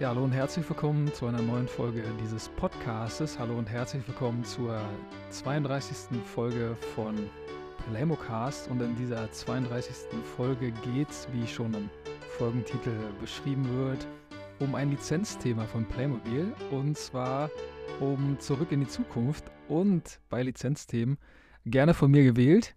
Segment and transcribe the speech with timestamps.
[0.00, 3.36] Ja, hallo und herzlich willkommen zu einer neuen Folge dieses Podcastes.
[3.36, 4.80] Hallo und herzlich willkommen zur
[5.30, 6.22] 32.
[6.24, 7.16] Folge von
[7.90, 8.70] Playmocast.
[8.70, 10.06] Und in dieser 32.
[10.36, 11.90] Folge geht es, wie schon im
[12.38, 14.06] Folgentitel beschrieben wird,
[14.60, 16.52] um ein Lizenzthema von Playmobil.
[16.70, 17.50] Und zwar
[17.98, 19.46] um Zurück in die Zukunft.
[19.66, 21.18] Und bei Lizenzthemen
[21.66, 22.76] gerne von mir gewählt.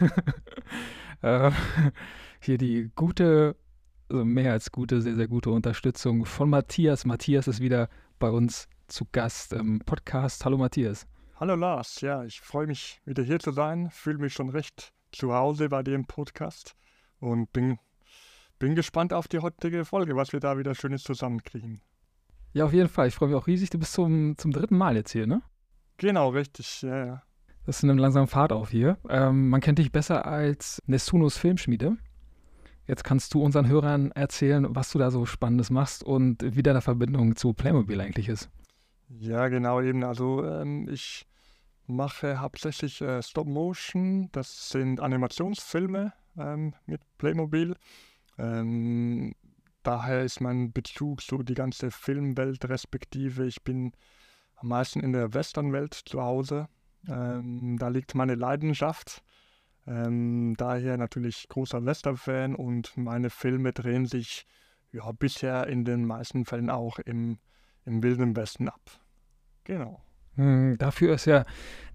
[1.22, 1.50] äh,
[2.40, 3.56] hier die gute
[4.10, 7.04] also mehr als gute, sehr, sehr gute Unterstützung von Matthias.
[7.04, 7.88] Matthias ist wieder
[8.18, 10.44] bei uns zu Gast im Podcast.
[10.44, 11.06] Hallo Matthias.
[11.36, 15.32] Hallo Lars, ja, ich freue mich wieder hier zu sein, fühle mich schon recht zu
[15.34, 16.74] Hause bei dem Podcast
[17.20, 17.78] und bin,
[18.58, 21.80] bin gespannt auf die heutige Folge, was wir da wieder Schönes zusammenkriegen.
[22.54, 23.08] Ja, auf jeden Fall.
[23.08, 23.70] Ich freue mich auch riesig.
[23.70, 25.42] Du bist zum, zum dritten Mal jetzt hier, ne?
[25.98, 27.22] Genau, richtig, ja, ja.
[27.66, 28.96] Das ist eine langsame Fahrt auf hier.
[29.08, 31.98] Ähm, man kennt dich besser als Nessunos Filmschmiede.
[32.88, 36.80] Jetzt kannst du unseren Hörern erzählen, was du da so Spannendes machst und wie deine
[36.80, 38.48] Verbindung zu Playmobil eigentlich ist.
[39.10, 40.02] Ja, genau eben.
[40.04, 41.26] Also ähm, ich
[41.86, 44.30] mache hauptsächlich äh, Stop Motion.
[44.32, 47.76] Das sind Animationsfilme ähm, mit Playmobil.
[48.38, 49.34] Ähm,
[49.82, 53.44] daher ist mein Bezug zu die ganze Filmwelt respektive.
[53.44, 53.92] Ich bin
[54.56, 56.68] am meisten in der Westernwelt zu Hause.
[57.06, 59.22] Ähm, da liegt meine Leidenschaft.
[59.88, 64.46] Ähm, daher natürlich großer Western-Fan und meine Filme drehen sich
[64.92, 67.38] ja, bisher in den meisten Fällen auch im,
[67.86, 68.80] im Wilden Westen ab.
[69.64, 70.02] Genau.
[70.34, 71.44] Hm, dafür ist ja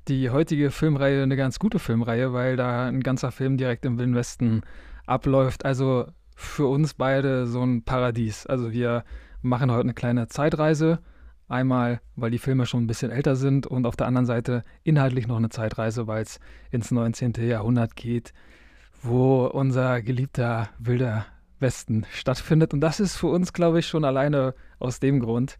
[0.07, 4.15] die heutige Filmreihe eine ganz gute Filmreihe, weil da ein ganzer Film direkt im Wilden
[4.15, 4.61] Westen
[5.05, 5.63] abläuft.
[5.63, 8.47] Also für uns beide so ein Paradies.
[8.47, 9.03] Also wir
[9.41, 10.99] machen heute eine kleine Zeitreise
[11.47, 15.27] Einmal, weil die Filme schon ein bisschen älter sind und auf der anderen Seite inhaltlich
[15.27, 16.39] noch eine Zeitreise, weil es
[16.71, 17.33] ins 19.
[17.37, 18.33] Jahrhundert geht,
[19.01, 21.25] wo unser geliebter wilder
[21.59, 22.73] Westen stattfindet.
[22.73, 25.59] Und das ist für uns, glaube ich, schon alleine aus dem Grund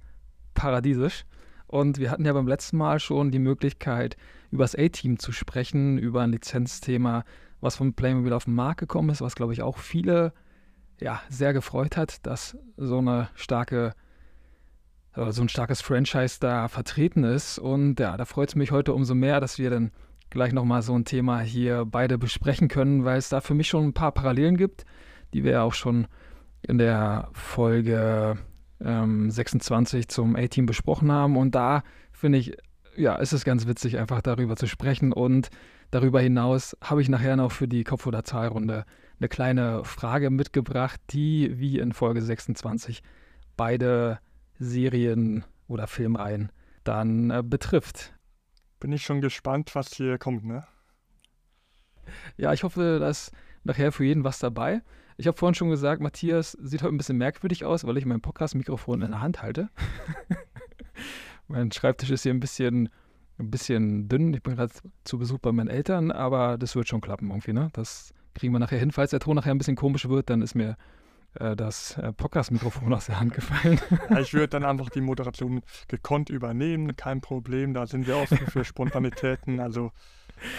[0.54, 1.26] paradiesisch.
[1.68, 4.16] Und wir hatten ja beim letzten Mal schon die Möglichkeit,
[4.52, 7.24] über das A-Team zu sprechen, über ein Lizenzthema,
[7.62, 10.34] was von Playmobil auf den Markt gekommen ist, was, glaube ich, auch viele
[11.02, 13.94] ja, sehr gefreut hat, dass so eine starke
[15.16, 17.60] so ein starkes Franchise da vertreten ist.
[17.60, 19.92] Und ja, da freut es mich heute umso mehr, dass wir dann
[20.30, 23.86] gleich nochmal so ein Thema hier beide besprechen können, weil es da für mich schon
[23.86, 24.86] ein paar Parallelen gibt,
[25.34, 26.08] die wir ja auch schon
[26.64, 28.38] in der Folge
[28.82, 31.38] ähm, 26 zum A-Team besprochen haben.
[31.38, 32.58] Und da finde ich,
[32.96, 35.14] ja, ist es ganz witzig, einfach darüber zu sprechen.
[35.14, 35.50] Und
[35.92, 38.86] darüber hinaus habe ich nachher noch für die Kopf- oder Zahlrunde
[39.20, 43.04] eine kleine Frage mitgebracht, die wie in Folge 26
[43.56, 44.20] beide
[44.64, 46.52] Serien oder Filmreihen
[46.84, 48.14] dann äh, betrifft.
[48.80, 50.66] Bin ich schon gespannt, was hier kommt, ne?
[52.38, 53.32] Ja, ich hoffe, da ist
[53.64, 54.82] nachher für jeden was dabei.
[55.16, 58.22] Ich habe vorhin schon gesagt, Matthias sieht heute ein bisschen merkwürdig aus, weil ich mein
[58.22, 59.70] Podcast-Mikrofon in der Hand halte.
[61.48, 62.90] mein Schreibtisch ist hier ein bisschen,
[63.38, 64.34] ein bisschen dünn.
[64.34, 67.70] Ich bin gerade zu Besuch bei meinen Eltern, aber das wird schon klappen irgendwie, ne?
[67.74, 68.92] Das kriegen wir nachher hin.
[68.92, 70.76] Falls der Ton nachher ein bisschen komisch wird, dann ist mir
[71.40, 73.80] äh, das äh, Podcast-Mikrofon aus der Hand gefallen.
[74.10, 77.74] Ja, ich würde dann einfach die Moderation gekonnt übernehmen, kein Problem.
[77.74, 79.92] Da sind wir offen für Spontanitäten, also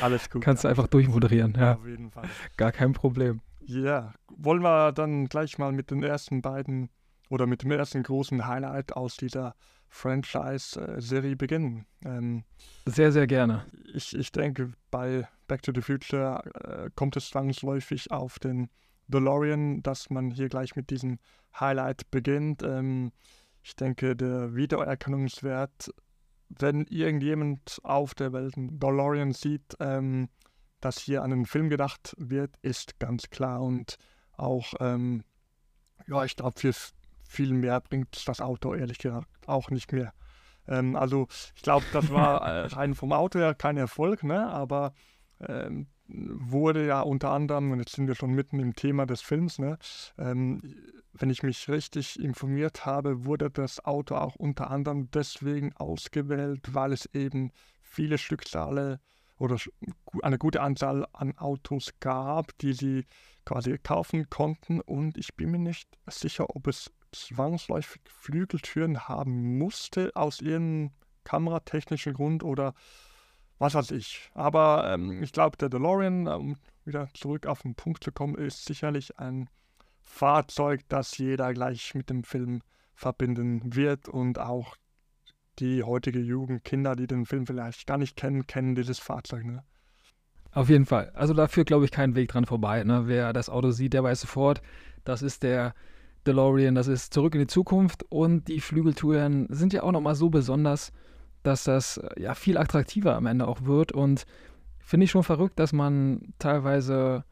[0.00, 0.42] alles gut.
[0.42, 1.74] Kannst du einfach durchmoderieren, ja.
[1.74, 2.28] Auf jeden Fall.
[2.56, 3.40] Gar kein Problem.
[3.66, 6.90] Ja, wollen wir dann gleich mal mit den ersten beiden
[7.30, 9.54] oder mit dem ersten großen Highlight aus dieser
[9.88, 11.86] Franchise-Serie beginnen.
[12.04, 12.44] Ähm,
[12.84, 13.64] sehr, sehr gerne.
[13.94, 18.68] Ich, ich denke, bei Back to the Future äh, kommt es zwangsläufig auf den
[19.08, 21.18] DeLorean, dass man hier gleich mit diesem
[21.58, 22.62] Highlight beginnt.
[22.62, 23.12] Ähm,
[23.62, 25.90] ich denke, der Wiedererkennungswert,
[26.48, 30.28] wenn irgendjemand auf der Welt einen DeLorean sieht, ähm,
[30.80, 33.62] dass hier an einen Film gedacht wird, ist ganz klar.
[33.62, 33.96] Und
[34.36, 35.24] auch, ähm,
[36.06, 36.74] ja, ich glaube, für
[37.22, 40.12] viel mehr bringt das Auto ehrlich gesagt auch nicht mehr.
[40.68, 44.46] Ähm, also ich glaube, das war äh, rein vom Auto her kein Erfolg, ne?
[44.46, 44.92] aber
[45.40, 49.58] ähm, wurde ja unter anderem, und jetzt sind wir schon mitten im Thema des Films,
[49.58, 49.78] ne,
[50.18, 50.62] ähm,
[51.12, 56.92] wenn ich mich richtig informiert habe, wurde das Auto auch unter anderem deswegen ausgewählt, weil
[56.92, 58.98] es eben viele Stückzahlen
[59.38, 59.56] oder
[60.22, 63.04] eine gute Anzahl an Autos gab, die sie
[63.44, 64.80] quasi kaufen konnten.
[64.80, 70.90] Und ich bin mir nicht sicher, ob es zwangsläufig Flügeltüren haben musste aus ihrem
[71.24, 72.74] kameratechnischen Grund oder
[73.58, 74.30] was weiß ich.
[74.34, 78.64] Aber ähm, ich glaube, der DeLorean, um wieder zurück auf den Punkt zu kommen, ist
[78.64, 79.48] sicherlich ein
[80.00, 82.62] Fahrzeug, das jeder gleich mit dem Film
[82.94, 84.76] verbinden wird und auch
[85.58, 89.44] die heutige Jugend, Kinder, die den Film vielleicht gar nicht kennen, kennen dieses Fahrzeug.
[89.44, 89.64] Ne?
[90.52, 91.10] Auf jeden Fall.
[91.14, 92.82] Also da führt, glaube ich, kein Weg dran vorbei.
[92.84, 93.06] Ne?
[93.06, 94.62] Wer das Auto sieht, der weiß sofort,
[95.04, 95.74] das ist der
[96.26, 100.30] DeLorean, das ist Zurück in die Zukunft und die Flügeltouren sind ja auch nochmal so
[100.30, 100.92] besonders,
[101.44, 104.26] dass das äh, ja viel attraktiver am Ende auch wird und
[104.80, 107.24] finde ich schon verrückt, dass man teilweise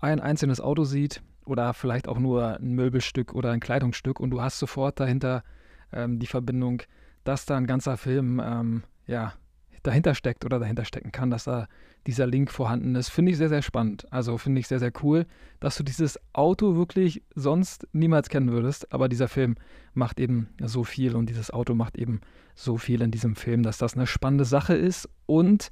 [0.00, 4.42] ein einzelnes Auto sieht oder vielleicht auch nur ein Möbelstück oder ein Kleidungsstück und du
[4.42, 5.44] hast sofort dahinter
[5.92, 6.82] ähm, die Verbindung,
[7.24, 9.34] dass da ein ganzer Film ähm, ja,
[9.82, 11.68] dahinter steckt oder dahinter stecken kann, dass da
[12.06, 14.10] dieser Link vorhanden ist, finde ich sehr, sehr spannend.
[14.10, 15.26] Also finde ich sehr, sehr cool,
[15.58, 18.92] dass du dieses Auto wirklich sonst niemals kennen würdest.
[18.92, 19.56] Aber dieser Film
[19.92, 22.20] macht eben so viel und dieses Auto macht eben
[22.60, 25.08] so viel in diesem Film, dass das eine spannende Sache ist.
[25.26, 25.70] Und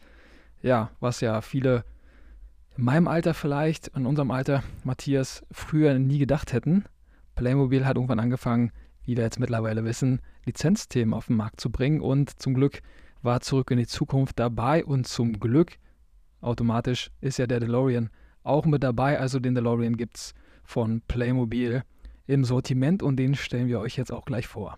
[0.63, 1.85] ja, was ja viele
[2.77, 6.85] in meinem Alter vielleicht, in unserem Alter, Matthias, früher nie gedacht hätten.
[7.35, 8.73] Playmobil hat irgendwann angefangen,
[9.05, 12.81] wie wir jetzt mittlerweile wissen, Lizenzthemen auf den Markt zu bringen und zum Glück
[13.23, 15.73] war zurück in die Zukunft dabei und zum Glück
[16.41, 18.11] automatisch ist ja der DeLorean
[18.45, 19.19] auch mit dabei.
[19.19, 21.83] Also den DeLorean gibt es von Playmobil
[22.27, 24.77] im Sortiment und den stellen wir euch jetzt auch gleich vor.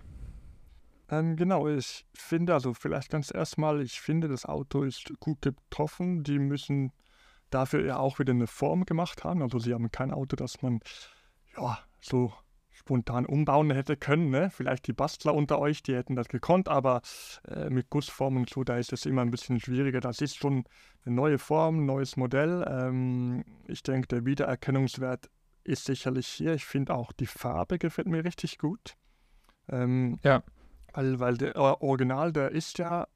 [1.10, 6.22] Ähm, genau, ich finde, also vielleicht ganz erstmal, ich finde, das Auto ist gut getroffen.
[6.22, 6.92] Die müssen
[7.50, 9.42] dafür ja auch wieder eine Form gemacht haben.
[9.42, 10.80] Also sie haben kein Auto, das man
[11.56, 12.32] ja so
[12.70, 14.30] spontan umbauen hätte können.
[14.30, 14.50] Ne?
[14.50, 17.02] Vielleicht die Bastler unter euch, die hätten das gekonnt, aber
[17.46, 20.00] äh, mit Gussformen und so, da ist es immer ein bisschen schwieriger.
[20.00, 20.64] Das ist schon
[21.04, 22.64] eine neue Form, ein neues Modell.
[22.68, 25.28] Ähm, ich denke, der Wiedererkennungswert
[25.64, 26.54] ist sicherlich hier.
[26.54, 28.96] Ich finde auch die Farbe gefällt mir richtig gut.
[29.68, 30.42] Ähm, ja.
[30.92, 33.06] Weil, weil der Original, der ist ja,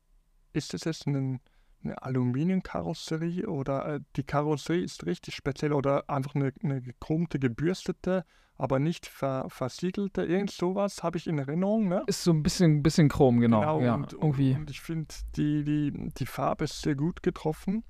[0.53, 1.41] ist es jetzt ein
[1.85, 8.25] eine Aluminiumkarosserie oder äh, die Karosserie ist richtig speziell oder einfach eine, eine gekromte, gebürstete,
[8.57, 11.89] aber nicht ver, versiegelte, irgend sowas habe ich in Erinnerung.
[11.89, 12.03] Ne?
[12.07, 13.61] Ist so ein bisschen, bisschen chrom, genau.
[13.61, 14.55] genau ja, und, irgendwie.
[14.55, 17.85] und ich finde, die, die, die Farbe ist sehr gut getroffen.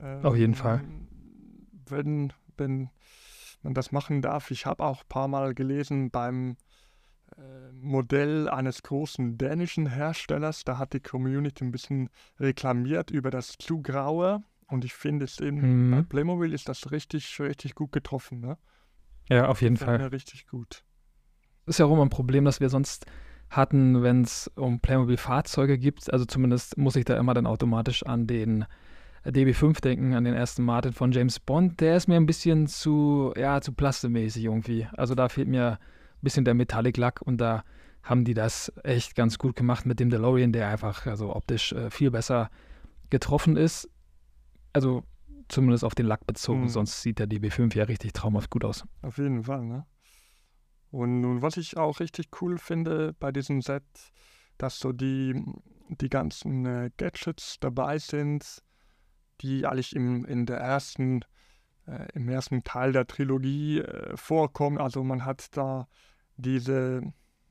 [0.00, 0.82] Ähm, Auf jeden Fall.
[1.88, 2.90] Wenn, wenn
[3.62, 6.56] man das machen darf, ich habe auch ein paar Mal gelesen beim
[7.72, 10.64] Modell eines großen dänischen Herstellers.
[10.64, 12.08] Da hat die Community ein bisschen
[12.38, 14.42] reklamiert über das zu graue.
[14.68, 15.90] Und ich finde es eben, mhm.
[15.90, 18.40] bei Playmobil ist das richtig, richtig gut getroffen.
[18.40, 18.58] Ne?
[19.28, 19.96] Ja, auf jeden Fall.
[20.06, 20.82] richtig gut.
[21.66, 23.06] Ist ja auch immer ein Problem, das wir sonst
[23.50, 26.12] hatten, wenn es um Playmobil-Fahrzeuge gibt.
[26.12, 28.64] Also zumindest muss ich da immer dann automatisch an den
[29.24, 31.80] DB5 denken, an den ersten Martin von James Bond.
[31.80, 34.86] Der ist mir ein bisschen zu, ja, zu plastemäßig irgendwie.
[34.96, 35.78] Also da fehlt mir
[36.22, 37.64] bisschen der Metallic-Lack und da
[38.02, 41.90] haben die das echt ganz gut gemacht mit dem DeLorean, der einfach also optisch äh,
[41.90, 42.50] viel besser
[43.10, 43.88] getroffen ist.
[44.72, 45.02] Also
[45.48, 46.68] zumindest auf den Lack bezogen, mhm.
[46.68, 48.84] sonst sieht der DB5 ja richtig traumhaft gut aus.
[49.02, 49.86] Auf jeden Fall, ne?
[50.90, 53.84] Und nun, was ich auch richtig cool finde bei diesem Set,
[54.56, 55.44] dass so die,
[55.88, 58.62] die ganzen äh, Gadgets dabei sind,
[59.40, 61.20] die eigentlich im, in der ersten,
[61.86, 64.78] äh, im ersten Teil der Trilogie äh, vorkommen.
[64.78, 65.88] Also man hat da
[66.36, 67.02] diese,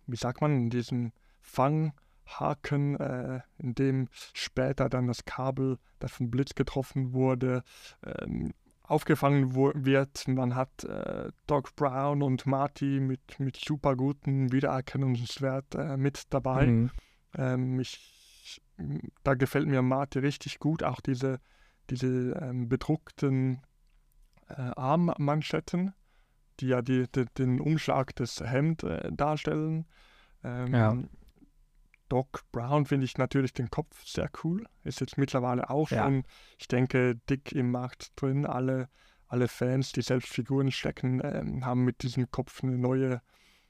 [0.08, 6.56] wie sagt man, diesen Fanghaken, äh, in dem später dann das Kabel, das vom Blitz
[6.56, 7.64] getroffen wurde,
[8.04, 8.54] ähm,
[8.84, 10.28] aufgefangen wird.
[10.28, 16.68] Man hat äh, Doc Brown und Marty mit, mit super guten Wiedererkennungswert äh, mit dabei.
[16.68, 16.92] Mhm.
[17.36, 18.62] Ähm, ich,
[19.24, 21.40] da gefällt mir Marty richtig gut, auch diese,
[21.90, 23.62] diese ähm, bedruckten
[24.48, 25.94] Armmanschetten
[26.60, 29.86] die ja die, die, den Umschlag des Hemd äh, darstellen.
[30.44, 30.98] Ähm, ja.
[32.10, 34.66] Doc Brown finde ich natürlich den Kopf sehr cool.
[34.84, 36.04] Ist jetzt mittlerweile auch ja.
[36.04, 36.24] schon,
[36.60, 38.46] ich denke, dick im Markt drin.
[38.46, 38.90] Alle,
[39.28, 43.22] alle Fans, die selbst Figuren stecken, ähm, haben mit diesem Kopf eine neue,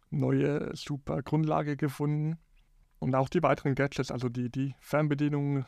[0.09, 2.37] neue super Grundlage gefunden.
[2.99, 5.65] Und auch die weiteren Gadgets, also die, die Fernbedienung,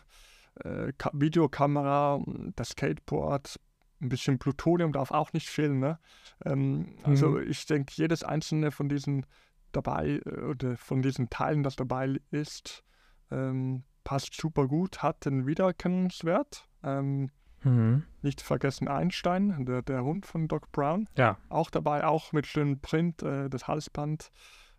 [0.63, 2.21] äh, Videokamera,
[2.55, 3.59] das Skateboard,
[4.01, 5.79] ein bisschen Plutonium darf auch nicht fehlen.
[5.79, 5.99] Ne?
[6.45, 7.49] Ähm, also mhm.
[7.49, 9.25] ich denke, jedes einzelne von diesen
[9.71, 12.83] dabei äh, oder von diesen Teilen, das dabei ist,
[13.31, 16.67] ähm, passt super gut, hat den Wiedererkennungswert.
[16.83, 17.29] Ähm,
[17.63, 18.03] mhm.
[18.21, 21.09] Nicht vergessen Einstein, der, der Hund von Doc Brown.
[21.17, 21.37] Ja.
[21.49, 24.31] Auch dabei, auch mit schönem Print, äh, das Halsband.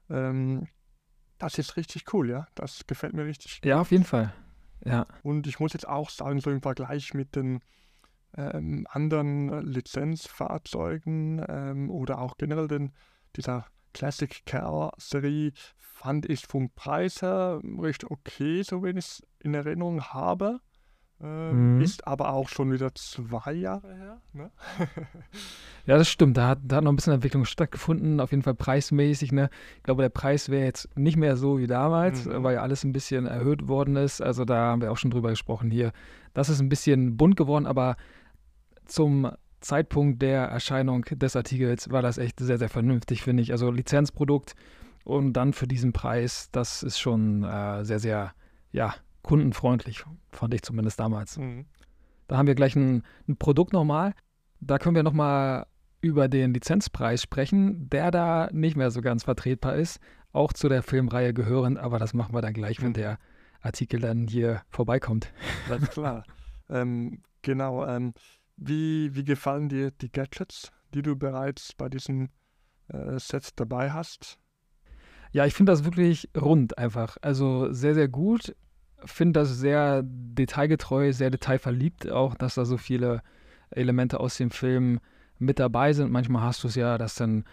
[0.09, 0.69] Ähm,
[1.39, 2.47] das ist richtig cool, ja.
[2.55, 3.61] Das gefällt mir richtig.
[3.65, 4.33] Ja, auf jeden Fall.
[4.85, 5.07] Ja.
[5.23, 7.61] Und ich muss jetzt auch sagen, so im Vergleich mit den
[8.37, 12.93] ähm, anderen Lizenzfahrzeugen ähm, oder auch generell den,
[13.37, 19.23] dieser Classic Car Serie fand ich vom Preis her recht okay, so wenn ich es
[19.41, 20.61] in Erinnerung habe.
[21.21, 21.81] Ähm, mhm.
[21.81, 24.21] Ist aber auch schon wieder zwei Jahre her.
[24.33, 24.53] Ne?
[25.87, 26.37] ja, das stimmt.
[26.37, 29.33] Da hat, da hat noch ein bisschen Entwicklung stattgefunden, auf jeden Fall preismäßig.
[29.33, 29.51] Ne?
[29.79, 32.45] Ich glaube, der Preis wäre jetzt nicht mehr so wie damals, mhm.
[32.45, 34.23] weil ja alles ein bisschen erhöht worden ist.
[34.23, 35.91] Also da haben wir auch schon drüber gesprochen hier.
[36.35, 37.97] Das ist ein bisschen bunt geworden, aber
[38.89, 39.31] zum
[39.61, 43.53] Zeitpunkt der Erscheinung des Artikels war das echt sehr, sehr vernünftig, finde ich.
[43.53, 44.55] Also Lizenzprodukt
[45.05, 48.33] und dann für diesen Preis, das ist schon äh, sehr, sehr,
[48.73, 51.39] ja, kundenfreundlich, fand ich zumindest damals.
[51.39, 51.67] Mhm.
[52.29, 54.15] Da haben wir gleich ein, ein Produkt nochmal.
[54.61, 55.67] Da können wir nochmal
[56.01, 59.99] über den Lizenzpreis sprechen, der da nicht mehr so ganz vertretbar ist,
[60.33, 62.95] auch zu der Filmreihe gehörend, aber das machen wir dann gleich, wenn mhm.
[62.95, 63.19] der
[63.61, 65.33] Artikel dann hier vorbeikommt.
[65.69, 66.25] Das ist klar.
[66.69, 67.85] ähm, genau.
[67.87, 68.15] Ähm,
[68.59, 72.29] wie, wie gefallen dir die Gadgets, die du bereits bei diesem
[72.89, 74.39] äh, Set dabei hast?
[75.33, 77.17] Ja, ich finde das wirklich rund einfach.
[77.23, 78.55] Also sehr, sehr gut.
[79.05, 83.23] Finde das sehr detailgetreu, sehr detailverliebt auch, dass da so viele
[83.71, 85.01] Elemente aus dem Film
[85.39, 86.11] mit dabei sind.
[86.11, 87.45] Manchmal hast du es ja, dass dann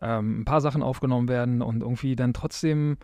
[0.00, 2.98] ähm, ein paar Sachen aufgenommen werden und irgendwie dann trotzdem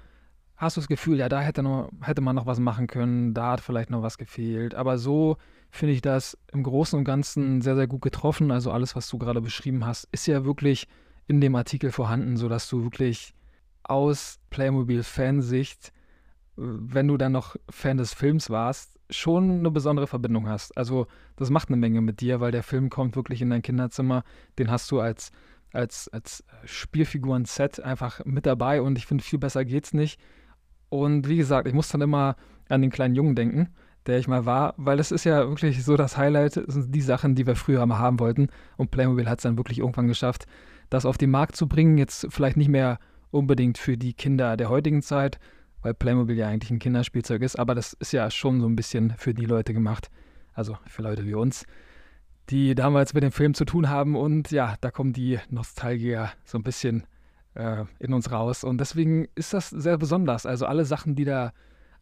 [0.57, 3.53] hast du das Gefühl, ja, da hätte, noch, hätte man noch was machen können, da
[3.53, 4.75] hat vielleicht noch was gefehlt.
[4.75, 5.37] Aber so
[5.71, 8.51] finde ich das im Großen und Ganzen sehr, sehr gut getroffen.
[8.51, 10.89] Also alles, was du gerade beschrieben hast, ist ja wirklich
[11.27, 13.35] in dem Artikel vorhanden, sodass du wirklich
[13.83, 15.93] aus Playmobil-Fansicht,
[16.57, 20.77] wenn du dann noch Fan des Films warst, schon eine besondere Verbindung hast.
[20.77, 21.07] Also
[21.37, 24.25] das macht eine Menge mit dir, weil der Film kommt wirklich in dein Kinderzimmer.
[24.59, 25.31] Den hast du als,
[25.73, 30.21] als, als Spielfiguren-Set einfach mit dabei und ich finde, viel besser geht's nicht.
[30.89, 32.37] Und wie gesagt, ich muss dann immer
[32.69, 33.69] an den kleinen Jungen denken,
[34.09, 37.01] der ich mal war, weil das ist ja wirklich so das Highlight, das sind die
[37.01, 38.49] Sachen, die wir früher mal haben wollten.
[38.77, 40.47] Und Playmobil hat es dann wirklich irgendwann geschafft,
[40.89, 41.99] das auf den Markt zu bringen.
[41.99, 42.99] Jetzt vielleicht nicht mehr
[43.31, 45.39] unbedingt für die Kinder der heutigen Zeit,
[45.83, 49.13] weil Playmobil ja eigentlich ein Kinderspielzeug ist, aber das ist ja schon so ein bisschen
[49.19, 50.11] für die Leute gemacht,
[50.55, 51.65] also für Leute wie uns,
[52.49, 56.59] die damals mit dem Film zu tun haben und ja, da kommen die Nostalgier so
[56.59, 57.05] ein bisschen
[57.55, 60.47] äh, in uns raus und deswegen ist das sehr besonders.
[60.47, 61.53] Also alle Sachen, die da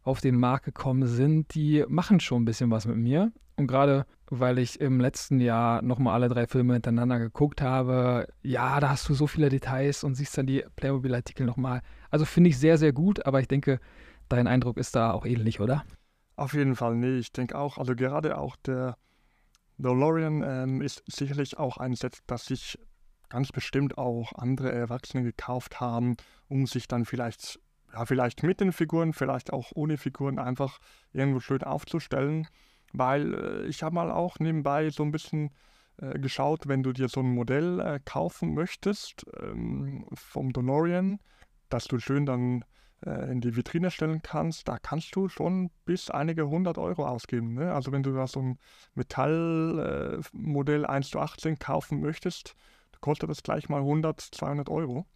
[0.06, 3.32] auf den Markt gekommen sind, die machen schon ein bisschen was mit mir.
[3.56, 8.80] Und gerade weil ich im letzten Jahr nochmal alle drei Filme hintereinander geguckt habe, ja,
[8.80, 11.80] da hast du so viele Details und siehst dann die Playmobil-Artikel nochmal.
[12.10, 13.78] Also finde ich sehr, sehr gut, aber ich denke,
[14.28, 15.84] dein Eindruck ist da auch ähnlich, oder?
[16.34, 18.96] Auf jeden Fall, nee, ich denke auch, also gerade auch der
[19.78, 22.78] DeLorean ähm, ist sicherlich auch ein Set, das sich
[23.28, 26.16] ganz bestimmt auch andere Erwachsene gekauft haben,
[26.48, 27.60] um sich dann vielleicht
[27.96, 30.78] ja, vielleicht mit den Figuren, vielleicht auch ohne Figuren einfach
[31.12, 32.46] irgendwo schön aufzustellen.
[32.92, 35.50] Weil äh, ich habe mal auch nebenbei so ein bisschen
[35.96, 41.20] äh, geschaut, wenn du dir so ein Modell äh, kaufen möchtest ähm, vom Donorian,
[41.70, 42.64] dass du schön dann
[43.04, 47.54] äh, in die Vitrine stellen kannst, da kannst du schon bis einige hundert Euro ausgeben.
[47.54, 47.72] Ne?
[47.72, 48.58] Also wenn du da so ein
[48.94, 52.56] Metallmodell 1 zu 18 kaufen möchtest,
[53.00, 55.06] kostet das gleich mal 100, 200 Euro.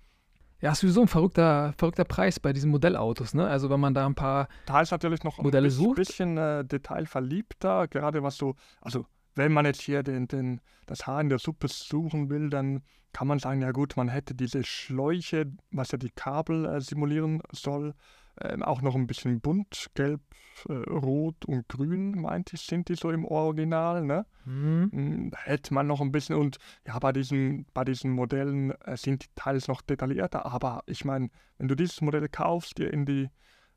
[0.61, 3.47] Ja, ist sowieso ein verrückter, verrückter Preis bei diesen Modellautos, ne?
[3.47, 5.97] Also wenn man da ein paar da ist natürlich noch Modelle ein sucht.
[5.97, 11.21] bisschen äh, detailverliebter, gerade was so, also wenn man jetzt hier den, den, das Haar
[11.21, 15.47] in der Suppe suchen will, dann kann man sagen, ja gut, man hätte diese Schläuche,
[15.71, 17.95] was ja die Kabel äh, simulieren soll,
[18.43, 20.21] ähm, auch noch ein bisschen bunt, gelb,
[20.69, 24.27] äh, rot und grün, meinte ich, sind die so im Original, ne?
[24.45, 24.91] Mhm.
[24.93, 29.25] Hm, hätte man noch ein bisschen und ja, bei diesen, bei diesen Modellen äh, sind
[29.25, 33.29] die teils noch detaillierter, aber ich meine, wenn du dieses Modell kaufst, dir in die,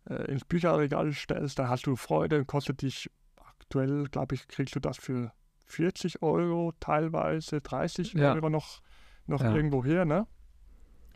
[0.10, 4.80] äh, ins Bücherregal stellst, dann hast du Freude, kostet dich aktuell, glaube ich, kriegst du
[4.80, 5.32] das für
[5.66, 8.34] 40 Euro, teilweise 30 ja.
[8.34, 8.82] Euro noch,
[9.28, 9.54] noch ja.
[9.54, 10.28] irgendwo her, ne?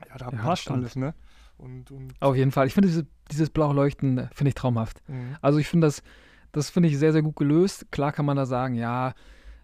[0.09, 1.13] Ja, da ja, passt alles, ne?
[1.57, 2.67] Und, und Auf jeden Fall.
[2.67, 5.01] Ich finde diese, dieses blaue Leuchten, äh, finde ich traumhaft.
[5.07, 5.37] Mhm.
[5.41, 6.03] Also ich finde das,
[6.51, 7.91] das finde ich sehr, sehr gut gelöst.
[7.91, 9.13] Klar kann man da sagen, ja,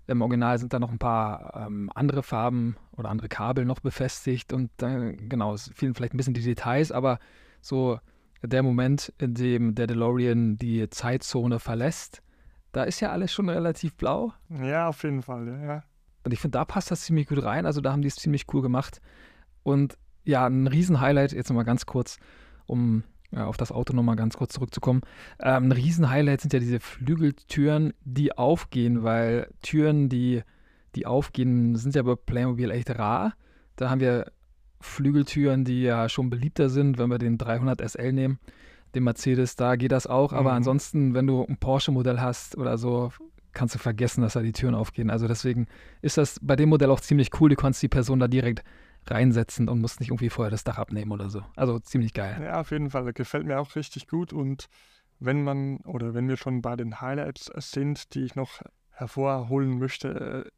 [0.07, 4.51] im Original sind da noch ein paar ähm, andere Farben oder andere Kabel noch befestigt
[4.51, 7.19] und äh, genau, es fehlen vielleicht ein bisschen die Details, aber
[7.61, 7.99] so
[8.41, 12.21] der Moment, in dem der DeLorean die Zeitzone verlässt,
[12.73, 14.33] da ist ja alles schon relativ blau.
[14.49, 15.83] Ja, auf jeden Fall, ja.
[16.25, 17.65] Und ich finde, da passt das ziemlich gut rein.
[17.65, 19.01] Also da haben die es ziemlich cool gemacht.
[19.63, 22.17] Und ja, ein Riesenhighlight, jetzt nochmal ganz kurz,
[22.65, 25.01] um ja, auf das Auto nochmal ganz kurz zurückzukommen.
[25.39, 30.43] Ähm, ein Riesenhighlight sind ja diese Flügeltüren, die aufgehen, weil Türen, die,
[30.95, 33.33] die aufgehen, sind ja bei Playmobil echt rar.
[33.75, 34.31] Da haben wir
[34.81, 38.39] Flügeltüren, die ja schon beliebter sind, wenn wir den 300 SL nehmen,
[38.93, 40.33] den Mercedes, da geht das auch.
[40.33, 40.57] Aber mhm.
[40.57, 43.11] ansonsten, wenn du ein Porsche-Modell hast oder so,
[43.53, 45.09] kannst du vergessen, dass da die Türen aufgehen.
[45.09, 45.67] Also deswegen
[46.01, 47.49] ist das bei dem Modell auch ziemlich cool.
[47.49, 48.63] Du kannst die Person da direkt
[49.05, 51.43] reinsetzen und musst nicht irgendwie vorher das Dach abnehmen oder so.
[51.55, 52.39] Also ziemlich geil.
[52.41, 53.11] Ja, auf jeden Fall.
[53.13, 54.33] Gefällt mir auch richtig gut.
[54.33, 54.67] Und
[55.19, 60.45] wenn man oder wenn wir schon bei den Highlights sind, die ich noch hervorholen möchte,
[60.45, 60.51] äh,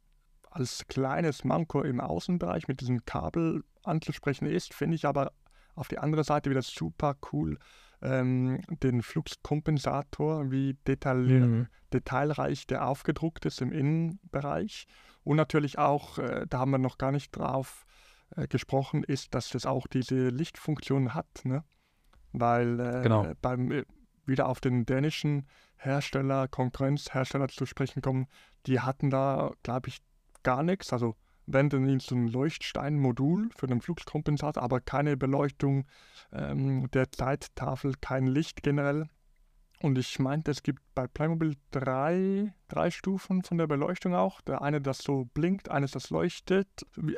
[0.50, 5.32] als kleines Manko im Außenbereich mit diesem Kabel anzusprechen ist, finde ich aber
[5.74, 7.58] auf die andere Seite wieder super cool,
[8.02, 11.66] ähm, den Fluxkompensator, wie detail mhm.
[11.92, 14.86] detailreich der aufgedruckt ist im Innenbereich.
[15.24, 17.84] Und natürlich auch, äh, da haben wir noch gar nicht drauf
[18.34, 21.44] äh, gesprochen, ist, dass das auch diese Lichtfunktion hat.
[21.44, 21.64] Ne?
[22.32, 23.32] Weil äh, genau.
[23.40, 23.84] beim äh,
[24.24, 28.26] wieder auf den dänischen Hersteller, Konkurrenzhersteller zu sprechen kommen,
[28.66, 29.98] die hatten da, glaube ich,
[30.42, 30.92] gar nichts.
[30.92, 31.16] Also
[31.46, 35.86] wenn dann so ein Leuchtsteinmodul für den Fluxkompensator, aber keine Beleuchtung
[36.32, 39.08] ähm, der Zeittafel, kein Licht generell.
[39.82, 44.40] Und ich meinte, es gibt bei Playmobil drei, drei Stufen von der Beleuchtung auch.
[44.40, 46.68] Der eine, das so blinkt, eines, das leuchtet.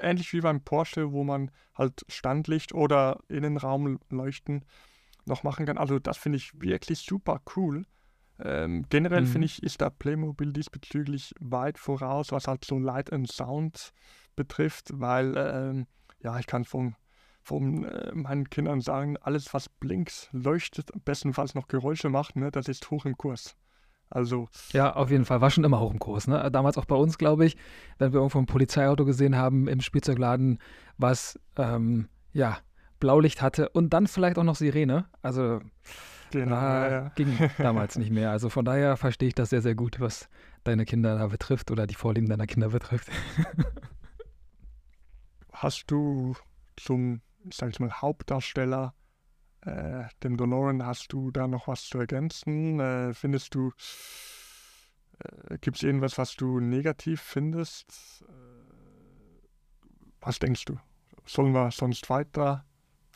[0.00, 4.64] Ähnlich wie beim Porsche, wo man halt Standlicht oder Innenraumleuchten
[5.24, 5.78] noch machen kann.
[5.78, 7.84] Also das finde ich wirklich super cool.
[8.40, 9.26] Ähm, generell mhm.
[9.26, 13.92] finde ich, ist da Playmobil diesbezüglich weit voraus, was halt so Light and Sound
[14.36, 15.86] betrifft, weil ähm,
[16.20, 16.94] ja, ich kann von,
[17.48, 22.68] von äh, meinen Kindern sagen, alles was blinkt, leuchtet, bestenfalls noch Geräusche macht, ne, das
[22.68, 23.56] ist hoch im Kurs.
[24.10, 24.48] Also.
[24.72, 25.40] Ja, auf jeden Fall.
[25.40, 26.28] War schon immer hoch im Kurs.
[26.28, 26.50] Ne?
[26.50, 27.56] Damals auch bei uns, glaube ich,
[27.98, 30.58] wenn wir irgendwo ein Polizeiauto gesehen haben im Spielzeugladen,
[30.96, 32.58] was ähm, ja
[33.00, 35.06] Blaulicht hatte und dann vielleicht auch noch Sirene.
[35.20, 35.60] Also
[36.30, 37.08] genau, ja, ja.
[37.16, 38.30] ging damals nicht mehr.
[38.30, 40.28] Also von daher verstehe ich das sehr, sehr gut, was
[40.64, 43.10] deine Kinder da betrifft oder die Vorlieben deiner Kinder betrifft.
[45.52, 46.34] Hast du
[46.76, 47.20] zum,
[47.52, 48.94] sag ich mal, Hauptdarsteller,
[49.62, 52.80] äh, dem Doloran, hast du da noch was zu ergänzen?
[52.80, 53.72] Äh, findest du,
[55.18, 58.24] äh, gibt es irgendwas, was du negativ findest?
[58.28, 58.32] Äh,
[60.20, 60.76] was denkst du?
[61.24, 62.64] Sollen wir sonst weiter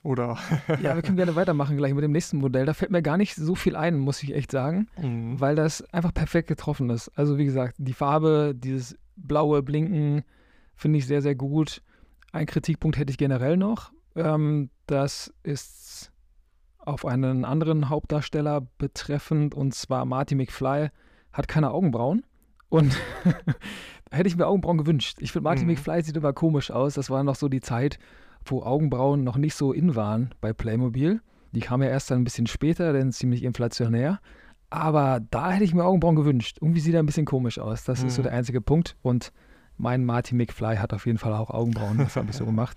[0.03, 0.37] oder?
[0.83, 2.67] ja, wir können gerne weitermachen gleich mit dem nächsten Modell.
[2.67, 5.41] Da fällt mir gar nicht so viel ein, muss ich echt sagen, mhm.
[5.41, 7.09] weil das einfach perfekt getroffen ist.
[7.17, 10.25] Also wie gesagt, die Farbe, dieses blaue Blinken
[10.75, 11.83] finde ich sehr, sehr gut.
[12.33, 13.93] Ein Kritikpunkt hätte ich generell noch.
[14.16, 16.12] Ähm, das ist
[16.78, 20.88] auf einen anderen Hauptdarsteller betreffend und zwar Marty McFly
[21.33, 22.25] hat keine Augenbrauen.
[22.69, 22.97] Und
[24.11, 25.19] hätte ich mir Augenbrauen gewünscht.
[25.21, 25.73] Ich finde, Marty mhm.
[25.73, 26.95] McFly sieht immer komisch aus.
[26.95, 27.99] Das war noch so die Zeit,
[28.45, 31.21] wo Augenbrauen noch nicht so in waren bei Playmobil.
[31.52, 34.21] Die kamen ja erst dann ein bisschen später, denn ziemlich inflationär.
[34.71, 36.58] Aber da hätte ich mir Augenbrauen gewünscht.
[36.63, 37.84] Irgendwie sieht er ein bisschen komisch aus.
[37.84, 38.08] Das mhm.
[38.08, 38.25] ist so mhm.
[38.25, 38.97] der einzige Punkt.
[39.02, 39.32] Und
[39.76, 41.99] mein Marty McFly hat auf jeden Fall auch Augenbrauen.
[41.99, 42.76] Das habe ich so gemacht.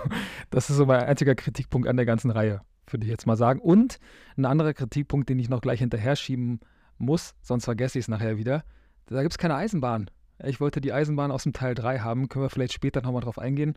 [0.50, 3.60] das ist so mein einziger Kritikpunkt an der ganzen Reihe, würde ich jetzt mal sagen.
[3.60, 3.98] Und
[4.36, 6.60] ein anderer Kritikpunkt, den ich noch gleich hinterher schieben
[6.98, 8.64] muss, sonst vergesse ich es nachher wieder.
[9.06, 10.10] Da gibt es keine Eisenbahn.
[10.44, 12.28] Ich wollte die Eisenbahn aus dem Teil 3 haben.
[12.28, 13.76] Können wir vielleicht später nochmal drauf eingehen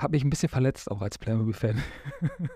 [0.00, 1.82] hat mich ein bisschen verletzt, auch als Playmobil-Fan.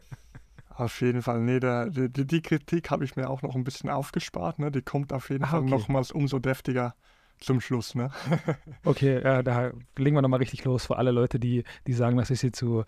[0.71, 3.91] Auf jeden Fall, nee, der, die, die, Kritik habe ich mir auch noch ein bisschen
[3.91, 4.73] aufgespart, ne?
[4.73, 5.71] Die kommt auf jeden ah, Fall okay.
[5.71, 6.97] nochmals umso deftiger
[7.45, 8.11] zum Schluss, ne?
[8.85, 12.31] okay, ja, da legen wir nochmal richtig los für alle Leute, die, die sagen, das
[12.31, 12.85] ist hier zu,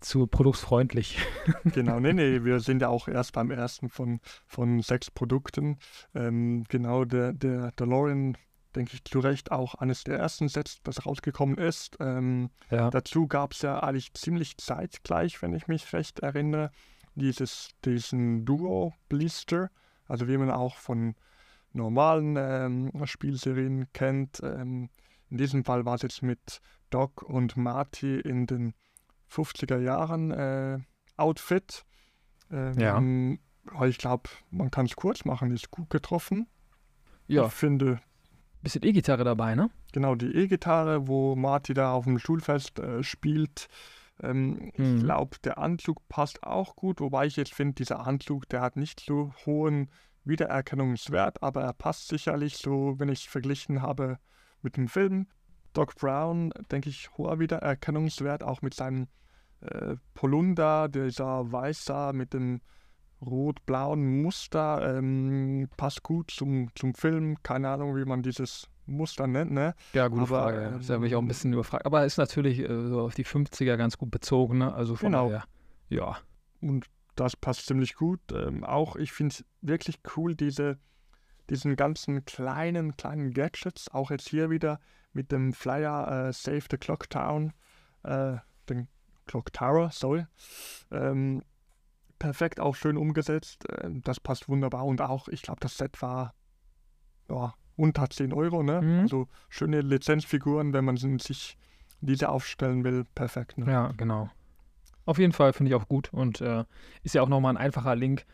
[0.00, 1.18] zu produktfreundlich.
[1.64, 5.78] genau, nee, nee, wir sind ja auch erst beim ersten von, von sechs Produkten.
[6.14, 8.36] Ähm, genau, der, der DeLorean
[8.74, 11.96] denke ich, zu Recht auch eines der ersten Sets, das rausgekommen ist.
[12.00, 12.90] Ähm, ja.
[12.90, 16.70] Dazu gab es ja eigentlich ziemlich zeitgleich, wenn ich mich recht erinnere,
[17.14, 19.70] dieses, diesen Duo-Blister,
[20.06, 21.14] also wie man auch von
[21.72, 24.40] normalen ähm, Spielserien kennt.
[24.42, 24.90] Ähm,
[25.30, 28.74] in diesem Fall war es jetzt mit Doc und Marty in den
[29.30, 30.78] 50er Jahren äh,
[31.16, 31.84] Outfit.
[32.50, 33.38] Ähm,
[33.70, 33.86] ja.
[33.86, 36.48] Ich glaube, man kann es kurz machen, ist gut getroffen.
[37.28, 37.46] Ja.
[37.46, 38.00] Ich finde,
[38.62, 39.70] bisschen E-Gitarre dabei, ne?
[39.92, 43.68] Genau, die E-Gitarre, wo Marty da auf dem Schulfest äh, spielt.
[44.22, 44.96] Ähm, mhm.
[44.96, 48.76] Ich glaube, der Anzug passt auch gut, wobei ich jetzt finde, dieser Anzug, der hat
[48.76, 49.90] nicht so hohen
[50.24, 54.18] Wiedererkennungswert, aber er passt sicherlich so, wenn ich es verglichen habe
[54.62, 55.26] mit dem Film.
[55.72, 59.06] Doc Brown, denke ich, hoher Wiedererkennungswert, auch mit seinem
[59.60, 62.60] äh, Polunder, dieser Weißer mit dem
[63.22, 67.36] rot-blauen Muster ähm, passt gut zum, zum Film.
[67.42, 69.74] Keine Ahnung, wie man dieses Muster nennt, ne?
[69.92, 70.62] Ja, gute Aber, Frage.
[70.62, 71.86] Ähm, das habe ich auch ein bisschen überfragt.
[71.86, 74.72] Aber ist natürlich äh, so auf die 50er ganz gut bezogen, ne?
[74.74, 75.28] Also von genau.
[75.28, 75.44] daher,
[75.88, 76.16] ja.
[76.60, 76.86] Und
[77.20, 78.20] das passt ziemlich gut.
[78.32, 80.78] Ähm, auch ich finde es wirklich cool, diese,
[81.50, 83.90] diesen ganzen kleinen, kleinen Gadgets.
[83.90, 84.80] Auch jetzt hier wieder
[85.12, 87.52] mit dem Flyer äh, Save the Clock Town,
[88.04, 88.36] äh,
[88.68, 88.88] den
[89.26, 90.26] Clock Tower, sorry.
[90.90, 91.42] Ähm,
[92.18, 93.64] perfekt, auch schön umgesetzt.
[93.82, 94.86] Ähm, das passt wunderbar.
[94.86, 96.34] Und auch, ich glaube, das Set war
[97.28, 98.62] ja, unter 10 Euro.
[98.62, 98.80] Ne?
[98.80, 99.00] Mhm.
[99.00, 101.58] Also schöne Lizenzfiguren, wenn man sich
[102.00, 103.58] diese aufstellen will, perfekt.
[103.58, 103.70] Ne?
[103.70, 104.30] Ja, genau.
[105.10, 106.62] Auf jeden Fall finde ich auch gut und äh,
[107.02, 108.26] ist ja auch nochmal ein einfacher Link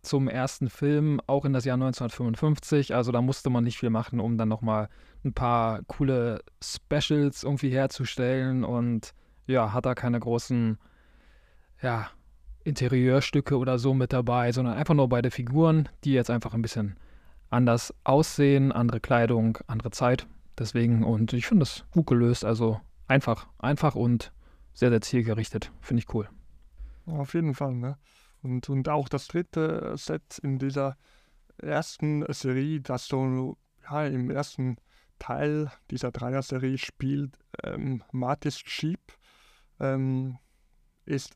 [0.00, 2.94] zum ersten Film, auch in das Jahr 1955.
[2.94, 4.88] Also da musste man nicht viel machen, um dann nochmal
[5.26, 9.12] ein paar coole Specials irgendwie herzustellen und
[9.46, 10.78] ja, hat da keine großen,
[11.82, 12.08] ja,
[12.64, 16.96] Interieurstücke oder so mit dabei, sondern einfach nur beide Figuren, die jetzt einfach ein bisschen
[17.50, 20.26] anders aussehen, andere Kleidung, andere Zeit.
[20.58, 22.42] Deswegen, und ich finde das gut gelöst.
[22.42, 24.32] Also einfach, einfach und
[24.74, 25.72] sehr, sehr zielgerichtet.
[25.80, 26.28] Finde ich cool.
[27.06, 27.98] Auf jeden Fall, ne?
[28.42, 30.96] Und, und auch das dritte Set in dieser
[31.58, 34.76] ersten Serie, das so ja, im ersten
[35.18, 39.00] Teil dieser Dreier-Serie spielt, ähm, Martis Sheep,
[39.78, 40.38] ähm,
[41.04, 41.34] ist,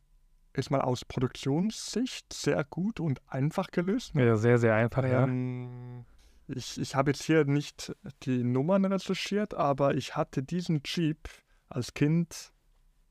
[0.52, 4.14] ist mal aus Produktionssicht sehr gut und einfach gelöst.
[4.14, 4.26] Ne?
[4.26, 6.04] Ja, sehr, sehr einfach, ähm,
[6.48, 6.56] ja.
[6.56, 11.28] Ich, ich habe jetzt hier nicht die Nummern recherchiert, aber ich hatte diesen Jeep
[11.68, 12.52] als Kind,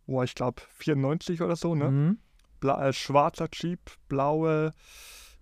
[0.07, 1.89] wo ich glaube 94 oder so, ne?
[1.89, 2.17] Mhm.
[2.59, 4.73] Bla, äh, schwarzer Jeep, blaue,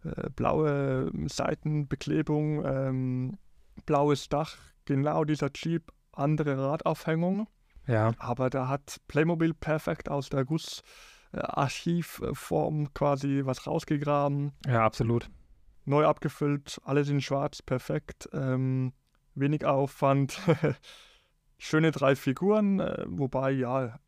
[0.04, 3.38] äh, blaue Seitenbeklebung, ähm,
[3.86, 7.48] blaues Dach, genau dieser Jeep, andere Radaufhängung.
[7.88, 8.14] Ja.
[8.18, 14.54] Aber da hat Playmobil perfekt aus der Gussarchivform quasi was rausgegraben.
[14.66, 15.30] Ja, absolut.
[15.86, 18.30] Neu abgefüllt, alles in schwarz, perfekt.
[18.32, 18.94] Ähm,
[19.36, 20.40] wenig Aufwand.
[21.58, 24.00] Schöne drei Figuren, äh, wobei ja,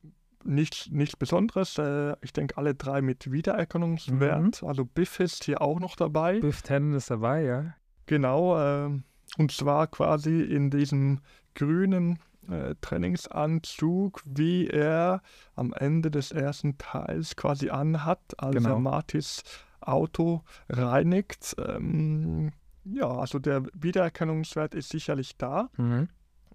[0.46, 1.78] nichts, nichts Besonderes.
[1.78, 4.62] Äh, ich denke, alle drei mit Wiedererkennungswert.
[4.62, 4.68] Mhm.
[4.68, 6.40] Also Biff ist hier auch noch dabei.
[6.40, 7.76] Biff Tannen ist dabei, ja.
[8.06, 8.58] Genau.
[8.58, 9.02] Äh,
[9.38, 11.22] und zwar quasi in diesem
[11.56, 15.22] grünen äh, Trainingsanzug, wie er
[15.56, 18.76] am Ende des ersten Teils quasi anhat, als genau.
[18.76, 19.44] er Martis
[19.82, 21.56] Auto reinigt.
[21.60, 22.52] Ähm,
[22.84, 25.70] ja, also der Wiedererkennungswert ist sicherlich da.
[25.78, 26.10] Mhm.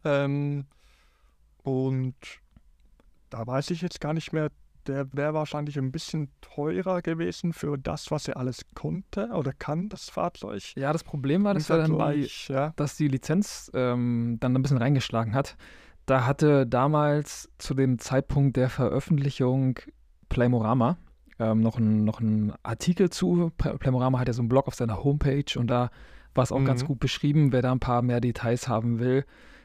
[0.04, 0.66] Ähm,
[1.62, 2.14] und
[3.30, 4.50] da weiß ich jetzt gar nicht mehr,
[4.86, 9.88] der wäre wahrscheinlich ein bisschen teurer gewesen für das, was er alles konnte oder kann,
[9.88, 10.62] das Fahrzeug.
[10.76, 12.72] Ja, das Problem war, dass, dann die, ja.
[12.76, 15.56] dass die Lizenz ähm, dann ein bisschen reingeschlagen hat.
[16.06, 19.78] Da hatte damals zu dem Zeitpunkt der Veröffentlichung
[20.28, 20.96] Playmorama
[21.38, 23.52] ähm, noch, ein, noch einen Artikel zu.
[23.56, 25.90] Playmorama hat ja so einen Blog auf seiner Homepage und da
[26.34, 26.66] war es auch mhm.
[26.66, 29.24] ganz gut beschrieben, wer da ein paar mehr Details haben will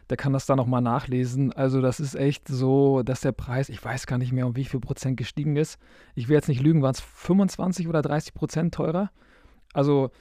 [0.09, 1.51] der kann das dann nochmal nachlesen.
[1.53, 4.65] Also das ist echt so, dass der Preis, ich weiß gar nicht mehr, um wie
[4.65, 5.79] viel Prozent gestiegen ist.
[6.13, 9.11] Ich will jetzt nicht lügen, waren es 25 oder 30 Prozent teurer?
[9.73, 10.11] Also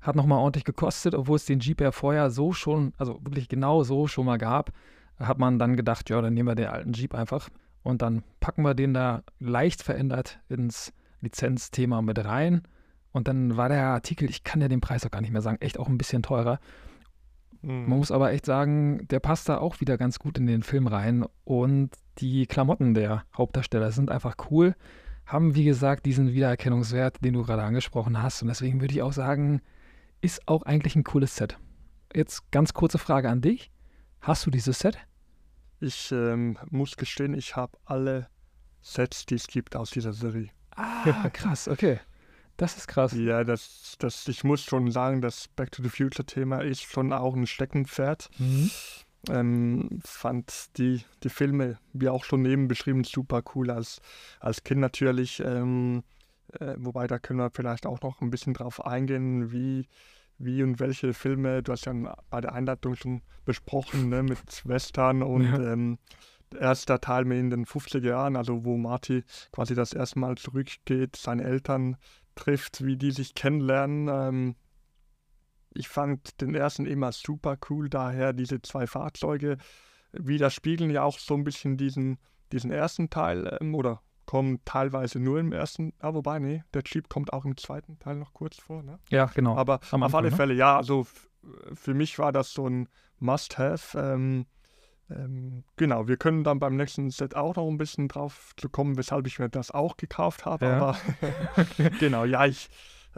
[0.00, 3.82] hat nochmal ordentlich gekostet, obwohl es den Jeep ja vorher so schon, also wirklich genau
[3.82, 4.72] so schon mal gab,
[5.18, 7.48] hat man dann gedacht, ja, dann nehmen wir den alten Jeep einfach
[7.82, 12.62] und dann packen wir den da leicht verändert ins Lizenzthema mit rein.
[13.12, 15.58] Und dann war der Artikel, ich kann ja den Preis auch gar nicht mehr sagen,
[15.60, 16.60] echt auch ein bisschen teurer.
[17.68, 17.86] Mhm.
[17.86, 20.86] Man muss aber echt sagen, der passt da auch wieder ganz gut in den Film
[20.86, 21.26] rein.
[21.44, 24.74] Und die Klamotten der Hauptdarsteller sind einfach cool.
[25.26, 28.40] Haben, wie gesagt, diesen Wiedererkennungswert, den du gerade angesprochen hast.
[28.40, 29.60] Und deswegen würde ich auch sagen,
[30.22, 31.58] ist auch eigentlich ein cooles Set.
[32.14, 33.70] Jetzt ganz kurze Frage an dich.
[34.22, 34.98] Hast du dieses Set?
[35.80, 38.28] Ich ähm, muss gestehen, ich habe alle
[38.80, 40.48] Sets, die es gibt aus dieser Serie.
[40.74, 42.00] Ah, krass, okay.
[42.58, 43.14] Das ist krass.
[43.14, 47.34] Ja, das, das, ich muss schon sagen, das Back to the Future-Thema ist schon auch
[47.34, 48.28] ein Steckenpferd.
[48.38, 48.70] Mhm.
[49.30, 54.00] Ähm, fand die, die Filme, wie auch schon eben beschrieben, super cool als,
[54.40, 55.40] als Kind natürlich.
[55.40, 56.02] Ähm,
[56.58, 59.86] äh, wobei da können wir vielleicht auch noch ein bisschen drauf eingehen, wie,
[60.38, 61.92] wie und welche Filme, du hast ja
[62.28, 65.72] bei der Einleitung schon besprochen, ne, mit Western und ja.
[65.72, 65.98] ähm,
[66.58, 71.14] erster Teil mehr in den 50er Jahren, also wo Marty quasi das erste Mal zurückgeht,
[71.14, 71.96] seine Eltern
[72.38, 74.08] trifft, wie die sich kennenlernen.
[74.08, 74.56] Ähm,
[75.74, 79.58] ich fand den ersten immer super cool, daher diese zwei Fahrzeuge
[80.12, 82.18] widerspiegeln ja auch so ein bisschen diesen,
[82.52, 87.08] diesen ersten Teil ähm, oder kommen teilweise nur im ersten, ah, wobei, nee, der Jeep
[87.08, 88.98] kommt auch im zweiten Teil noch kurz vor, ne?
[89.10, 89.56] Ja, genau.
[89.56, 90.36] Aber Am auf alle ne?
[90.36, 91.06] Fälle, ja, also
[91.72, 92.88] für mich war das so ein
[93.20, 93.98] Must-Have.
[93.98, 94.46] Ähm,
[95.10, 98.96] ähm, genau, wir können dann beim nächsten Set auch noch ein bisschen drauf zu kommen,
[98.96, 100.66] weshalb ich mir das auch gekauft habe.
[100.66, 100.76] Ja.
[100.76, 100.98] Aber
[102.00, 102.68] genau, ja, ich,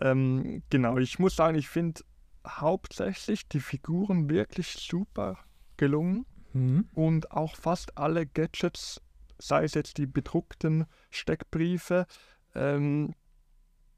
[0.00, 2.02] ähm, genau, ich muss sagen, ich finde
[2.46, 5.38] hauptsächlich die Figuren wirklich super
[5.76, 6.88] gelungen mhm.
[6.94, 9.00] und auch fast alle Gadgets,
[9.38, 12.06] sei es jetzt die bedruckten Steckbriefe,
[12.54, 13.14] ähm,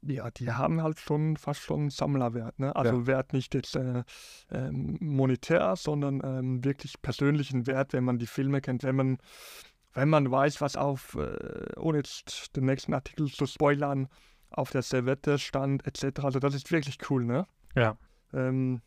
[0.05, 2.59] ja, die haben halt schon fast schon Sammlerwert.
[2.59, 2.75] Ne?
[2.75, 3.07] Also ja.
[3.07, 4.03] Wert nicht jetzt äh,
[4.51, 9.17] ähm, monetär, sondern ähm, wirklich persönlichen Wert, wenn man die Filme kennt, wenn man,
[9.93, 14.07] wenn man weiß, was auf, äh, ohne jetzt den nächsten Artikel zu spoilern,
[14.49, 16.21] auf der Servette stand, etc.
[16.21, 17.47] Also das ist wirklich cool, ne?
[17.75, 17.97] Ja.
[18.33, 18.81] Ähm,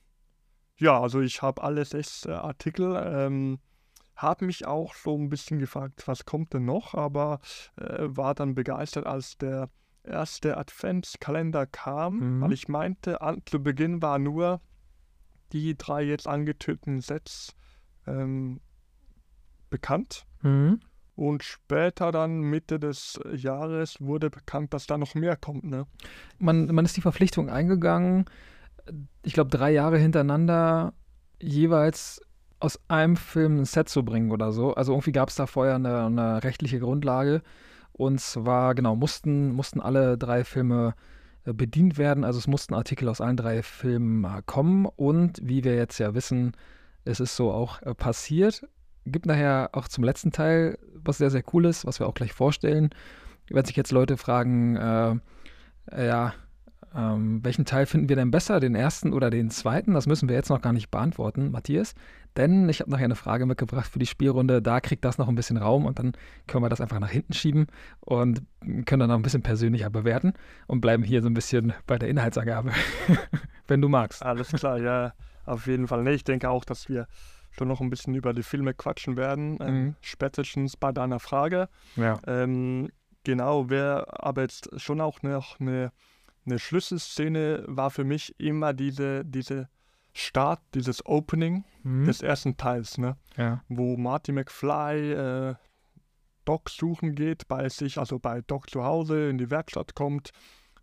[0.79, 2.95] ja, also ich habe alle sechs äh, Artikel.
[3.05, 3.59] Ähm,
[4.17, 7.41] habe mich auch so ein bisschen gefragt, was kommt denn noch, aber
[7.77, 9.69] äh, war dann begeistert, als der
[10.07, 12.41] erste Adventskalender kam, mhm.
[12.41, 14.61] weil ich meinte, an, zu Beginn war nur
[15.53, 17.55] die drei jetzt angetöteten Sets
[18.07, 18.61] ähm,
[19.71, 20.27] bekannt.
[20.43, 20.81] Mhm.
[21.15, 25.65] Und später dann, Mitte des Jahres, wurde bekannt, dass da noch mehr kommt.
[25.65, 25.87] Ne?
[26.39, 28.27] Man, man ist die Verpflichtung eingegangen,
[29.23, 30.93] ich glaube, drei Jahre hintereinander
[31.41, 32.21] jeweils
[32.59, 34.75] aus einem Film ein Set zu bringen oder so.
[34.75, 37.43] Also irgendwie gab es da vorher eine, eine, rechtliche Grundlage.
[37.97, 40.95] Und zwar, genau, mussten, mussten alle drei Filme
[41.47, 42.25] äh, bedient werden.
[42.25, 44.85] Also es mussten Artikel aus allen drei Filmen äh, kommen.
[44.85, 46.53] Und wie wir jetzt ja wissen,
[47.07, 48.69] es ist so auch äh, passiert.
[49.07, 52.91] Gibt nachher auch zum letzten Teil was sehr, sehr Cooles, was wir auch gleich vorstellen.
[53.49, 56.35] Wenn sich jetzt Leute fragen, äh, ja,
[56.97, 59.93] ähm, welchen Teil finden wir denn besser, den ersten oder den zweiten?
[59.93, 61.95] Das müssen wir jetzt noch gar nicht beantworten, Matthias.
[62.37, 64.63] Denn ich habe nachher eine Frage mitgebracht für die Spielrunde.
[64.63, 66.13] Da kriegt das noch ein bisschen Raum und dann
[66.47, 67.67] können wir das einfach nach hinten schieben
[68.01, 68.43] und
[68.87, 70.35] können dann noch ein bisschen persönlicher bewerten
[70.67, 72.73] und bleiben hier so ein bisschen bei der Inhaltsangabe,
[73.69, 74.23] wenn du magst.
[74.23, 75.13] Alles klar, ja,
[75.45, 76.03] auf jeden Fall.
[76.03, 77.07] Nee, ich denke auch, dass wir
[77.51, 79.95] schon noch ein bisschen über die Filme quatschen werden, ähm, mhm.
[80.01, 81.69] spätestens bei deiner Frage.
[81.97, 82.19] Ja.
[82.27, 82.91] Ähm,
[83.25, 85.91] genau, wer aber jetzt schon auch noch eine,
[86.47, 89.69] eine Schlüsselszene war für mich immer diese, diese
[90.13, 92.07] Start, dieses Opening mhm.
[92.07, 93.17] des ersten Teils, ne?
[93.37, 93.63] Ja.
[93.69, 95.55] wo Marty McFly äh,
[96.47, 100.31] Doc suchen geht bei sich, also bei Doc zu Hause in die Werkstatt kommt.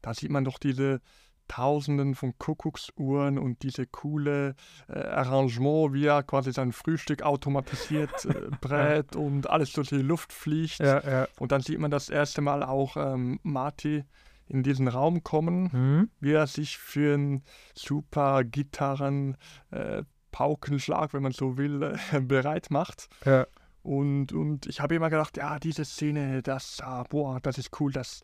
[0.02, 1.00] Da sieht man doch diese
[1.48, 4.56] Tausenden von Kuckucksuhren und diese coole
[4.88, 10.32] äh, Arrangement, wie er quasi sein Frühstück automatisiert äh, brät und alles durch die Luft
[10.32, 10.80] fliegt.
[10.80, 11.28] Ja, ja.
[11.40, 14.04] Und dann sieht man das erste Mal auch ähm, Marty
[14.48, 16.10] in diesen Raum kommen, mhm.
[16.20, 19.38] wie er sich für einen super Gitarren
[19.72, 23.08] äh, Paukenschlag, wenn man so will, äh, bereit macht.
[23.26, 23.48] Ja.
[23.84, 27.92] Und, und ich habe immer gedacht, ja, diese Szene, das, ah, boah, das ist cool,
[27.92, 28.24] das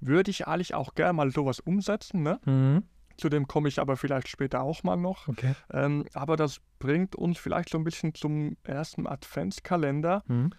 [0.00, 2.22] würde ich eigentlich auch gerne mal sowas umsetzen.
[2.22, 2.40] Ne?
[2.44, 2.84] Mhm.
[3.16, 5.28] Zu dem komme ich aber vielleicht später auch mal noch.
[5.28, 5.54] Okay.
[5.72, 10.22] Ähm, aber das bringt uns vielleicht so ein bisschen zum ersten Adventskalender.
[10.26, 10.50] Mhm.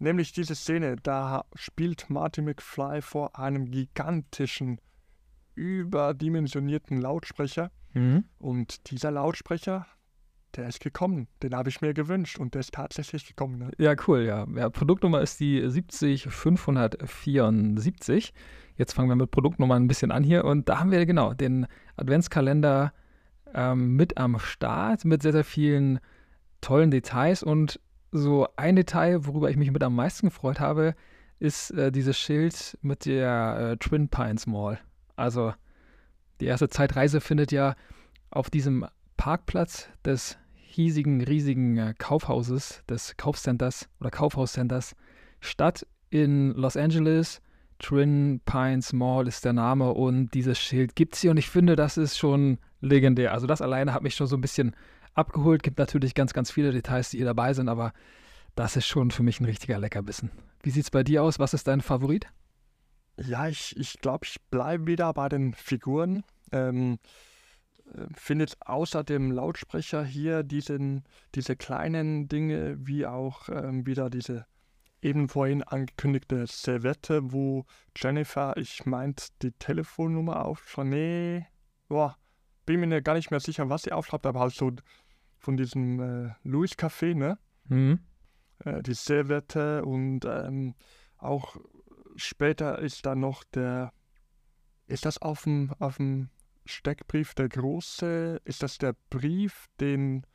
[0.00, 4.80] Nämlich diese Szene, da spielt Marty McFly vor einem gigantischen,
[5.54, 7.70] überdimensionierten Lautsprecher.
[7.92, 8.24] Mhm.
[8.38, 9.86] Und dieser Lautsprecher,
[10.56, 11.28] der ist gekommen.
[11.42, 13.58] Den habe ich mir gewünscht und der ist tatsächlich gekommen.
[13.58, 13.72] Ne?
[13.76, 14.46] Ja, cool, ja.
[14.56, 14.70] ja.
[14.70, 18.32] Produktnummer ist die 70574.
[18.76, 20.46] Jetzt fangen wir mit Produktnummer ein bisschen an hier.
[20.46, 22.94] Und da haben wir genau den Adventskalender
[23.52, 26.00] ähm, mit am Start mit sehr, sehr vielen
[26.62, 27.42] tollen Details.
[27.42, 27.78] Und
[28.12, 30.94] so ein Detail, worüber ich mich mit am meisten gefreut habe,
[31.38, 34.78] ist äh, dieses Schild mit der äh, Twin Pines Mall.
[35.16, 35.54] Also
[36.40, 37.74] die erste Zeitreise findet ja
[38.30, 44.94] auf diesem Parkplatz des hiesigen, riesigen äh, Kaufhauses, des Kaufcenters oder Kaufhauscenters
[45.40, 47.40] statt in Los Angeles
[47.80, 51.76] Twin Pines Mall ist der Name und dieses Schild gibt es hier und ich finde,
[51.76, 53.32] das ist schon legendär.
[53.32, 54.74] Also das alleine hat mich schon so ein bisschen
[55.14, 55.62] abgeholt.
[55.62, 57.92] Gibt natürlich ganz, ganz viele Details, die hier dabei sind, aber
[58.54, 60.30] das ist schon für mich ein richtiger Leckerbissen.
[60.62, 61.38] Wie sieht es bei dir aus?
[61.38, 62.26] Was ist dein Favorit?
[63.16, 66.24] Ja, ich glaube, ich, glaub, ich bleibe wieder bei den Figuren.
[66.52, 66.98] Ähm,
[67.94, 74.46] äh, findet außer dem Lautsprecher hier diesen, diese kleinen Dinge, wie auch ähm, wieder diese
[75.02, 77.64] eben vorhin angekündigte Servette, wo
[77.96, 80.88] Jennifer, ich meint, die Telefonnummer aufschreibt.
[80.88, 81.46] Nee,
[81.88, 82.16] boah,
[82.78, 84.72] bin mir gar nicht mehr sicher, was sie aufschreibt, aber halt so
[85.38, 87.38] von diesem äh, Louis Café, ne?
[87.64, 88.00] Mhm.
[88.64, 90.74] Äh, die Servette und ähm,
[91.18, 91.56] auch
[92.16, 93.92] später ist da noch der,
[94.86, 96.28] ist das auf dem, auf dem
[96.66, 100.26] Steckbrief der große, ist das der Brief, den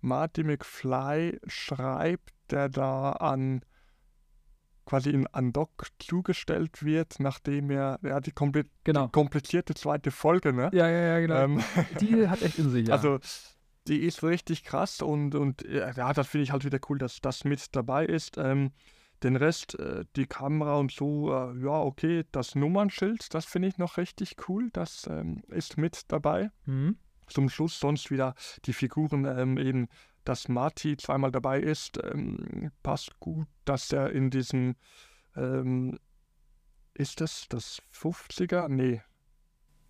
[0.00, 3.62] Marty McFly schreibt, der da an
[4.86, 9.06] quasi in Undock zugestellt wird, nachdem er ja, die, kompl genau.
[9.06, 10.70] die komplizierte zweite Folge, ne?
[10.72, 11.36] Ja, ja, ja, genau.
[11.36, 11.62] Ähm,
[12.00, 12.94] die hat echt in sich, ja.
[12.94, 13.18] Also
[13.88, 17.44] die ist richtig krass und, und ja, das finde ich halt wieder cool, dass das
[17.44, 18.38] mit dabei ist.
[18.38, 18.72] Ähm,
[19.22, 23.78] den Rest, äh, die Kamera und so, äh, ja, okay, das Nummernschild, das finde ich
[23.78, 26.50] noch richtig cool, das ähm, ist mit dabei.
[26.66, 26.96] Mhm.
[27.26, 28.34] Zum Schluss sonst wieder
[28.66, 29.88] die Figuren ähm, eben
[30.28, 34.76] dass Marty zweimal dabei ist, ähm, passt gut, dass er in diesem,
[35.36, 35.98] ähm,
[36.94, 38.68] ist das das 50er?
[38.68, 39.02] Nee.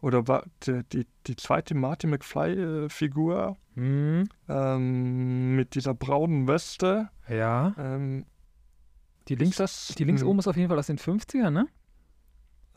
[0.02, 4.28] Oder war die, die, die zweite Marty McFly-Figur äh, mhm.
[4.48, 7.08] ähm, mit dieser braunen Weste?
[7.28, 7.74] Ja.
[7.78, 8.26] Ähm,
[9.28, 11.66] die links, das, die links oben ist auf jeden Fall aus den 50ern, ne?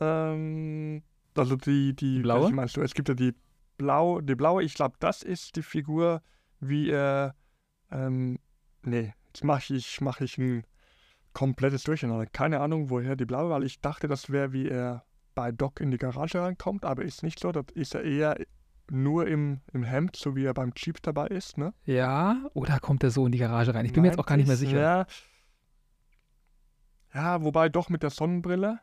[0.00, 1.02] Ähm,
[1.36, 2.50] also die, die, die blaue?
[2.52, 2.80] meinst du?
[2.80, 3.34] Es gibt ja die
[3.76, 6.22] blau, die blaue, ich glaube, das ist die Figur,
[6.58, 7.34] wie er
[7.90, 8.38] ähm,
[8.82, 10.64] nee, jetzt mache ich, mach ich ein
[11.32, 12.26] komplettes Durcheinander.
[12.26, 15.90] Keine Ahnung, woher die blaue, weil ich dachte, das wäre, wie er bei Doc in
[15.90, 17.52] die Garage reinkommt, aber ist nicht so.
[17.52, 18.36] Dort ist er eher
[18.90, 21.72] nur im, im Hemd, so wie er beim Jeep dabei ist, ne?
[21.84, 23.86] Ja, oder kommt er so in die Garage rein?
[23.86, 24.80] Ich bin Meint mir jetzt auch gar nicht mehr sicher.
[24.80, 25.06] Ja,
[27.14, 28.80] ja, wobei doch mit der Sonnenbrille.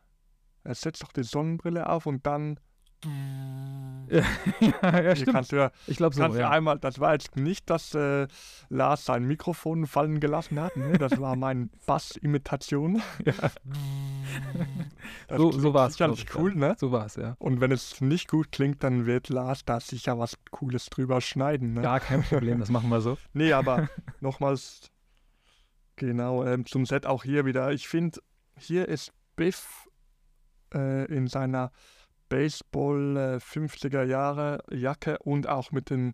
[0.63, 2.59] Er setzt doch die Sonnenbrille auf und dann
[4.09, 5.33] ja, ja, stimmt.
[5.33, 6.49] Kannst du ich glaube so, kannst ja.
[6.49, 8.27] einmal, das war jetzt nicht, dass äh,
[8.69, 10.75] Lars sein Mikrofon fallen gelassen hat.
[10.75, 10.93] Ne?
[10.97, 13.01] Das war meine Bass-Imitation.
[13.23, 13.33] Ja.
[15.29, 15.93] So, so war es.
[15.93, 16.75] sicherlich cool, ne?
[16.79, 17.35] So war es, ja.
[17.39, 21.73] Und wenn es nicht gut klingt, dann wird Lars da sicher was Cooles drüber schneiden.
[21.73, 21.81] Ne?
[21.81, 23.17] Gar kein Problem, das machen wir so.
[23.33, 24.91] Nee, aber nochmals,
[25.95, 27.71] genau, ähm, zum Set auch hier wieder.
[27.71, 28.19] Ich finde,
[28.57, 29.87] hier ist Biff
[30.73, 31.71] äh, in seiner
[32.29, 36.13] Baseball äh, 50er Jahre Jacke und auch mit dem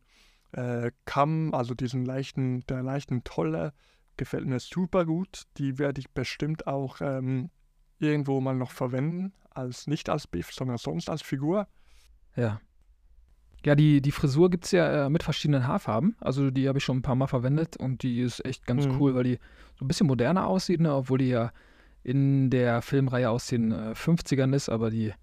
[0.51, 3.73] äh, Kamm, also diesen leichten, der leichten Tolle,
[4.17, 5.43] gefällt mir super gut.
[5.57, 7.49] Die werde ich bestimmt auch ähm,
[7.99, 11.67] irgendwo mal noch verwenden, als nicht als Biff, sondern sonst als Figur.
[12.35, 12.61] Ja.
[13.65, 16.17] Ja, die, die Frisur gibt es ja äh, mit verschiedenen Haarfarben.
[16.19, 18.99] Also die habe ich schon ein paar Mal verwendet und die ist echt ganz Mhm.
[18.99, 19.39] cool, weil die
[19.79, 20.93] so ein bisschen moderner aussieht, ne?
[20.93, 21.51] obwohl die ja
[22.03, 25.13] in der Filmreihe aus den äh, 50ern ist, aber die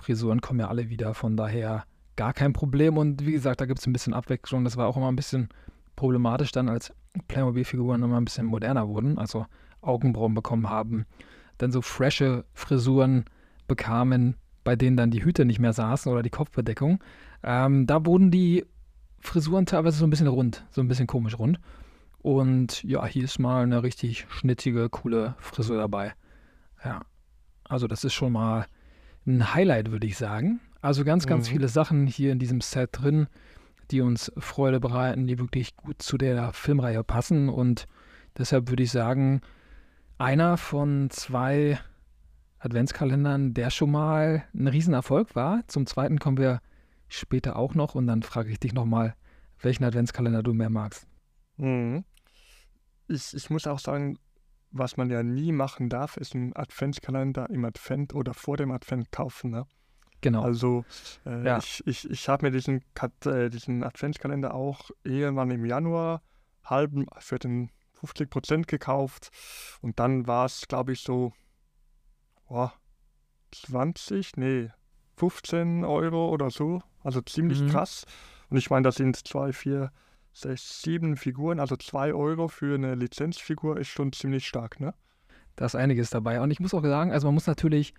[0.00, 1.84] Frisuren kommen ja alle wieder, von daher
[2.16, 2.98] gar kein Problem.
[2.98, 4.64] Und wie gesagt, da gibt es ein bisschen Abwechslung.
[4.64, 5.48] Das war auch immer ein bisschen
[5.96, 6.92] problematisch dann, als
[7.28, 9.46] Playmobil-Figuren immer ein bisschen moderner wurden, also
[9.82, 11.06] Augenbrauen bekommen haben,
[11.58, 13.24] dann so frische Frisuren
[13.68, 17.02] bekamen, bei denen dann die Hüte nicht mehr saßen oder die Kopfbedeckung.
[17.42, 18.64] Ähm, da wurden die
[19.20, 21.60] Frisuren teilweise so ein bisschen rund, so ein bisschen komisch rund.
[22.18, 26.12] Und ja, hier ist mal eine richtig schnittige, coole Frisur dabei.
[26.84, 27.02] Ja,
[27.64, 28.66] also das ist schon mal
[29.26, 30.60] ein Highlight, würde ich sagen.
[30.80, 31.52] Also ganz, ganz Mhm.
[31.52, 33.26] viele Sachen hier in diesem Set drin,
[33.90, 37.48] die uns Freude bereiten, die wirklich gut zu der Filmreihe passen.
[37.48, 37.86] Und
[38.38, 39.40] deshalb würde ich sagen,
[40.18, 41.78] einer von zwei
[42.58, 45.62] Adventskalendern, der schon mal ein Riesenerfolg war.
[45.66, 46.60] Zum zweiten kommen wir
[47.08, 49.14] später auch noch und dann frage ich dich nochmal,
[49.60, 51.06] welchen Adventskalender du mehr magst.
[51.56, 52.04] Mhm.
[53.08, 54.18] Ich, ich muss auch sagen,
[54.70, 59.10] was man ja nie machen darf, ist einen Adventskalender im Advent oder vor dem Advent
[59.12, 59.50] kaufen.
[59.50, 59.66] Ne?
[60.20, 60.42] Genau.
[60.42, 60.84] Also
[61.26, 61.58] äh, Ja.
[61.58, 66.22] ich, ich, ich habe mir diesen, Kat äh, diesen Adventskalender auch irgendwann im Januar
[66.64, 69.30] halben für den 50% gekauft
[69.82, 71.32] und dann war es, glaube ich, so
[72.48, 72.72] boah,
[73.52, 74.70] 20, nee,
[75.16, 76.82] 15 Euro oder so.
[77.02, 77.68] Also ziemlich Mhm.
[77.68, 78.04] krass.
[78.48, 79.92] Und ich meine, das sind zwei, vier,
[80.32, 84.94] sechs, sieben Figuren, also 2 Euro für eine Lizenzfigur ist schon ziemlich stark, ne?
[85.56, 86.40] Da ist einiges dabei.
[86.40, 87.94] Und ich muss auch sagen, also man muss natürlich,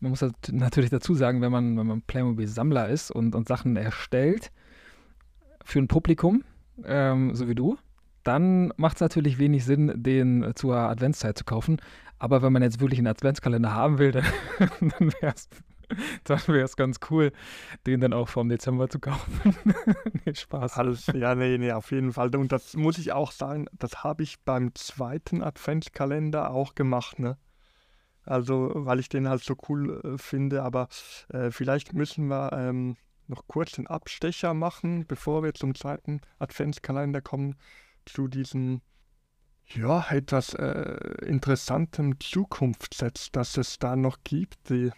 [0.00, 3.76] man muss nat- natürlich dazu sagen, wenn man, wenn man Playmobil-Sammler ist und, und Sachen
[3.76, 4.50] erstellt
[5.64, 6.44] für ein Publikum,
[6.84, 7.76] ähm, so wie du,
[8.22, 11.78] dann macht es natürlich wenig Sinn, den zur Adventszeit zu kaufen.
[12.18, 14.24] Aber wenn man jetzt wirklich einen Adventskalender haben will, dann,
[14.80, 15.48] dann wäre es
[16.24, 17.32] dann wär's ganz cool,
[17.86, 19.56] den dann auch vom Dezember zu kaufen.
[20.24, 20.78] nee, Spaß.
[20.78, 22.34] Alles, ja, nee, nee, auf jeden Fall.
[22.36, 27.36] Und das muss ich auch sagen, das habe ich beim zweiten Adventskalender auch gemacht, ne?
[28.26, 30.88] Also, weil ich den halt so cool äh, finde, aber
[31.28, 37.20] äh, vielleicht müssen wir ähm, noch kurz den Abstecher machen, bevor wir zum zweiten Adventskalender
[37.20, 37.56] kommen,
[38.06, 38.80] zu diesem,
[39.66, 44.70] ja, etwas äh, interessantem Zukunftsset, das es da noch gibt.
[44.70, 44.90] Die,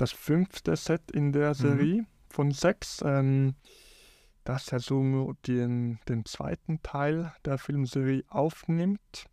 [0.00, 3.02] das fünfte Set in der Serie von sechs.
[3.04, 3.54] Ähm,
[4.44, 9.26] das ja so den, den zweiten Teil der Filmserie aufnimmt.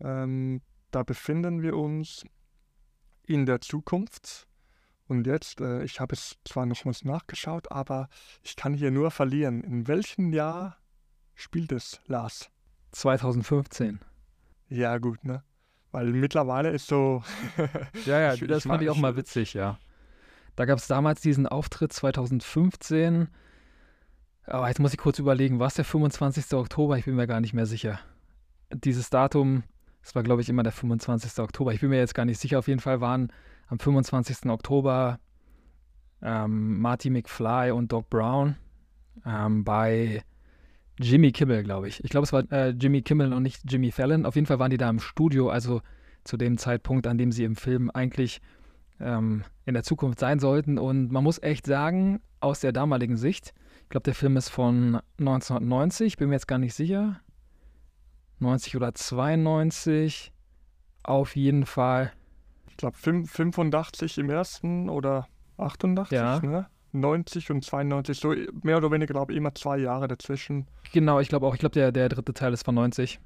[0.00, 2.24] Ähm, da befinden wir uns
[3.26, 4.46] in der Zukunft.
[5.08, 8.08] Und jetzt, äh, ich habe es zwar nochmals nachgeschaut, aber
[8.42, 9.62] ich kann hier nur verlieren.
[9.62, 10.78] In welchem Jahr
[11.34, 12.50] spielt es, Lars?
[12.92, 14.00] 2015.
[14.68, 15.44] Ja, gut, ne?
[15.92, 17.22] Weil mittlerweile ist so.
[18.06, 19.78] Ja, ja, Ich- das ich fand ich auch mal witzig, ja.
[20.56, 23.28] Da gab es damals diesen Auftritt 2015.
[24.46, 26.52] Aber jetzt muss ich kurz überlegen, war es der 25.
[26.54, 26.98] Oktober?
[26.98, 28.00] Ich bin mir gar nicht mehr sicher.
[28.72, 29.64] Dieses Datum,
[30.02, 31.38] es war, glaube ich, immer der 25.
[31.40, 31.72] Oktober.
[31.74, 32.58] Ich bin mir jetzt gar nicht sicher.
[32.58, 33.32] Auf jeden Fall waren
[33.68, 34.46] am 25.
[34.46, 35.18] Oktober
[36.22, 38.56] ähm, Marty McFly und Doc Brown
[39.26, 40.22] ähm, bei
[40.98, 42.02] Jimmy Kimmel, glaube ich.
[42.02, 44.24] Ich glaube, es war äh, Jimmy Kimmel und nicht Jimmy Fallon.
[44.24, 45.82] Auf jeden Fall waren die da im Studio, also
[46.24, 48.40] zu dem Zeitpunkt, an dem sie im Film eigentlich
[49.00, 50.78] ähm, in der Zukunft sein sollten.
[50.78, 55.00] Und man muss echt sagen, aus der damaligen Sicht, ich glaube, der Film ist von
[55.18, 57.20] 1990, bin mir jetzt gar nicht sicher.
[58.38, 60.32] 90 oder 92.
[61.02, 62.12] Auf jeden Fall.
[62.68, 66.40] Ich glaube 85 im ersten oder 88, Ja.
[66.40, 66.66] ne?
[66.92, 70.66] 90 und 92, so mehr oder weniger, glaube ich, immer zwei Jahre dazwischen.
[70.92, 73.20] Genau, ich glaube auch, ich glaube, der, der dritte Teil ist von 90.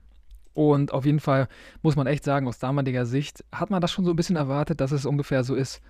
[0.61, 1.49] Und auf jeden Fall
[1.81, 4.83] muss man echt sagen, aus damaliger Sicht hat man das schon so ein bisschen erwartet,
[4.83, 5.81] dass es ungefähr so ist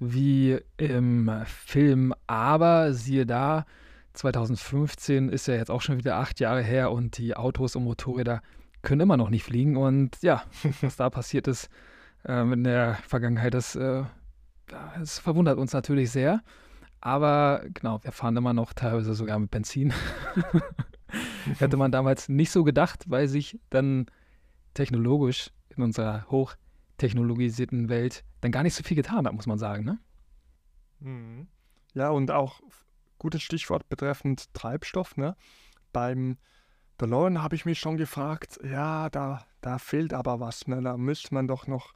[0.00, 2.12] wie im Film.
[2.26, 3.66] Aber siehe da,
[4.14, 8.42] 2015 ist ja jetzt auch schon wieder acht Jahre her und die Autos und Motorräder
[8.82, 9.76] können immer noch nicht fliegen.
[9.76, 10.42] Und ja,
[10.80, 11.68] was da passiert ist
[12.24, 14.02] ähm, in der Vergangenheit, das, äh,
[14.66, 16.42] das verwundert uns natürlich sehr.
[17.00, 19.94] Aber genau, wir fahren immer noch teilweise sogar mit Benzin.
[21.58, 24.06] Hätte man damals nicht so gedacht, weil sich dann
[24.74, 29.84] technologisch in unserer hochtechnologisierten Welt dann gar nicht so viel getan hat, muss man sagen.
[29.84, 29.98] Ne?
[31.00, 31.48] Mhm.
[31.94, 32.60] Ja, und auch
[33.18, 35.16] gutes Stichwort betreffend Treibstoff.
[35.16, 35.36] Ne?
[35.92, 36.36] Beim
[37.00, 40.66] DeLorean habe ich mich schon gefragt, ja, da, da fehlt aber was.
[40.66, 40.82] Ne?
[40.82, 41.92] Da müsste man doch noch,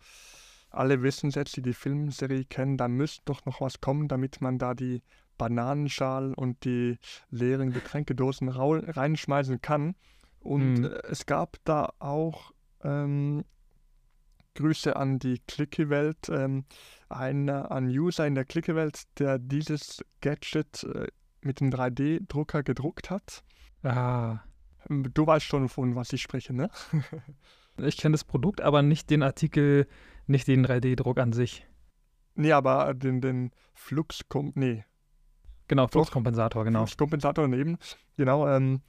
[0.70, 4.58] alle wissen jetzt, die die Filmserie kennen, da müsste doch noch was kommen, damit man
[4.58, 5.02] da die
[5.40, 6.98] Bananenschalen und die
[7.30, 9.94] leeren Getränkedosen reinschmeißen kann.
[10.38, 10.92] Und mhm.
[11.08, 12.52] es gab da auch
[12.84, 13.44] ähm,
[14.54, 16.66] Grüße an die Clicky-Welt, ähm,
[17.08, 21.06] ein, ein User in der Clicky-Welt, der dieses Gadget äh,
[21.40, 23.42] mit dem 3D-Drucker gedruckt hat.
[23.82, 24.40] Ah.
[24.88, 26.68] Du weißt schon, von was ich spreche, ne?
[27.78, 29.86] ich kenne das Produkt, aber nicht den Artikel,
[30.26, 31.66] nicht den 3D-Druck an sich.
[32.34, 34.20] Nee, aber den, den Flux,
[34.54, 34.84] nee,
[35.70, 36.80] Genau, Fluxkompensator, genau.
[36.80, 37.78] Fluxkompensator daneben,
[38.16, 38.48] genau.
[38.48, 38.82] Ähm,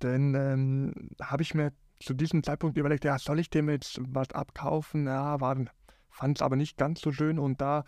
[0.00, 0.92] dann ähm,
[1.22, 5.06] habe ich mir zu diesem Zeitpunkt überlegt, ja, soll ich dem jetzt was abkaufen?
[5.06, 5.38] Ja,
[6.10, 7.84] fand es aber nicht ganz so schön und da,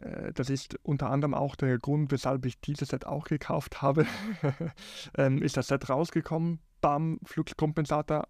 [0.00, 4.04] äh, das ist unter anderem auch der Grund, weshalb ich dieses Set auch gekauft habe,
[5.16, 8.26] ähm, ist das Set rausgekommen, bam, Fluxkompensator,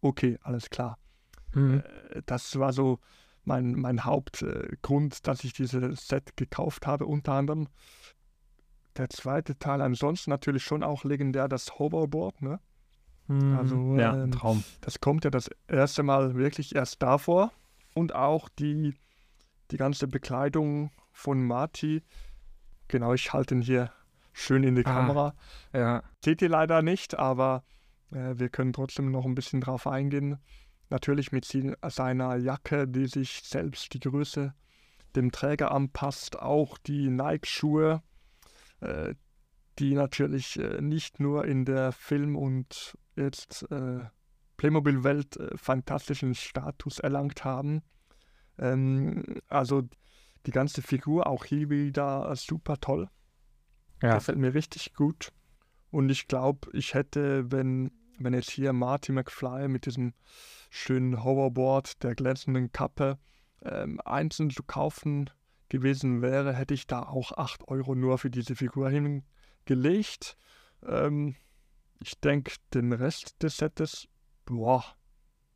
[0.00, 0.98] okay, alles klar.
[1.54, 1.84] Mhm.
[2.10, 2.98] Äh, das war so
[3.44, 7.68] mein, mein Hauptgrund, äh, dass ich dieses Set gekauft habe, unter anderem
[8.98, 12.60] der zweite Teil ansonsten natürlich schon auch legendär, das Hoverboard, ne?
[13.28, 13.56] Mhm.
[13.56, 14.64] Also, ja, ähm, Traum.
[14.80, 17.52] Das kommt ja das erste Mal wirklich erst davor.
[17.94, 18.94] Und auch die,
[19.70, 22.02] die ganze Bekleidung von Marty.
[22.88, 23.92] Genau, ich halte ihn hier
[24.32, 25.34] schön in die ah, Kamera.
[25.72, 26.02] Ja.
[26.24, 27.64] Seht ihr leider nicht, aber
[28.10, 30.38] äh, wir können trotzdem noch ein bisschen drauf eingehen.
[30.90, 31.44] Natürlich mit
[31.88, 34.54] seiner Jacke, die sich selbst die Größe
[35.16, 36.38] dem Träger anpasst.
[36.40, 38.02] Auch die Nike-Schuhe,
[39.78, 44.00] die natürlich äh, nicht nur in der Film- und jetzt äh,
[44.56, 47.82] Playmobil-Welt äh, fantastischen Status erlangt haben.
[48.58, 49.82] Ähm, also
[50.46, 53.08] die ganze Figur auch hier wieder super toll.
[54.02, 54.14] Ja.
[54.14, 55.32] Gefällt mir richtig gut.
[55.90, 60.14] Und ich glaube, ich hätte, wenn, wenn jetzt hier Marty McFly mit diesem
[60.70, 63.18] schönen Hoverboard, der glänzenden Kappe,
[63.62, 65.30] ähm, einzeln zu kaufen
[65.68, 70.36] gewesen wäre, hätte ich da auch 8 Euro nur für diese Figur hingelegt.
[70.86, 71.34] Ähm,
[72.00, 74.08] ich denke, den Rest des Sets,
[74.46, 74.84] boah,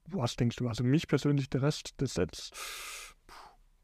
[0.06, 0.68] was denkst du?
[0.68, 3.14] Also mich persönlich, der Rest des Sets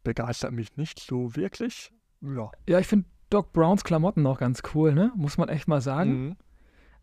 [0.03, 1.93] begeistert mich nicht so wirklich.
[2.21, 5.13] Ja, ja ich finde Doc Browns Klamotten noch ganz cool, ne?
[5.15, 6.29] Muss man echt mal sagen.
[6.29, 6.37] Mhm.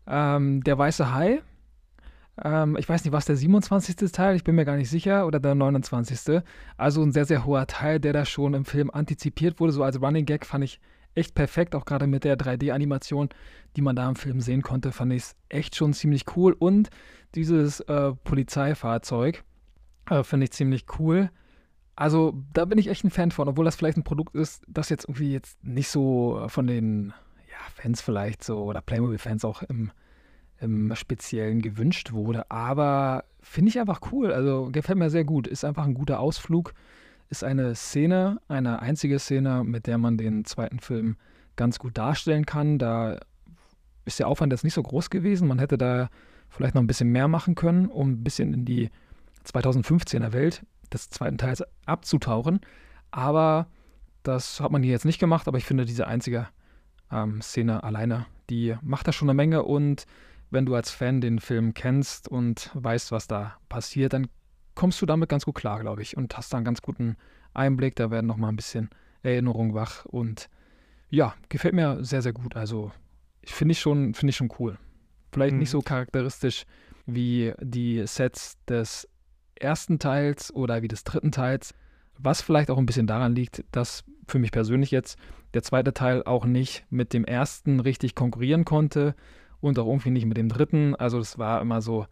[0.06, 1.42] Ähm, der weiße Hai,
[2.42, 3.96] ähm, ich weiß nicht, was der 27.
[4.12, 6.42] Teil, ich bin mir gar nicht sicher, oder der 29.
[6.76, 9.72] Also ein sehr, sehr hoher Teil, der da schon im Film antizipiert wurde.
[9.72, 10.80] So als Running Gag fand ich
[11.14, 13.30] echt perfekt, auch gerade mit der 3D-Animation,
[13.74, 16.54] die man da im Film sehen konnte, fand ich es echt schon ziemlich cool.
[16.58, 16.90] Und
[17.34, 19.42] dieses äh, Polizeifahrzeug
[20.10, 21.30] äh, finde ich ziemlich cool.
[21.96, 24.90] Also da bin ich echt ein Fan von, obwohl das vielleicht ein Produkt ist, das
[24.90, 27.14] jetzt irgendwie jetzt nicht so von den
[27.50, 29.90] ja, Fans vielleicht so oder Playmobil-Fans auch im
[30.60, 32.50] im Speziellen gewünscht wurde.
[32.50, 34.32] Aber finde ich einfach cool.
[34.32, 35.46] Also gefällt mir sehr gut.
[35.46, 36.74] Ist einfach ein guter Ausflug.
[37.28, 41.16] Ist eine Szene, eine einzige Szene, mit der man den zweiten Film
[41.56, 42.78] ganz gut darstellen kann.
[42.78, 43.18] Da
[44.04, 45.48] ist der Aufwand jetzt nicht so groß gewesen.
[45.48, 46.08] Man hätte da
[46.48, 48.90] vielleicht noch ein bisschen mehr machen können, um ein bisschen in die
[49.44, 52.60] 2015er Welt des zweiten Teils abzutauchen.
[53.10, 53.66] Aber
[54.22, 55.48] das hat man hier jetzt nicht gemacht.
[55.48, 56.48] Aber ich finde, diese einzige
[57.10, 60.06] ähm, Szene alleine, die macht da schon eine Menge und
[60.50, 64.28] wenn du als Fan den Film kennst und weißt, was da passiert, dann
[64.74, 67.16] kommst du damit ganz gut klar, glaube ich, und hast da einen ganz guten
[67.54, 67.96] Einblick.
[67.96, 68.90] Da werden noch mal ein bisschen
[69.22, 70.48] Erinnerungen wach und
[71.08, 72.56] ja, gefällt mir sehr, sehr gut.
[72.56, 72.92] Also
[73.44, 74.78] finde ich schon, finde ich schon cool.
[75.32, 75.60] Vielleicht mhm.
[75.60, 76.64] nicht so charakteristisch
[77.06, 79.08] wie die Sets des
[79.54, 81.74] ersten Teils oder wie des dritten Teils,
[82.18, 85.18] was vielleicht auch ein bisschen daran liegt, dass für mich persönlich jetzt
[85.54, 89.14] der zweite Teil auch nicht mit dem ersten richtig konkurrieren konnte
[89.66, 90.94] und auch irgendwie nicht mit dem dritten.
[90.94, 92.06] Also das war immer so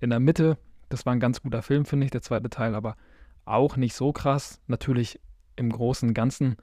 [0.00, 0.58] in der Mitte.
[0.88, 2.96] Das war ein ganz guter Film, finde ich, der zweite Teil, aber
[3.44, 4.60] auch nicht so krass.
[4.66, 5.20] Natürlich
[5.56, 6.56] im Großen Ganzen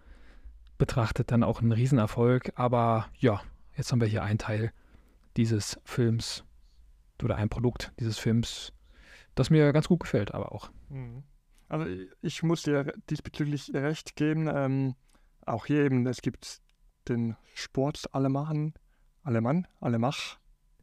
[0.77, 2.53] betrachtet dann auch ein Riesenerfolg.
[2.55, 3.41] Aber ja,
[3.75, 4.71] jetzt haben wir hier einen Teil
[5.37, 6.43] dieses Films
[7.23, 8.73] oder ein Produkt dieses Films,
[9.35, 10.69] das mir ganz gut gefällt, aber auch.
[10.89, 11.23] Mhm.
[11.69, 11.87] Also
[12.21, 14.49] ich muss dir diesbezüglich recht geben.
[14.53, 14.95] Ähm,
[15.45, 16.61] auch hier eben, es gibt
[17.07, 18.73] den Sport alle machen,
[19.23, 20.37] Alemann, Alemach.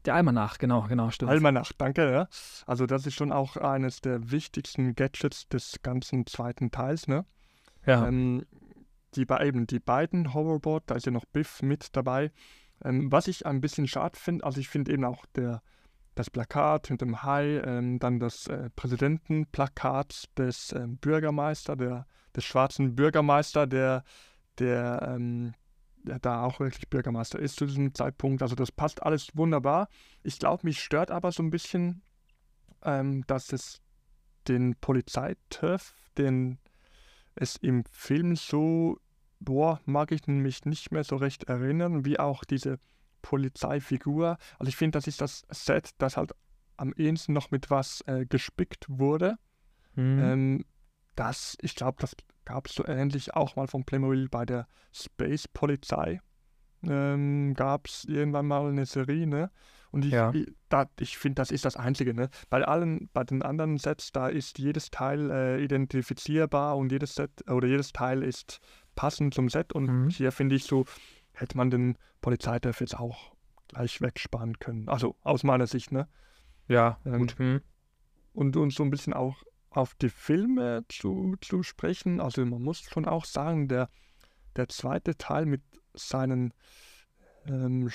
[0.05, 1.31] Der Almanach, genau, genau, stimmt.
[1.31, 2.27] Almanach, danke, ja.
[2.65, 7.25] Also das ist schon auch eines der wichtigsten Gadgets des ganzen zweiten Teils, ne?
[7.85, 8.07] Ja.
[8.07, 8.45] Ähm,
[9.15, 12.31] die, eben die beiden Hoverboard, da ist ja noch Biff mit dabei.
[12.83, 15.61] Ähm, was ich ein bisschen schade finde, also ich finde eben auch der,
[16.15, 22.43] das Plakat mit dem Hai, ähm, dann das äh, Präsidentenplakat des äh, Bürgermeister, der, des
[22.43, 24.03] schwarzen Bürgermeister, der,
[24.57, 25.60] der, ähm, der
[26.03, 28.41] da auch wirklich Bürgermeister ist zu diesem Zeitpunkt.
[28.41, 29.87] Also das passt alles wunderbar.
[30.23, 32.01] Ich glaube, mich stört aber so ein bisschen,
[32.83, 33.81] ähm, dass es
[34.47, 36.57] den Polizeiturf, den
[37.35, 38.99] es im Film so,
[39.39, 42.77] boah, mag ich mich nicht mehr so recht erinnern, wie auch diese
[43.21, 44.37] Polizeifigur.
[44.59, 46.33] Also ich finde, das ist das Set, das halt
[46.77, 49.37] am ehesten noch mit was äh, gespickt wurde.
[49.95, 50.19] Mhm.
[50.19, 50.65] Ähm,
[51.21, 52.15] das, ich glaube, das
[52.45, 56.19] gab es so ähnlich auch mal von Playmobil bei der Space Polizei.
[56.83, 59.51] Ähm, gab es irgendwann mal eine Serie, ne?
[59.91, 60.33] Und ich, ja.
[60.33, 60.47] ich,
[60.99, 62.15] ich finde, das ist das Einzige.
[62.15, 62.29] Ne?
[62.49, 67.47] Bei allen, bei den anderen Sets, da ist jedes Teil äh, identifizierbar und jedes Set
[67.47, 68.59] oder jedes Teil ist
[68.95, 69.73] passend zum Set.
[69.73, 70.09] Und mhm.
[70.09, 70.85] hier finde ich so,
[71.33, 73.33] hätte man den Polizeiturf jetzt auch
[73.67, 74.89] gleich wegsparen können.
[74.89, 76.07] Also aus meiner Sicht, ne?
[76.67, 77.35] Ja, ähm, gut.
[77.37, 77.61] Mhm.
[78.33, 82.19] Und, und so ein bisschen auch auf die Filme zu, zu sprechen.
[82.19, 83.89] Also man muss schon auch sagen, der,
[84.55, 85.61] der zweite Teil mit
[85.93, 86.53] seinen
[87.47, 87.89] ähm,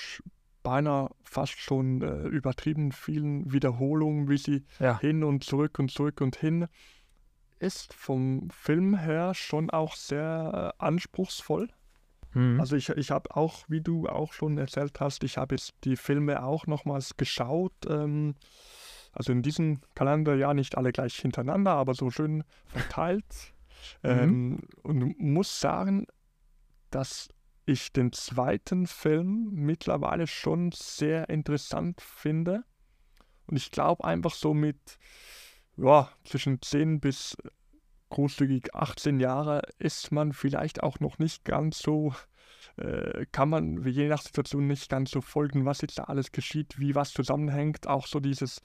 [0.63, 4.99] beinahe fast schon äh, übertrieben vielen Wiederholungen, wie sie ja.
[4.99, 6.67] hin und zurück und zurück und hin,
[7.59, 11.69] ist vom Film her schon auch sehr äh, anspruchsvoll.
[12.33, 12.59] Mhm.
[12.59, 15.95] Also ich, ich habe auch, wie du auch schon erzählt hast, ich habe jetzt die
[15.95, 17.73] Filme auch nochmals geschaut.
[17.87, 18.35] Ähm,
[19.17, 23.53] also in diesem Kalenderjahr nicht alle gleich hintereinander, aber so schön verteilt.
[24.03, 24.09] Mhm.
[24.09, 26.05] Ähm, und muss sagen,
[26.91, 27.29] dass
[27.65, 32.63] ich den zweiten Film mittlerweile schon sehr interessant finde.
[33.47, 34.97] Und ich glaube einfach so mit
[35.77, 37.37] ja, zwischen 10 bis
[38.09, 42.13] großzügig 18 Jahre ist man vielleicht auch noch nicht ganz so,
[42.77, 46.79] äh, kann man je nach Situation nicht ganz so folgen, was jetzt da alles geschieht,
[46.79, 47.87] wie was zusammenhängt.
[47.87, 48.61] Auch so dieses,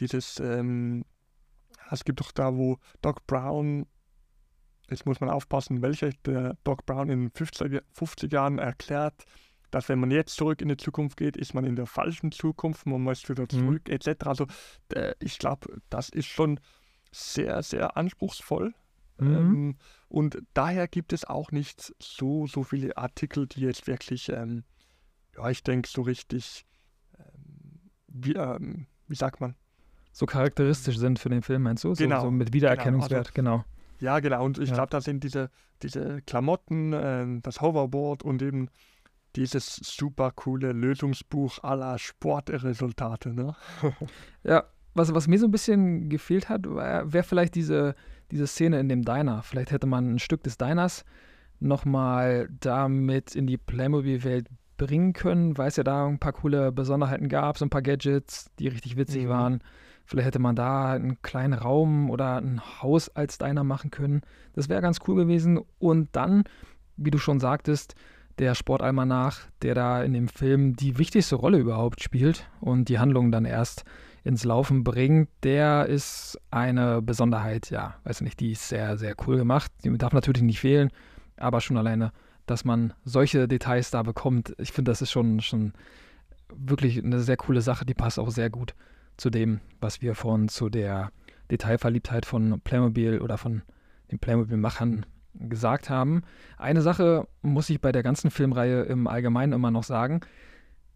[0.00, 1.04] dieses, ähm,
[1.90, 3.86] es gibt doch da, wo Doc Brown
[4.90, 9.24] jetzt muss man aufpassen, welcher der Doc Brown in den 50, 50 Jahren erklärt,
[9.70, 12.86] dass wenn man jetzt zurück in die Zukunft geht, ist man in der falschen Zukunft,
[12.86, 13.48] man muss wieder mhm.
[13.48, 13.94] zurück, mhm.
[13.94, 14.26] etc.
[14.26, 14.46] Also
[14.94, 16.58] äh, ich glaube, das ist schon
[17.12, 18.74] sehr, sehr anspruchsvoll.
[19.18, 19.34] Mhm.
[19.34, 19.76] Ähm,
[20.08, 24.64] und daher gibt es auch nicht so, so viele Artikel, die jetzt wirklich, ähm,
[25.36, 26.64] ja, ich denke, so richtig,
[27.18, 29.54] ähm, wie, ähm, wie sagt man?
[30.18, 31.94] So charakteristisch sind für den Film, meinst du?
[31.94, 32.22] So, genau.
[32.22, 33.52] so mit Wiedererkennungswert, genau.
[33.52, 33.64] Also,
[34.00, 34.10] genau.
[34.12, 34.44] Ja, genau.
[34.44, 34.74] Und ich ja.
[34.74, 35.48] glaube, da sind diese,
[35.80, 38.68] diese Klamotten, äh, das Hoverboard und eben
[39.36, 43.32] dieses super coole Lösungsbuch aller Sportresultate.
[43.32, 43.54] Ne?
[44.42, 47.94] ja, was, was mir so ein bisschen gefehlt hat, wäre vielleicht diese,
[48.32, 49.44] diese Szene in dem Diner.
[49.44, 51.04] Vielleicht hätte man ein Stück des Diners
[51.60, 54.48] nochmal damit in die Playmobil-Welt
[54.78, 58.50] bringen können, weil es ja da ein paar coole Besonderheiten gab, so ein paar Gadgets,
[58.58, 59.28] die richtig witzig mhm.
[59.28, 59.62] waren.
[60.08, 64.22] Vielleicht hätte man da einen kleinen Raum oder ein Haus als Diner machen können.
[64.54, 65.60] Das wäre ganz cool gewesen.
[65.78, 66.44] Und dann,
[66.96, 67.94] wie du schon sagtest,
[68.38, 73.30] der Sportalmanach, der da in dem Film die wichtigste Rolle überhaupt spielt und die Handlung
[73.30, 73.84] dann erst
[74.24, 79.36] ins Laufen bringt, der ist eine Besonderheit, ja, weiß nicht, die ist sehr, sehr cool
[79.36, 79.70] gemacht.
[79.84, 80.88] Die darf natürlich nicht fehlen,
[81.36, 82.12] aber schon alleine,
[82.46, 85.74] dass man solche Details da bekommt, ich finde, das ist schon, schon
[86.56, 88.74] wirklich eine sehr coole Sache, die passt auch sehr gut
[89.18, 91.10] zu dem, was wir vorhin zu der
[91.50, 93.62] Detailverliebtheit von Playmobil oder von
[94.10, 95.04] den Playmobil-Machern
[95.34, 96.22] gesagt haben.
[96.56, 100.20] Eine Sache muss ich bei der ganzen Filmreihe im Allgemeinen immer noch sagen.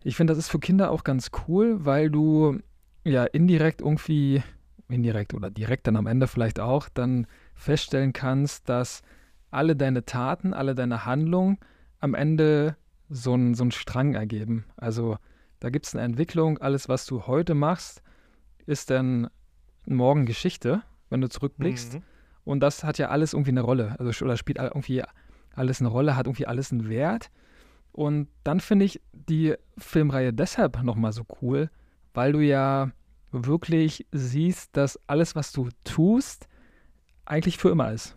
[0.02, 2.58] Ich finde, das ist für Kinder auch ganz cool, weil du
[3.04, 4.42] ja indirekt irgendwie,
[4.88, 9.02] indirekt oder direkt dann am Ende vielleicht auch, dann feststellen kannst, dass
[9.50, 11.58] alle deine Taten, alle deine Handlungen
[12.00, 12.76] am Ende
[13.08, 14.64] so einen so Strang ergeben.
[14.76, 15.18] Also
[15.60, 18.02] da gibt es eine Entwicklung, alles, was du heute machst,
[18.66, 19.28] ist dann
[19.86, 21.94] morgen Geschichte, wenn du zurückblickst.
[21.94, 22.02] Mhm.
[22.44, 23.96] Und das hat ja alles irgendwie eine Rolle.
[23.98, 25.02] Also oder spielt irgendwie
[25.54, 27.30] alles eine Rolle, hat irgendwie alles einen Wert.
[27.92, 31.70] Und dann finde ich die Filmreihe deshalb nochmal so cool,
[32.14, 32.90] weil du ja
[33.30, 36.48] wirklich siehst, dass alles, was du tust,
[37.24, 38.16] eigentlich für immer ist.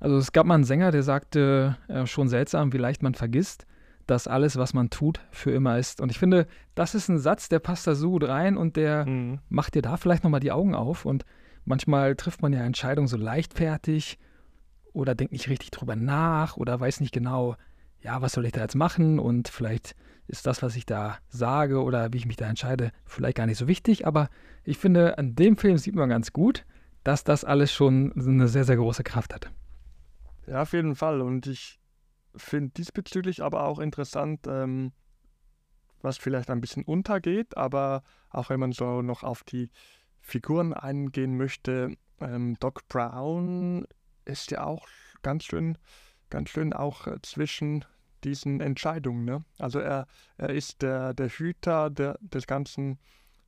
[0.00, 3.66] Also es gab mal einen Sänger, der sagte, äh, schon seltsam, wie leicht man vergisst
[4.12, 6.02] dass alles, was man tut, für immer ist.
[6.02, 9.06] Und ich finde, das ist ein Satz, der passt da so gut rein und der
[9.06, 9.38] mhm.
[9.48, 11.06] macht dir da vielleicht nochmal die Augen auf.
[11.06, 11.24] Und
[11.64, 14.18] manchmal trifft man ja Entscheidungen so leichtfertig
[14.92, 17.56] oder denkt nicht richtig drüber nach oder weiß nicht genau,
[18.02, 19.94] ja, was soll ich da jetzt machen und vielleicht
[20.26, 23.58] ist das, was ich da sage oder wie ich mich da entscheide, vielleicht gar nicht
[23.58, 24.06] so wichtig.
[24.06, 24.28] Aber
[24.62, 26.66] ich finde, an dem Film sieht man ganz gut,
[27.02, 29.50] dass das alles schon eine sehr, sehr große Kraft hat.
[30.46, 31.22] Ja, auf jeden Fall.
[31.22, 31.80] Und ich
[32.36, 34.92] finde diesbezüglich aber auch interessant, ähm,
[36.00, 39.70] was vielleicht ein bisschen untergeht, aber auch wenn man so noch auf die
[40.20, 43.86] Figuren eingehen möchte, ähm, Doc Brown
[44.24, 44.86] ist ja auch
[45.22, 45.78] ganz schön,
[46.30, 47.84] ganz schön auch äh, zwischen
[48.24, 49.24] diesen Entscheidungen.
[49.24, 49.44] Ne?
[49.58, 50.06] Also er,
[50.38, 52.98] er ist der, der Hüter der, des Ganzen,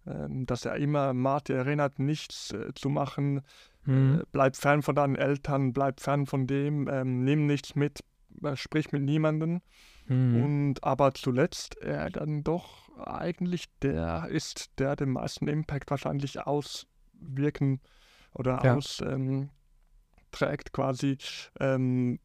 [0.06, 3.42] ähm, dass er immer Marty erinnert, nichts äh, zu machen,
[3.84, 4.20] mhm.
[4.20, 8.00] äh, bleib fern von deinen Eltern, bleib fern von dem, ähm, nimm nichts mit,
[8.42, 9.60] äh, sprich mit niemandem.
[10.06, 10.44] Mhm.
[10.44, 17.80] Und aber zuletzt er dann doch eigentlich der ist, der den meisten Impact wahrscheinlich auswirken
[18.32, 18.74] oder ja.
[18.74, 19.50] austrägt ähm,
[20.72, 21.18] quasi,
[21.60, 22.18] ähm,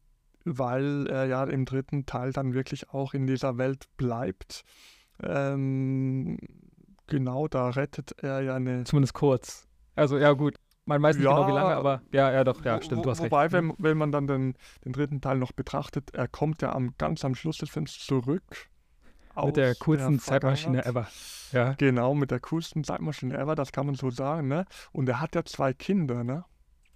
[0.44, 4.64] weil er ja im dritten Teil dann wirklich auch in dieser Welt bleibt.
[5.22, 6.38] Ähm,
[7.06, 8.84] genau, da rettet er ja eine.
[8.84, 9.66] Zumindest kurz.
[9.96, 10.56] Also ja gut,
[10.86, 13.20] man weiß nicht ja, genau wie lange, aber ja, ja doch, ja, stimmt, du hast
[13.20, 13.52] wobei, recht.
[13.52, 14.54] Wobei, wenn, wenn man dann den,
[14.84, 18.68] den dritten Teil noch betrachtet, er kommt ja am, ganz am Schluss des Films zurück.
[19.42, 21.08] Mit der coolsten der Zeitmaschine ever.
[21.52, 21.74] Ja.
[21.74, 24.64] Genau, mit der coolsten Zeitmaschine ever, das kann man so sagen, ne?
[24.92, 26.44] Und er hat ja zwei Kinder, ne?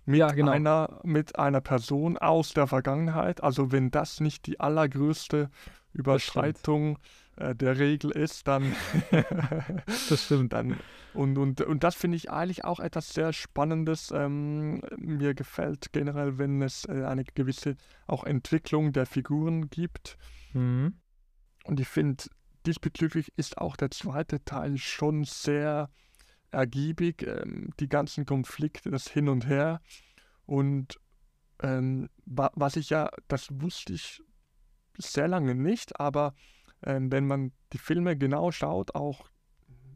[0.06, 0.52] Mit, ja, genau.
[0.52, 3.42] einer, mit einer Person aus der Vergangenheit.
[3.42, 5.50] Also wenn das nicht die allergrößte
[5.94, 6.98] Überschreitung
[7.36, 8.74] äh, der Regel ist, dann
[10.08, 10.52] das stimmt.
[10.52, 10.78] Dann,
[11.14, 14.10] und, und, und das finde ich eigentlich auch etwas sehr Spannendes.
[14.10, 17.76] Ähm, mir gefällt generell, wenn es äh, eine gewisse
[18.06, 20.18] auch Entwicklung der Figuren gibt.
[20.52, 20.94] Mhm.
[21.64, 22.24] Und ich finde,
[22.66, 25.90] diesbezüglich ist auch der zweite Teil schon sehr
[26.50, 27.22] ergiebig.
[27.22, 29.80] Ähm, die ganzen Konflikte, das Hin und Her.
[30.46, 31.00] Und
[31.62, 34.20] ähm, was ich ja, das wusste ich
[34.98, 36.34] sehr lange nicht, aber
[36.82, 39.26] ähm, wenn man die Filme genau schaut, auch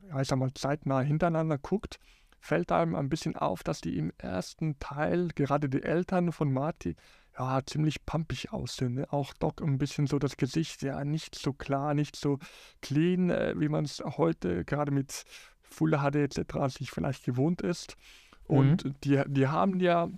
[0.09, 1.99] ja, ich sag mal, zeitnah hintereinander guckt,
[2.40, 6.96] fällt einem ein bisschen auf, dass die im ersten Teil, gerade die Eltern von Marty,
[7.38, 8.94] ja, ziemlich pumpig aussehen.
[8.94, 9.12] Ne?
[9.12, 12.38] Auch Doc ein bisschen so das Gesicht, ja, nicht so klar, nicht so
[12.80, 15.24] clean, äh, wie man es heute gerade mit
[15.62, 16.76] Full HD etc.
[16.76, 17.96] sich vielleicht gewohnt ist.
[18.44, 18.94] Und mhm.
[19.05, 20.09] die, die haben ja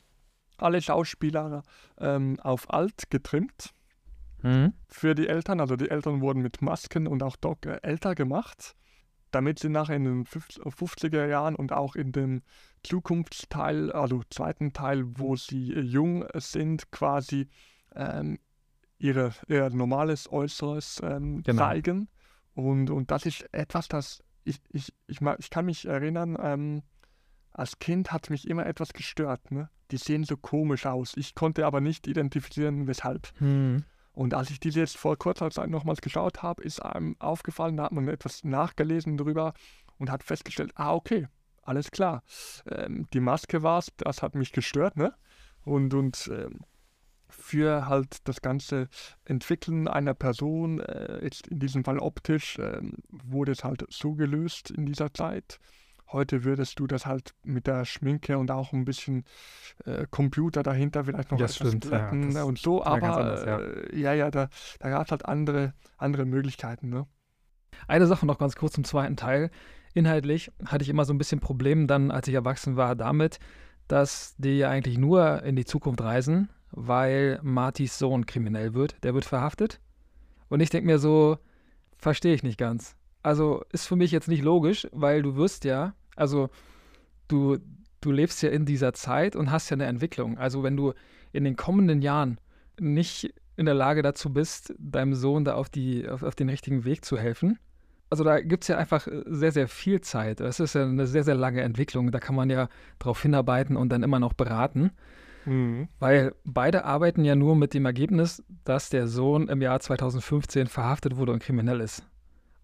[0.57, 1.63] alle Schauspieler
[1.99, 3.73] ähm, auf alt getrimmt
[4.43, 4.75] mhm.
[4.89, 5.61] für die Eltern.
[5.61, 8.75] Also die Eltern wurden mit Masken und auch Doc äh, älter gemacht,
[9.31, 12.43] damit sie nachher in den 50er Jahren und auch in dem
[12.83, 17.49] Zukunftsteil, also zweiten Teil, wo sie äh, jung sind, quasi
[17.95, 18.39] ähm,
[18.99, 21.63] ihre, ihr normales Äußeres ähm, genau.
[21.63, 22.09] zeigen.
[22.55, 26.83] Und, und das ist etwas, das ich, ich, ich, ich kann mich erinnern, ähm,
[27.53, 29.51] als Kind hat mich immer etwas gestört.
[29.51, 29.69] Ne?
[29.91, 31.13] Die sehen so komisch aus.
[31.17, 33.33] Ich konnte aber nicht identifizieren, weshalb.
[33.39, 33.85] Hm.
[34.13, 37.85] Und als ich diese jetzt vor kurzer Zeit nochmals geschaut habe, ist einem aufgefallen, da
[37.85, 39.55] hat man etwas nachgelesen drüber
[39.99, 41.29] und hat festgestellt, ah, okay,
[41.63, 42.23] alles klar.
[42.67, 45.15] Ähm, die Maske war es, das hat mich gestört, ne?
[45.65, 46.61] Und, und ähm,
[47.29, 48.89] für halt das ganze
[49.25, 52.81] Entwickeln einer Person, äh, jetzt in diesem Fall optisch, äh,
[53.11, 55.61] wurde es halt so gelöst in dieser Zeit.
[56.13, 59.25] Heute würdest du das halt mit der Schminke und auch ein bisschen
[59.85, 62.11] äh, Computer dahinter vielleicht noch das stimmt, ja,
[62.43, 63.59] und so, aber anders, ja.
[63.59, 64.49] Äh, ja, ja, da,
[64.81, 66.89] da gab es halt andere, andere Möglichkeiten.
[66.89, 67.07] Ne?
[67.87, 69.51] Eine Sache noch ganz kurz zum zweiten Teil.
[69.95, 73.39] Inhaltlich hatte ich immer so ein bisschen Probleme dann, als ich erwachsen war, damit,
[73.89, 79.03] dass die ja eigentlich nur in die Zukunft reisen, weil Martys Sohn kriminell wird.
[79.03, 79.81] Der wird verhaftet.
[80.49, 81.39] Und ich denke mir so,
[81.97, 82.97] verstehe ich nicht ganz.
[83.23, 86.51] Also ist für mich jetzt nicht logisch, weil du wirst ja also
[87.29, 87.59] du,
[88.01, 90.39] du lebst ja in dieser Zeit und hast ja eine Entwicklung.
[90.39, 90.93] Also wenn du
[91.33, 92.39] in den kommenden Jahren
[92.79, 96.85] nicht in der Lage dazu bist, deinem Sohn da auf, die, auf, auf den richtigen
[96.85, 97.59] Weg zu helfen,
[98.11, 100.41] also da gibt es ja einfach sehr, sehr viel Zeit.
[100.41, 102.11] Das ist ja eine sehr, sehr lange Entwicklung.
[102.11, 104.91] Da kann man ja drauf hinarbeiten und dann immer noch beraten.
[105.47, 105.89] Mhm.
[106.01, 111.17] Weil beide arbeiten ja nur mit dem Ergebnis, dass der Sohn im Jahr 2015 verhaftet
[111.17, 112.05] wurde und kriminell ist.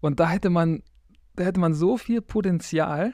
[0.01, 0.83] Und da hätte man,
[1.35, 3.13] da hätte man so viel Potenzial,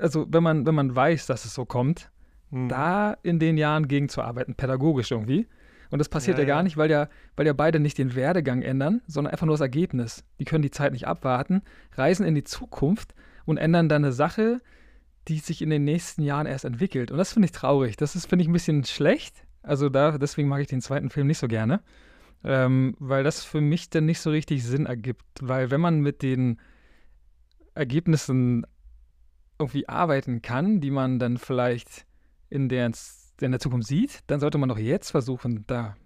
[0.00, 2.10] also wenn man, wenn man weiß, dass es so kommt,
[2.50, 2.68] hm.
[2.68, 5.46] da in den Jahren gegenzuarbeiten, pädagogisch irgendwie.
[5.90, 8.62] Und das passiert ja, ja gar nicht, weil ja, weil ja beide nicht den Werdegang
[8.62, 10.24] ändern, sondern einfach nur das Ergebnis.
[10.38, 11.62] Die können die Zeit nicht abwarten,
[11.94, 13.14] reisen in die Zukunft
[13.46, 14.60] und ändern dann eine Sache,
[15.28, 17.10] die sich in den nächsten Jahren erst entwickelt.
[17.10, 17.96] Und das finde ich traurig.
[17.96, 19.44] Das ist, finde ich, ein bisschen schlecht.
[19.62, 21.80] Also da, deswegen mag ich den zweiten Film nicht so gerne.
[22.44, 25.24] Ähm, weil das für mich dann nicht so richtig Sinn ergibt.
[25.40, 26.58] Weil wenn man mit den
[27.74, 28.66] Ergebnissen
[29.58, 32.06] irgendwie arbeiten kann, die man dann vielleicht
[32.48, 32.92] in der,
[33.40, 35.96] in der Zukunft sieht, dann sollte man doch jetzt versuchen, da,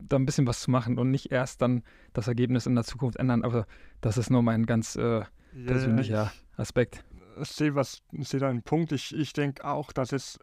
[0.00, 1.82] da ein bisschen was zu machen und nicht erst dann
[2.12, 3.44] das Ergebnis in der Zukunft ändern.
[3.44, 3.66] Aber
[4.00, 5.22] das ist nur mein ganz äh,
[5.66, 7.04] persönlicher ja, Aspekt.
[7.40, 8.92] Ich sehe was, ich sehe deinen Punkt.
[8.92, 10.38] Ich, ich denke auch, dass es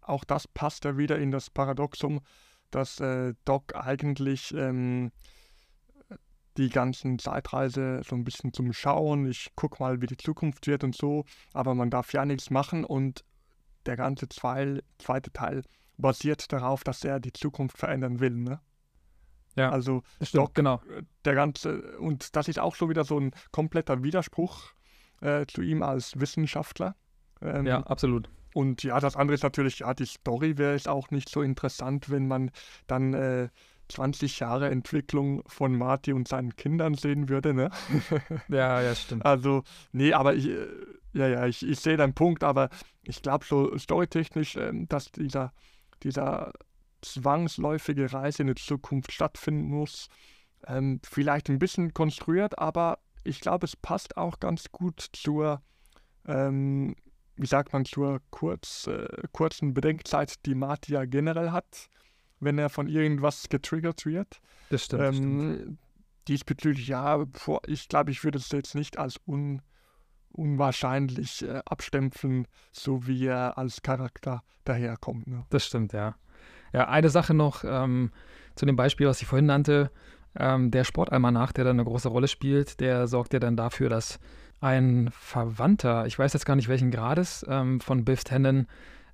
[0.00, 2.20] auch das passt ja wieder in das Paradoxum
[2.70, 5.10] dass äh, Doc eigentlich ähm,
[6.58, 9.26] die ganzen Zeitreise so ein bisschen zum Schauen.
[9.26, 12.84] Ich gucke mal, wie die Zukunft wird und so, aber man darf ja nichts machen
[12.84, 13.24] und
[13.86, 15.62] der ganze Teil, zweite Teil
[15.96, 18.34] basiert darauf, dass er die Zukunft verändern will.
[18.34, 18.60] Ne?
[19.56, 20.02] Ja, also
[20.32, 20.80] Doc, genau.
[21.24, 24.72] Der ganze, und das ist auch so wieder so ein kompletter Widerspruch
[25.20, 26.94] äh, zu ihm als Wissenschaftler.
[27.40, 28.30] Ähm, ja, absolut.
[28.54, 32.10] Und ja, das andere ist natürlich, ja, die Story wäre es auch nicht so interessant,
[32.10, 32.50] wenn man
[32.86, 33.48] dann äh,
[33.88, 37.70] 20 Jahre Entwicklung von Marty und seinen Kindern sehen würde, ne?
[38.48, 39.24] ja, ja, stimmt.
[39.24, 39.62] Also,
[39.92, 40.50] nee, aber ich,
[41.12, 42.68] ja, ja, ich, ich sehe deinen Punkt, aber
[43.02, 45.52] ich glaube so storytechnisch, äh, dass dieser,
[46.02, 46.52] dieser
[47.02, 50.08] zwangsläufige Reise in die Zukunft stattfinden muss,
[50.66, 55.62] ähm, vielleicht ein bisschen konstruiert, aber ich glaube, es passt auch ganz gut zur,
[56.26, 56.96] ähm,
[57.36, 61.88] wie sagt man, zur kurz, äh, kurzen Bedenkzeit, die Marty ja generell hat
[62.40, 64.40] wenn er von irgendwas getriggert wird.
[64.70, 65.02] Das stimmt.
[65.02, 65.78] Ähm, stimmt.
[66.28, 67.24] Diesbezüglich, ja,
[67.66, 69.62] ich glaube, ich würde es jetzt nicht als un,
[70.30, 75.26] unwahrscheinlich äh, abstempeln, so wie er als Charakter daherkommt.
[75.26, 75.46] Ne?
[75.48, 76.16] Das stimmt, ja.
[76.74, 78.12] Ja, eine Sache noch ähm,
[78.54, 79.90] zu dem Beispiel, was ich vorhin nannte.
[80.38, 84.20] Ähm, der Sportalmanach, der da eine große Rolle spielt, der sorgt ja dann dafür, dass
[84.60, 88.66] ein Verwandter, ich weiß jetzt gar nicht welchen Grades, ähm, von Biff Tannen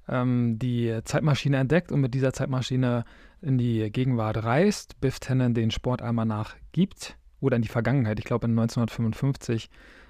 [0.08, 3.04] ähm, die Zeitmaschine entdeckt und mit dieser Zeitmaschine
[3.40, 8.18] in die Gegenwart reist, Biff Tannen den Sportalmanach gibt oder in die Vergangenheit.
[8.18, 9.68] Ich glaube, in 1955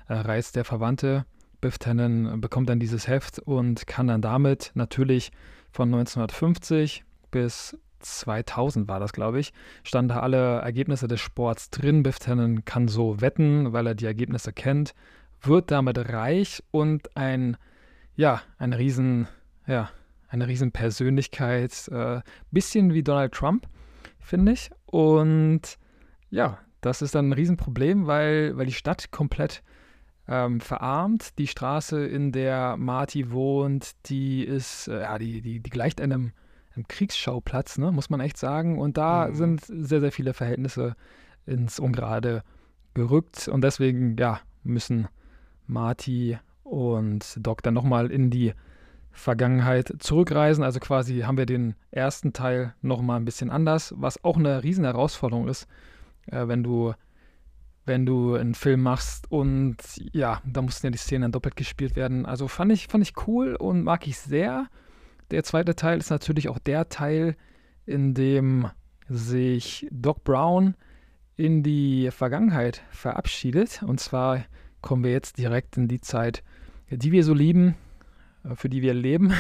[0.08, 1.26] äh, reist der Verwandte.
[1.60, 5.32] Biff Tannen bekommt dann dieses Heft und kann dann damit natürlich
[5.72, 12.02] von 1950 bis 2000 war das, glaube ich, standen da alle Ergebnisse des Sports drin.
[12.02, 14.94] Biff Tannen kann so wetten, weil er die Ergebnisse kennt,
[15.40, 17.56] wird damit reich und ein,
[18.14, 19.26] ja, ein riesen
[19.66, 19.90] ja,
[20.28, 21.88] eine Riesenpersönlichkeit.
[21.88, 23.66] Äh, bisschen wie Donald Trump,
[24.20, 24.70] finde ich.
[24.86, 25.78] Und
[26.30, 29.62] ja, das ist dann ein Riesenproblem, weil, weil die Stadt komplett
[30.28, 31.38] ähm, verarmt.
[31.38, 36.32] Die Straße, in der Marty wohnt, die ist, äh, ja, die, die, die gleicht einem,
[36.74, 38.78] einem Kriegsschauplatz, ne, muss man echt sagen.
[38.78, 39.34] Und da mhm.
[39.34, 40.96] sind sehr, sehr viele Verhältnisse
[41.46, 42.42] ins Ungerade
[42.94, 43.48] gerückt.
[43.48, 45.08] Und deswegen, ja, müssen
[45.66, 48.54] Marty und Doc dann nochmal in die
[49.14, 50.62] Vergangenheit zurückreisen.
[50.62, 54.84] Also quasi haben wir den ersten Teil nochmal ein bisschen anders, was auch eine riesen
[54.84, 55.66] Herausforderung ist,
[56.26, 56.92] äh, wenn du
[57.86, 59.76] wenn du einen Film machst und
[60.12, 62.24] ja, da mussten ja die Szenen dann doppelt gespielt werden.
[62.24, 64.68] Also fand ich, fand ich cool und mag ich sehr.
[65.30, 67.36] Der zweite Teil ist natürlich auch der Teil,
[67.84, 68.70] in dem
[69.08, 70.76] sich Doc Brown
[71.36, 73.82] in die Vergangenheit verabschiedet.
[73.82, 74.44] Und zwar
[74.80, 76.42] kommen wir jetzt direkt in die Zeit,
[76.90, 77.74] die wir so lieben,
[78.54, 79.32] für die wir leben,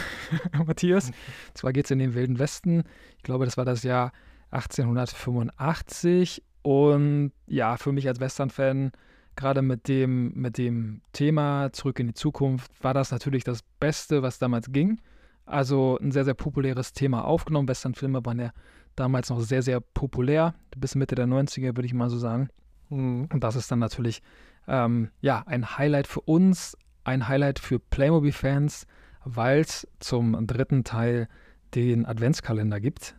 [0.66, 1.08] Matthias.
[1.08, 1.14] Und
[1.58, 2.84] zwar geht es in den Wilden Westen.
[3.16, 4.12] Ich glaube, das war das Jahr
[4.50, 6.42] 1885.
[6.62, 8.92] Und ja, für mich als Western-Fan,
[9.36, 14.22] gerade mit dem, mit dem Thema Zurück in die Zukunft, war das natürlich das Beste,
[14.22, 15.00] was damals ging.
[15.46, 17.68] Also ein sehr, sehr populäres Thema aufgenommen.
[17.68, 18.50] Western-Filme waren ja
[18.96, 22.48] damals noch sehr, sehr populär, bis Mitte der 90er, würde ich mal so sagen.
[22.88, 23.28] Mhm.
[23.32, 24.22] Und das ist dann natürlich
[24.66, 28.86] ähm, ja, ein Highlight für uns, ein Highlight für Playmobil-Fans,
[29.24, 31.28] weil es zum dritten Teil
[31.74, 33.16] den Adventskalender gibt,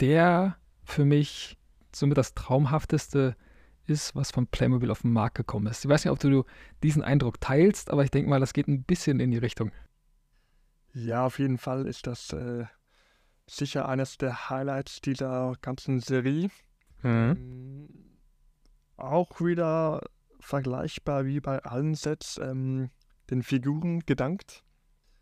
[0.00, 1.58] der für mich
[1.94, 3.36] somit das traumhafteste
[3.86, 5.84] ist, was von Playmobil auf den Markt gekommen ist.
[5.84, 6.44] Ich weiß nicht, ob du
[6.82, 9.72] diesen Eindruck teilst, aber ich denke mal, das geht ein bisschen in die Richtung.
[10.92, 12.64] Ja, auf jeden Fall ist das äh,
[13.46, 16.50] sicher eines der Highlights dieser ganzen Serie.
[17.02, 17.36] Mhm.
[17.36, 17.88] Ähm,
[18.96, 20.02] auch wieder
[20.40, 22.38] vergleichbar wie bei allen Sets.
[22.42, 22.90] Ähm,
[23.30, 24.64] den Figuren gedankt.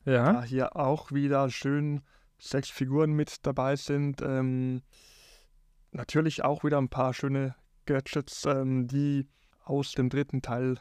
[0.07, 0.33] Ja.
[0.33, 2.01] Da hier auch wieder schön
[2.39, 4.23] sechs Figuren mit dabei sind.
[4.23, 4.83] Ähm,
[5.93, 7.55] natürlich auch wieder ein paar schöne
[7.87, 9.29] Gadgets, ähm, die
[9.65, 10.79] aus dem dritten Teil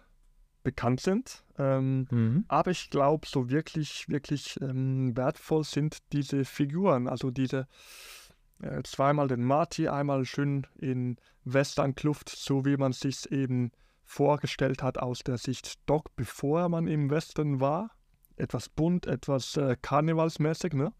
[0.64, 1.44] bekannt sind.
[1.58, 2.46] Ähm, mhm.
[2.48, 7.08] Aber ich glaube, so wirklich, wirklich ähm, wertvoll sind diese Figuren.
[7.08, 7.68] Also diese
[8.62, 13.72] äh, zweimal den Marty, einmal schön in Western-Kluft, so wie man sich eben
[14.04, 17.92] vorgestellt hat aus der Sicht Doc, bevor man im Westen war.
[18.38, 20.92] Etwas bunt, etwas äh, karnevalsmäßig, ne?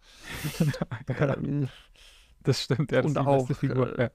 [2.44, 4.00] das stimmt, ja, das und auch, Figur.
[4.00, 4.12] Äh, ja.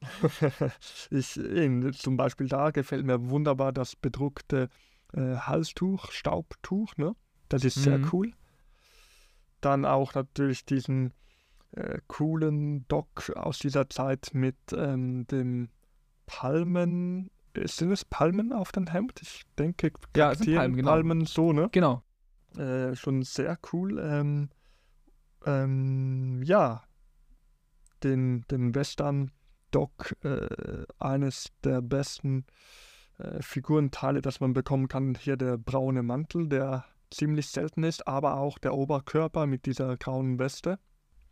[1.10, 4.68] ich, eben, zum Beispiel da gefällt mir wunderbar das bedruckte
[5.12, 7.14] äh, Halstuch, Staubtuch, ne?
[7.48, 7.82] Das ist mhm.
[7.82, 8.32] sehr cool.
[9.60, 11.12] Dann auch natürlich diesen
[11.72, 15.68] äh, coolen Doc aus dieser Zeit mit ähm, dem
[16.26, 17.30] Palmen,
[17.64, 19.20] sind es Palmen auf dem Hemd?
[19.20, 20.90] Ich denke, ja, es sind Palmen, genau.
[20.90, 21.68] Palmen so, ne?
[21.72, 22.02] Genau.
[22.56, 23.98] Äh, schon sehr cool.
[23.98, 24.50] Ähm,
[25.46, 26.82] ähm, ja,
[28.02, 32.46] den, den Western-Doc äh, eines der besten
[33.18, 35.16] äh, Figurenteile, das man bekommen kann.
[35.18, 40.38] Hier der braune Mantel, der ziemlich selten ist, aber auch der Oberkörper mit dieser grauen
[40.38, 40.78] Weste.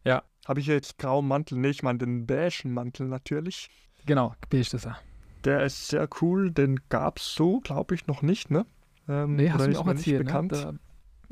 [0.05, 0.23] Ja.
[0.47, 1.59] Habe ich jetzt grauen Mantel?
[1.59, 3.69] Nee, ich meine den beigen Mantel natürlich.
[4.07, 4.99] Genau, beige ist er.
[5.45, 8.67] Der ist sehr cool, den gab es so, glaube ich, noch nicht, ne?
[9.09, 10.79] Ähm, nee, hast du mir auch erzählt, ne?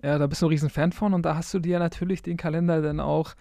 [0.03, 2.37] Ja, da bist du ein riesen Fan von und da hast du dir natürlich den
[2.37, 3.35] Kalender dann auch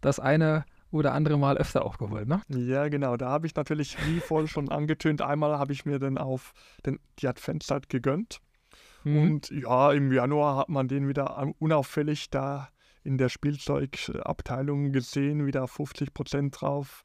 [0.00, 2.40] das eine oder andere Mal öfter aufgeholt, ne?
[2.48, 3.16] Ja, genau.
[3.16, 6.52] Da habe ich natürlich, wie vorhin schon angetönt, einmal habe ich mir dann auf
[6.86, 8.40] den, die Adventszeit gegönnt.
[9.04, 9.22] Mhm.
[9.22, 12.68] Und ja, im Januar hat man den wieder unauffällig da
[13.04, 17.02] in der Spielzeugabteilung gesehen, wieder 50 Prozent drauf.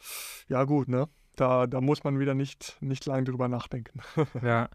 [0.47, 1.07] Ja, gut, ne?
[1.35, 4.01] Da, da muss man wieder nicht, nicht lange drüber nachdenken.
[4.43, 4.69] ja.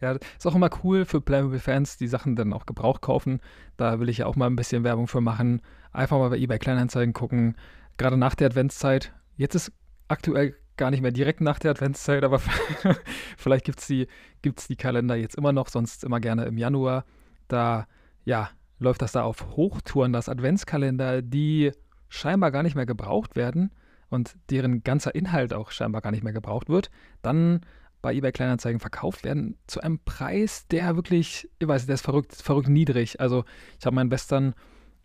[0.00, 3.40] Ja, ist auch immer cool für Playmobil-Fans, die Sachen dann auch gebraucht kaufen.
[3.76, 5.60] Da will ich ja auch mal ein bisschen Werbung für machen.
[5.92, 7.56] Einfach mal bei eBay Kleinanzeigen gucken.
[7.96, 9.12] Gerade nach der Adventszeit.
[9.36, 9.72] Jetzt ist
[10.06, 12.40] aktuell gar nicht mehr direkt nach der Adventszeit, aber
[13.36, 14.06] vielleicht gibt es die,
[14.42, 17.04] gibt's die Kalender jetzt immer noch, sonst immer gerne im Januar.
[17.48, 17.88] Da,
[18.24, 21.72] ja, läuft das da auf Hochtouren, das Adventskalender, die
[22.08, 23.72] scheinbar gar nicht mehr gebraucht werden
[24.08, 26.90] und deren ganzer Inhalt auch scheinbar gar nicht mehr gebraucht wird,
[27.20, 27.60] dann
[28.00, 32.34] bei eBay Kleinanzeigen verkauft werden zu einem Preis, der wirklich, ich weiß, der ist verrückt,
[32.34, 33.20] verrückt niedrig.
[33.20, 33.44] Also
[33.78, 34.54] ich habe meinen Western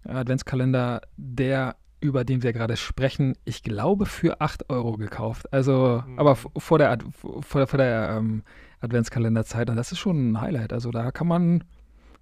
[0.06, 5.52] Adventskalender, der über den wir gerade sprechen, ich glaube für 8 Euro gekauft.
[5.54, 6.20] Also, mhm.
[6.20, 8.44] aber vor der, vor, vor der ähm,
[8.82, 10.74] Adventskalenderzeit und das ist schon ein Highlight.
[10.74, 11.64] Also da kann man,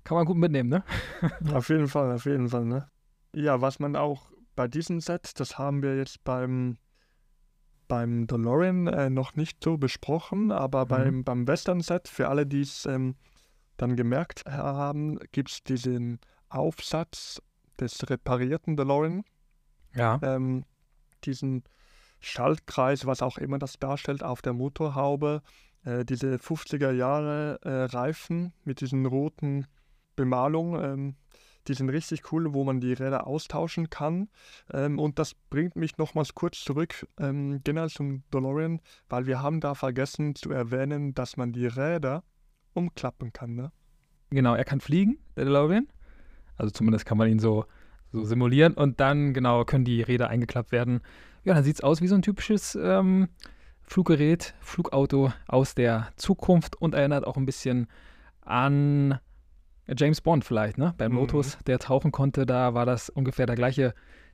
[0.03, 0.83] kann man gut mitnehmen, ne?
[1.53, 2.87] auf jeden Fall, auf jeden Fall, ne?
[3.33, 6.77] Ja, was man auch bei diesem Set, das haben wir jetzt beim
[7.91, 10.87] beim DeLorean äh, noch nicht so besprochen, aber mhm.
[10.87, 13.15] beim, beim Western-Set, für alle, die es ähm,
[13.75, 17.41] dann gemerkt haben, gibt es diesen Aufsatz
[17.81, 19.25] des reparierten DeLorean.
[19.93, 20.21] Ja.
[20.23, 20.63] Ähm,
[21.25, 21.65] diesen
[22.21, 25.41] Schaltkreis, was auch immer das darstellt, auf der Motorhaube.
[25.83, 29.67] Äh, diese 50er Jahre äh, Reifen mit diesen roten
[30.15, 30.81] Bemalungen.
[30.81, 31.15] Ähm,
[31.67, 34.29] die sind richtig cool, wo man die Räder austauschen kann.
[34.73, 39.59] Ähm, und das bringt mich nochmals kurz zurück, ähm, generell zum DeLorean, weil wir haben
[39.59, 42.23] da vergessen zu erwähnen, dass man die Räder
[42.73, 43.55] umklappen kann.
[43.55, 43.71] Ne?
[44.29, 45.87] Genau, er kann fliegen, der DeLorean.
[46.57, 47.65] Also zumindest kann man ihn so,
[48.11, 48.73] so simulieren.
[48.73, 51.01] Und dann, genau, können die Räder eingeklappt werden.
[51.43, 53.29] Ja, dann sieht es aus wie so ein typisches ähm,
[53.81, 57.87] Fluggerät, Flugauto aus der Zukunft und erinnert auch ein bisschen
[58.41, 59.19] an
[59.97, 60.93] James Bond vielleicht, ne?
[60.97, 61.19] Beim mhm.
[61.19, 63.93] Lotus, der tauchen konnte, da war das ungefähr der gleiche,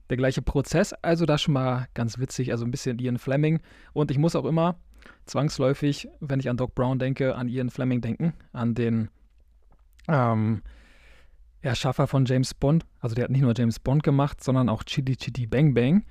[0.10, 0.94] der gleiche Prozess.
[0.94, 3.60] Also das schon mal ganz witzig, also ein bisschen Ian Fleming.
[3.94, 4.78] Und ich muss auch immer
[5.26, 9.10] zwangsläufig, wenn ich an Doc Brown denke, an Ian Fleming denken, an den
[10.08, 10.62] ähm,
[11.62, 12.86] Erschaffer von James Bond.
[13.00, 16.06] Also der hat nicht nur James Bond gemacht, sondern auch Chitty Chitty Bang Bang.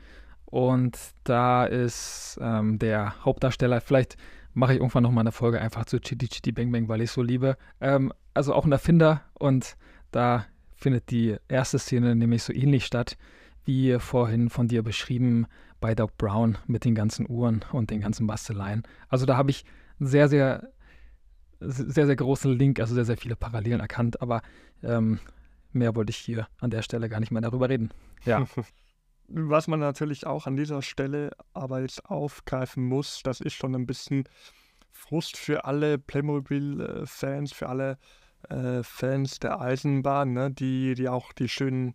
[0.46, 4.16] Und da ist ähm, der Hauptdarsteller, vielleicht
[4.56, 7.22] mache ich irgendwann nochmal eine Folge einfach zu Chitty Chitty Bang Bang, weil ich so
[7.22, 7.58] liebe.
[7.80, 9.76] Ähm, also auch ein Erfinder und
[10.12, 13.18] da findet die erste Szene nämlich so ähnlich statt,
[13.66, 15.46] wie vorhin von dir beschrieben
[15.78, 18.84] bei Doc Brown mit den ganzen Uhren und den ganzen Basteleien.
[19.08, 19.66] Also da habe ich
[20.00, 20.70] sehr, sehr,
[21.60, 24.40] sehr, sehr großen Link, also sehr, sehr viele Parallelen erkannt, aber
[24.82, 25.18] ähm,
[25.72, 27.90] mehr wollte ich hier an der Stelle gar nicht mehr darüber reden.
[28.24, 28.46] Ja.
[29.28, 33.86] Was man natürlich auch an dieser Stelle aber jetzt aufgreifen muss, das ist schon ein
[33.86, 34.24] bisschen
[34.92, 37.98] Frust für alle Playmobil-Fans, für alle
[38.48, 41.94] äh, Fans der Eisenbahn, ne, die, die auch die schönen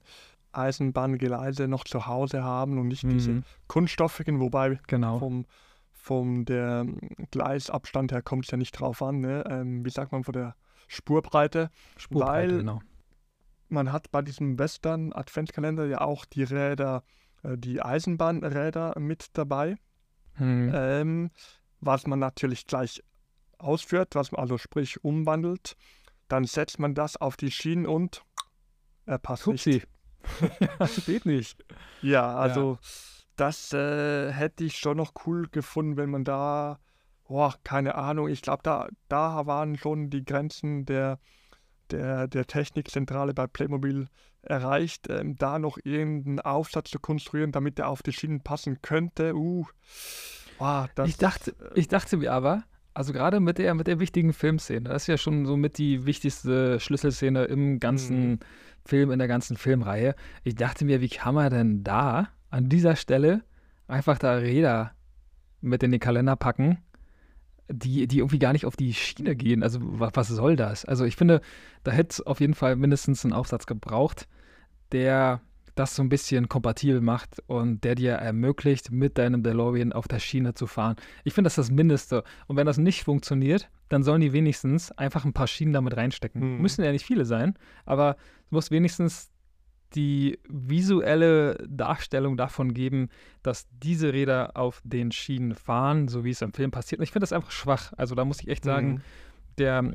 [0.52, 3.10] Eisenbahngeleise noch zu Hause haben und nicht mhm.
[3.10, 5.20] diese kunststoffigen, wobei genau.
[5.20, 5.46] vom,
[5.92, 6.86] vom der
[7.32, 9.44] Gleisabstand her kommt es ja nicht drauf an, ne?
[9.50, 10.56] Ähm, wie sagt man, von der
[10.88, 12.82] Spurbreite, Spurbreite weil genau.
[13.70, 17.04] man hat bei diesem Western Adventskalender ja auch die Räder
[17.44, 19.78] die Eisenbahnräder mit dabei,
[20.34, 20.72] hm.
[20.74, 21.32] ähm,
[21.80, 23.04] was man natürlich gleich
[23.58, 25.76] ausführt, was man also sprich umwandelt.
[26.28, 28.24] Dann setzt man das auf die Schienen und
[29.06, 29.70] er passt Hupsi.
[29.70, 29.88] nicht.
[30.80, 31.66] das geht nicht.
[32.02, 32.88] Ja, also ja.
[33.36, 36.80] das äh, hätte ich schon noch cool gefunden, wenn man da,
[37.28, 41.20] boah, keine Ahnung, ich glaube, da, da waren schon die Grenzen der,
[41.90, 44.08] der, der Technikzentrale bei Playmobil
[44.42, 49.36] erreicht, ähm, da noch irgendeinen Aufsatz zu konstruieren, damit der auf die Schienen passen könnte.
[49.36, 49.66] Uh,
[50.58, 52.64] wow, das, ich, dachte, äh, ich dachte mir aber,
[52.94, 56.06] also gerade mit der, mit der wichtigen Filmszene, das ist ja schon so mit die
[56.06, 58.40] wichtigste Schlüsselszene im ganzen mhm.
[58.86, 60.16] Film, in der ganzen Filmreihe.
[60.44, 63.44] Ich dachte mir, wie kann man denn da an dieser Stelle
[63.88, 64.92] einfach da Räder
[65.62, 66.80] mit in den Kalender packen
[67.72, 69.64] die, die irgendwie gar nicht auf die Schiene gehen.
[69.64, 70.86] Also was, soll das?
[70.86, 71.42] Also ich finde,
[71.84, 74.28] da hätte es auf jeden Fall mindestens einen Aufsatz gebraucht,
[74.92, 75.42] der
[75.76, 80.20] das so ein bisschen kompatibel macht und der dir ermöglicht, mit deinem DeLorean auf der
[80.20, 80.96] Schiene zu fahren.
[81.24, 82.24] Ich finde, das ist das Mindeste.
[82.48, 86.56] Und wenn das nicht funktioniert, dann sollen die wenigstens einfach ein paar Schienen damit reinstecken.
[86.56, 86.62] Mhm.
[86.62, 87.56] Müssen ja nicht viele sein,
[87.86, 89.31] aber es muss wenigstens
[89.96, 93.10] die visuelle Darstellung davon geben,
[93.44, 97.00] dass diese Räder auf den Schienen fahren, so wie es im Film passiert.
[97.00, 97.94] Und ich finde das einfach schwach.
[97.98, 99.02] Also da muss ich echt sagen, mhm.
[99.58, 99.94] der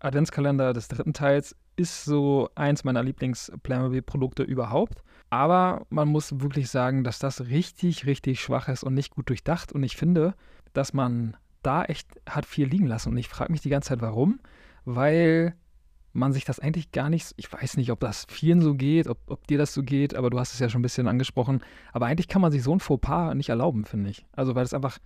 [0.00, 5.02] Adventskalender des dritten Teils ist so eins meiner Lieblings-Playmobil-Produkte überhaupt.
[5.30, 9.72] Aber man muss wirklich sagen, dass das richtig, richtig schwach ist und nicht gut durchdacht.
[9.72, 10.34] Und ich finde,
[10.72, 13.10] dass man da echt hat viel liegen lassen.
[13.10, 14.40] Und ich frage mich die ganze Zeit, warum.
[14.84, 15.54] Weil
[16.12, 19.18] man sich das eigentlich gar nicht, ich weiß nicht, ob das vielen so geht, ob,
[19.26, 21.62] ob dir das so geht, aber du hast es ja schon ein bisschen angesprochen.
[21.92, 24.26] Aber eigentlich kann man sich so ein Fauxpas nicht erlauben, finde ich.
[24.32, 24.98] Also, weil es einfach,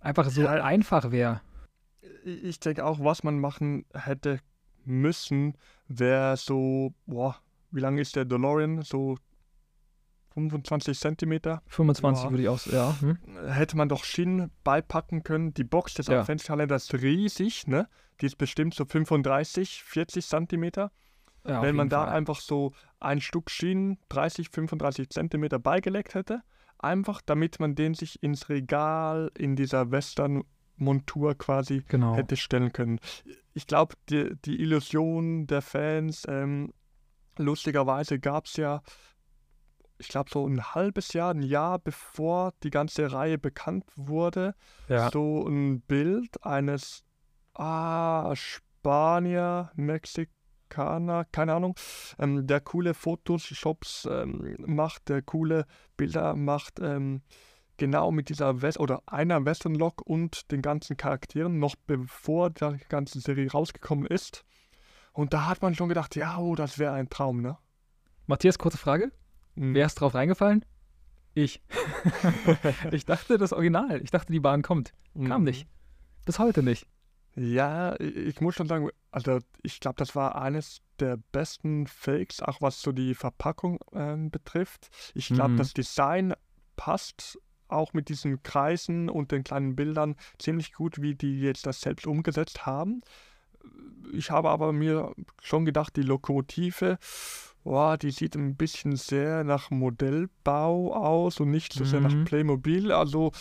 [0.00, 1.40] einfach so ja, einfach wäre.
[2.24, 4.40] Ich denke auch, was man machen hätte
[4.84, 5.54] müssen,
[5.88, 7.36] wäre so, boah,
[7.70, 8.82] wie lang ist der DeLorean?
[8.82, 9.18] So
[10.38, 11.62] 25 Zentimeter.
[11.66, 12.30] 25 ja.
[12.30, 12.96] würde ich auch, ja.
[13.00, 13.18] Hm.
[13.48, 15.54] Hätte man doch Schienen beipacken können.
[15.54, 16.20] Die Box des ja.
[16.20, 17.88] Adventskalenders ist riesig, ne?
[18.20, 20.90] Die ist bestimmt so 35, 40 Zentimeter.
[21.46, 22.14] Ja, Wenn man da Fall.
[22.14, 26.42] einfach so ein Stück Schienen 30, 35 Zentimeter beigelegt hätte,
[26.78, 32.16] einfach damit man den sich ins Regal in dieser Western-Montur quasi genau.
[32.16, 33.00] hätte stellen können.
[33.54, 36.72] Ich glaube, die, die Illusion der Fans, ähm,
[37.36, 38.82] lustigerweise gab es ja
[39.98, 44.54] ich glaube, so ein halbes Jahr, ein Jahr bevor die ganze Reihe bekannt wurde,
[44.88, 45.10] ja.
[45.10, 47.04] so ein Bild eines
[47.54, 51.74] ah, Spanier, Mexikaner, keine Ahnung,
[52.18, 57.22] ähm, der coole Photoshops ähm, macht, der coole Bilder macht, ähm,
[57.76, 63.20] genau mit dieser West oder einer Western-Lok und den ganzen Charakteren, noch bevor die ganze
[63.20, 64.44] Serie rausgekommen ist.
[65.12, 67.56] Und da hat man schon gedacht, ja, oh, das wäre ein Traum, ne?
[68.26, 69.10] Matthias, kurze Frage.
[69.58, 69.74] Mhm.
[69.74, 70.64] Wer ist drauf reingefallen?
[71.34, 71.62] Ich.
[72.90, 74.00] ich dachte, das Original.
[74.02, 74.92] Ich dachte, die Bahn kommt.
[75.14, 75.44] Kam mhm.
[75.44, 75.66] nicht.
[76.24, 76.86] Bis heute nicht.
[77.34, 82.60] Ja, ich muss schon sagen, also ich glaube, das war eines der besten Fakes, auch
[82.60, 84.88] was so die Verpackung äh, betrifft.
[85.14, 85.56] Ich glaube, mhm.
[85.58, 86.34] das Design
[86.76, 87.38] passt
[87.68, 92.06] auch mit diesen Kreisen und den kleinen Bildern ziemlich gut, wie die jetzt das selbst
[92.06, 93.02] umgesetzt haben.
[94.12, 96.98] Ich habe aber mir schon gedacht, die Lokomotive
[97.68, 102.24] oh, die sieht ein bisschen sehr nach Modellbau aus und nicht so sehr nach mhm.
[102.24, 102.92] Playmobil.
[102.92, 103.32] Also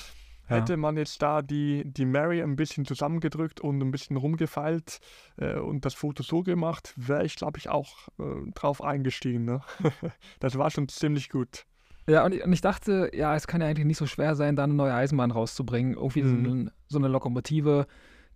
[0.45, 0.77] hätte ja.
[0.77, 4.99] man jetzt da die, die Mary ein bisschen zusammengedrückt und ein bisschen rumgefeilt
[5.37, 9.45] äh, und das Foto so gemacht, wäre ich, glaube ich, auch äh, drauf eingestiegen.
[9.45, 9.61] Ne?
[10.39, 11.65] das war schon ziemlich gut.
[12.09, 14.55] Ja, und ich, und ich, dachte, ja, es kann ja eigentlich nicht so schwer sein,
[14.55, 15.93] da eine neue Eisenbahn rauszubringen.
[15.93, 16.45] Irgendwie mhm.
[16.45, 17.85] so, eine, so eine Lokomotive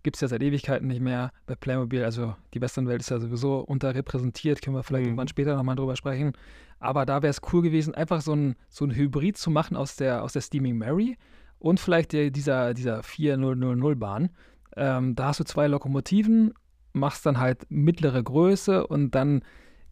[0.02, 2.04] gibt es ja seit Ewigkeiten nicht mehr bei Playmobil.
[2.04, 5.10] Also die Westernwelt ist ja sowieso unterrepräsentiert, können wir vielleicht mhm.
[5.10, 6.32] irgendwann später nochmal drüber sprechen.
[6.78, 9.96] Aber da wäre es cool gewesen, einfach so ein, so ein Hybrid zu machen aus
[9.96, 11.16] der, aus der Steaming Mary
[11.58, 14.30] und vielleicht der, dieser, dieser 4000-Bahn.
[14.76, 16.54] Ähm, da hast du zwei Lokomotiven,
[16.92, 19.42] machst dann halt mittlere Größe und dann,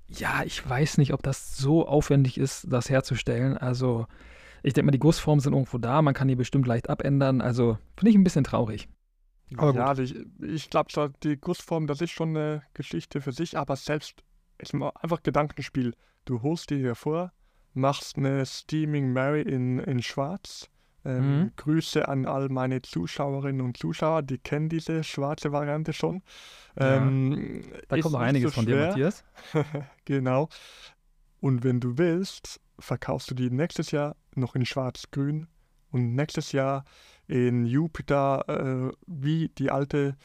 [0.09, 3.57] ja, ich weiß nicht, ob das so aufwendig ist, das herzustellen.
[3.57, 4.07] Also
[4.63, 7.41] ich denke mal, die Gussformen sind irgendwo da, man kann die bestimmt leicht abändern.
[7.41, 8.89] Also finde ich ein bisschen traurig.
[9.57, 13.59] Aber ja, also ich, ich glaube, die Gussform, das ist schon eine Geschichte für sich,
[13.59, 14.23] aber selbst
[14.59, 15.95] ist einfach Gedankenspiel.
[16.25, 17.33] Du holst dir hier vor,
[17.75, 20.69] machst eine Steaming Mary in, in Schwarz.
[21.03, 21.53] Ähm, mhm.
[21.57, 26.23] Grüße an all meine Zuschauerinnen und Zuschauer, die kennen diese schwarze Variante schon.
[26.77, 27.79] Ähm, ja.
[27.89, 29.25] Da kommt noch einiges so von dir, Matthias.
[30.05, 30.51] genau.
[31.41, 35.47] Und wenn du willst, verkaufst du die nächstes Jahr noch in Schwarz-Grün
[35.91, 36.85] und nächstes Jahr
[37.31, 40.17] in Jupiter äh, wie die alte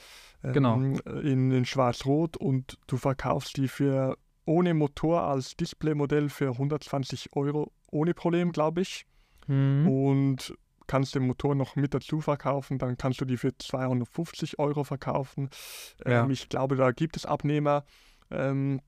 [0.41, 0.75] äh, genau.
[0.75, 7.71] in, in Schwarz-Rot und du verkaufst die für ohne Motor als Displaymodell für 120 Euro
[7.91, 9.05] ohne Problem, glaube ich.
[9.47, 9.87] Mhm.
[9.87, 10.55] Und
[10.87, 15.49] kannst den Motor noch mit dazu verkaufen, dann kannst du die für 250 Euro verkaufen.
[16.05, 16.23] Ja.
[16.23, 17.85] Ähm, ich glaube, da gibt es Abnehmer.
[18.31, 18.81] Ähm,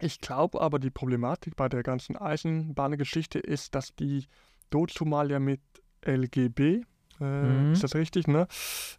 [0.00, 4.26] ich glaube aber, die Problematik bei der ganzen Eisenbahngeschichte ist, dass die
[4.70, 5.60] dazu mal ja mit
[6.06, 6.84] LGB
[7.24, 7.72] äh, mhm.
[7.72, 8.46] Ist das richtig, ne?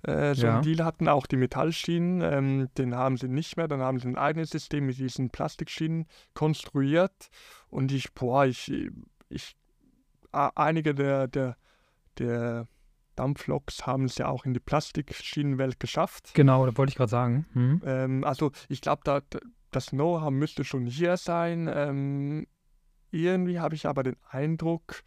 [0.03, 0.57] Äh, so ja.
[0.57, 3.67] ein Deal hatten auch die Metallschienen, ähm, den haben sie nicht mehr.
[3.67, 7.30] Dann haben sie ein eigenes System mit diesen Plastikschienen konstruiert.
[7.69, 8.71] Und ich, boah, ich,
[9.30, 9.55] ich,
[10.32, 11.57] einige der, der,
[12.17, 12.67] der
[13.15, 16.32] Dampfloks haben es ja auch in die Plastikschienenwelt geschafft.
[16.34, 17.45] Genau, da wollte ich gerade sagen.
[17.53, 17.82] Mhm.
[17.86, 19.21] Ähm, also ich glaube, da,
[19.71, 21.69] das Know-how müsste schon hier sein.
[21.73, 22.47] Ähm,
[23.11, 25.03] irgendwie habe ich aber den Eindruck,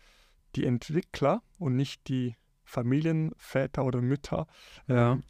[0.56, 2.36] die Entwickler und nicht die
[2.68, 4.46] Familienväter oder Mütter
[4.86, 5.12] ja.
[5.12, 5.22] ähm,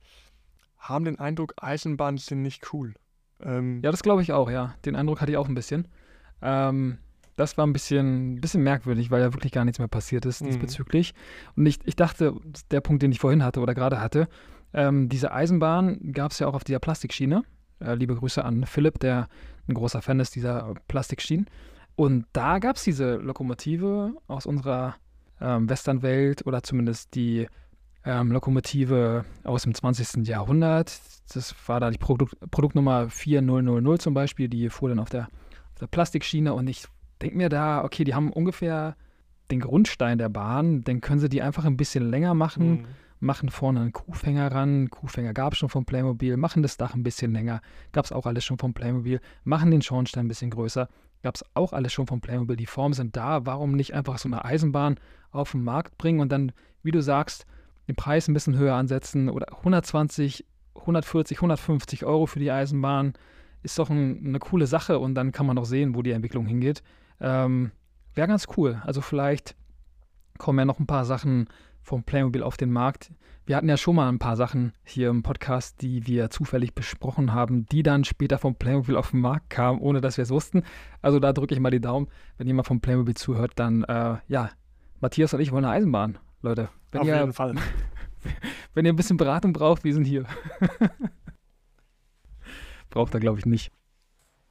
[0.78, 2.94] haben den Eindruck, Eisenbahnen sind nicht cool.
[3.40, 4.74] Ähm, ja, das glaube ich auch, ja.
[4.84, 5.88] Den Eindruck hatte ich auch ein bisschen.
[6.42, 6.98] Ähm,
[7.36, 10.46] das war ein bisschen, bisschen merkwürdig, weil ja wirklich gar nichts mehr passiert ist Mhm.
[10.46, 11.14] diesbezüglich.
[11.56, 12.34] Und ich, ich dachte,
[12.70, 14.28] der Punkt, den ich vorhin hatte oder gerade hatte,
[14.72, 17.44] ähm, diese Eisenbahn gab es ja auch auf dieser Plastikschiene.
[17.80, 19.28] Äh, liebe Grüße an Philipp, der
[19.68, 21.46] ein großer Fan ist dieser Plastikschienen.
[21.94, 24.96] Und da gab es diese Lokomotive aus unserer
[25.40, 27.46] ähm, Westernwelt oder zumindest die
[28.04, 30.26] ähm, Lokomotive aus dem 20.
[30.26, 31.00] Jahrhundert.
[31.34, 35.24] Das war da die Produkt, Produktnummer 4000 zum Beispiel, die fuhr dann auf der,
[35.74, 36.84] auf der Plastikschiene und ich
[37.20, 38.96] denke mir da, okay, die haben ungefähr
[39.50, 42.86] den Grundstein der Bahn, dann können sie die einfach ein bisschen länger machen, Mhm.
[43.20, 47.02] machen vorne einen Kuhfänger ran, Kuhfänger gab es schon vom Playmobil, machen das Dach ein
[47.02, 47.60] bisschen länger,
[47.92, 50.88] gab es auch alles schon vom Playmobil, machen den Schornstein ein bisschen größer,
[51.22, 54.28] gab es auch alles schon vom Playmobil, die Formen sind da, warum nicht einfach so
[54.28, 54.98] eine Eisenbahn
[55.30, 56.52] auf den Markt bringen und dann,
[56.82, 57.46] wie du sagst,
[57.88, 60.44] den Preis ein bisschen höher ansetzen oder 120,
[60.74, 63.14] 140, 150 Euro für die Eisenbahn
[63.62, 66.46] ist doch ein, eine coole Sache und dann kann man auch sehen, wo die Entwicklung
[66.46, 66.82] hingeht.
[67.20, 67.72] Ähm,
[68.14, 68.80] Wäre ganz cool.
[68.84, 69.54] Also vielleicht
[70.38, 71.48] kommen ja noch ein paar Sachen
[71.88, 73.12] vom Playmobil auf den Markt.
[73.46, 77.32] Wir hatten ja schon mal ein paar Sachen hier im Podcast, die wir zufällig besprochen
[77.32, 80.64] haben, die dann später vom Playmobil auf den Markt kamen, ohne dass wir es wussten.
[81.00, 82.08] Also da drücke ich mal die Daumen.
[82.36, 84.50] Wenn jemand vom Playmobil zuhört, dann äh, ja,
[85.00, 86.68] Matthias und ich wollen eine Eisenbahn, Leute.
[86.92, 87.54] Wenn Auf ihr, jeden Fall.
[88.74, 90.26] wenn ihr ein bisschen Beratung braucht, wir sind hier.
[92.90, 93.72] Braucht er, glaube ich, nicht.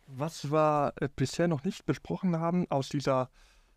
[0.07, 3.29] Was wir äh, bisher noch nicht besprochen haben aus dieser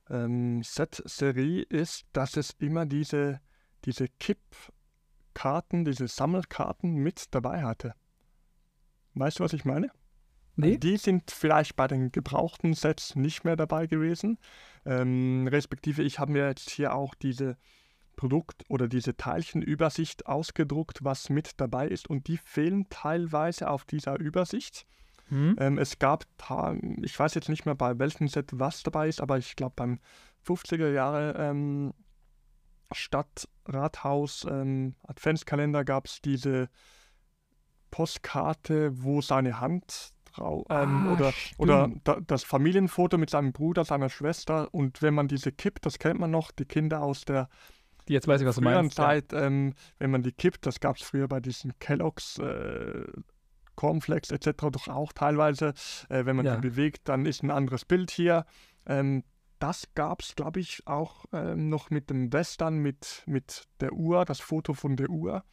[0.08, 3.40] ähm, Set-Serie ist, dass es immer diese,
[3.84, 7.94] diese Kippkarten, diese Sammelkarten mit dabei hatte.
[9.14, 9.90] Weißt du, was ich meine?
[10.56, 10.78] Nee?
[10.78, 14.38] Die sind vielleicht bei den gebrauchten Sets nicht mehr dabei gewesen.
[14.84, 17.56] Ähm, respektive, ich habe mir jetzt hier auch diese
[18.16, 22.10] Produkt- oder diese Teilchenübersicht ausgedruckt, was mit dabei ist.
[22.10, 24.86] Und die fehlen teilweise auf dieser Übersicht.
[25.28, 25.56] Hm?
[25.58, 26.26] Ähm, es gab,
[27.02, 30.00] ich weiß jetzt nicht mehr bei welchem Set was dabei ist, aber ich glaube beim
[30.46, 31.94] 50er Jahre ähm,
[32.92, 36.68] Stadt, Rathaus, ähm, Adventskalender gab es diese
[37.90, 41.60] Postkarte, wo seine Hand drauf, ähm, Ah, oder, stimmt.
[41.60, 45.98] oder da, das Familienfoto mit seinem Bruder, seiner Schwester und wenn man diese kippt, das
[45.98, 47.48] kennt man noch, die Kinder aus der
[48.08, 48.98] jetzt weiß ich, was du früheren meinst.
[48.98, 49.04] Ja.
[49.04, 53.04] Zeit, ähm, wenn man die kippt, das gab es früher bei diesen Kelloggs, äh,
[53.76, 54.70] Cornflakes etc.
[54.72, 55.74] doch auch teilweise.
[56.08, 56.56] Äh, wenn man Ja.
[56.56, 58.46] die bewegt, dann ist ein anderes Bild hier.
[58.86, 59.22] Ähm,
[59.60, 64.24] das gab es, glaube ich, auch ähm, noch mit dem Western, mit, mit der Uhr,
[64.24, 65.44] das Foto von der Uhr.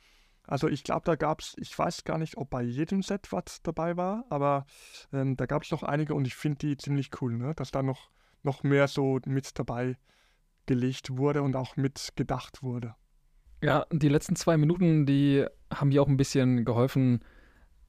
[0.43, 3.61] Also ich glaube, da gab es, ich weiß gar nicht, ob bei jedem Set was
[3.63, 4.65] dabei war, aber
[5.11, 7.53] ähm, da gab es noch einige und ich finde die ziemlich cool, ne?
[7.53, 8.09] dass da noch,
[8.43, 9.97] noch mehr so mit dabei
[10.65, 12.95] gelegt wurde und auch mit gedacht wurde.
[13.61, 17.23] Ja, die letzten zwei Minuten, die haben mir auch ein bisschen geholfen,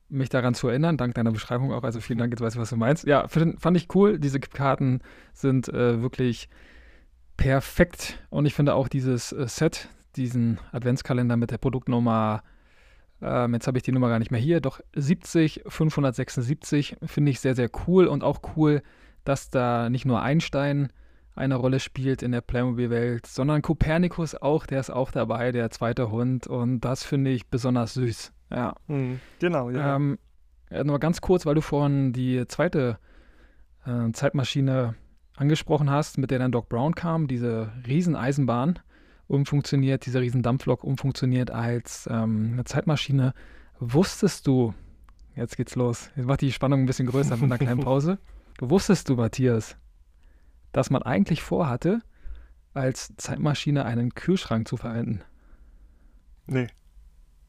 [0.08, 1.82] mich daran zu erinnern, dank deiner Beschreibung auch.
[1.82, 3.06] Also vielen Dank, jetzt weiß ich, was du meinst.
[3.06, 4.18] Ja, fand ich cool.
[4.18, 5.00] Diese Karten
[5.34, 6.48] sind äh, wirklich
[7.36, 8.18] perfekt.
[8.30, 12.42] Und ich finde auch dieses äh, Set, diesen Adventskalender mit der Produktnummer,
[13.20, 17.40] ähm, jetzt habe ich die Nummer gar nicht mehr hier, doch 70 576, finde ich
[17.40, 18.06] sehr, sehr cool.
[18.06, 18.82] Und auch cool,
[19.24, 20.92] dass da nicht nur Einstein
[21.34, 26.10] eine Rolle spielt in der Playmobil-Welt, sondern Kopernikus auch, der ist auch dabei, der zweite
[26.10, 26.46] Hund.
[26.46, 28.32] Und das finde ich besonders süß.
[28.50, 28.74] Ja.
[28.86, 29.96] Mhm, Genau, ja.
[29.96, 30.18] Ähm,
[30.70, 32.98] äh, nur ganz kurz, weil du vorhin die zweite
[33.86, 34.94] äh, Zeitmaschine
[35.36, 38.78] angesprochen hast, mit der dann Doc Brown kam, diese Rieseneisenbahn
[39.28, 43.34] umfunktioniert, diese Riesendampflok umfunktioniert als ähm, eine Zeitmaschine.
[43.78, 44.74] Wusstest du,
[45.36, 48.18] jetzt geht's los, jetzt macht die Spannung ein bisschen größer mit einer kleinen Pause.
[48.60, 49.76] Wusstest du, Matthias,
[50.72, 52.00] dass man eigentlich vorhatte,
[52.74, 55.22] als Zeitmaschine einen Kühlschrank zu verwenden?
[56.46, 56.66] nee,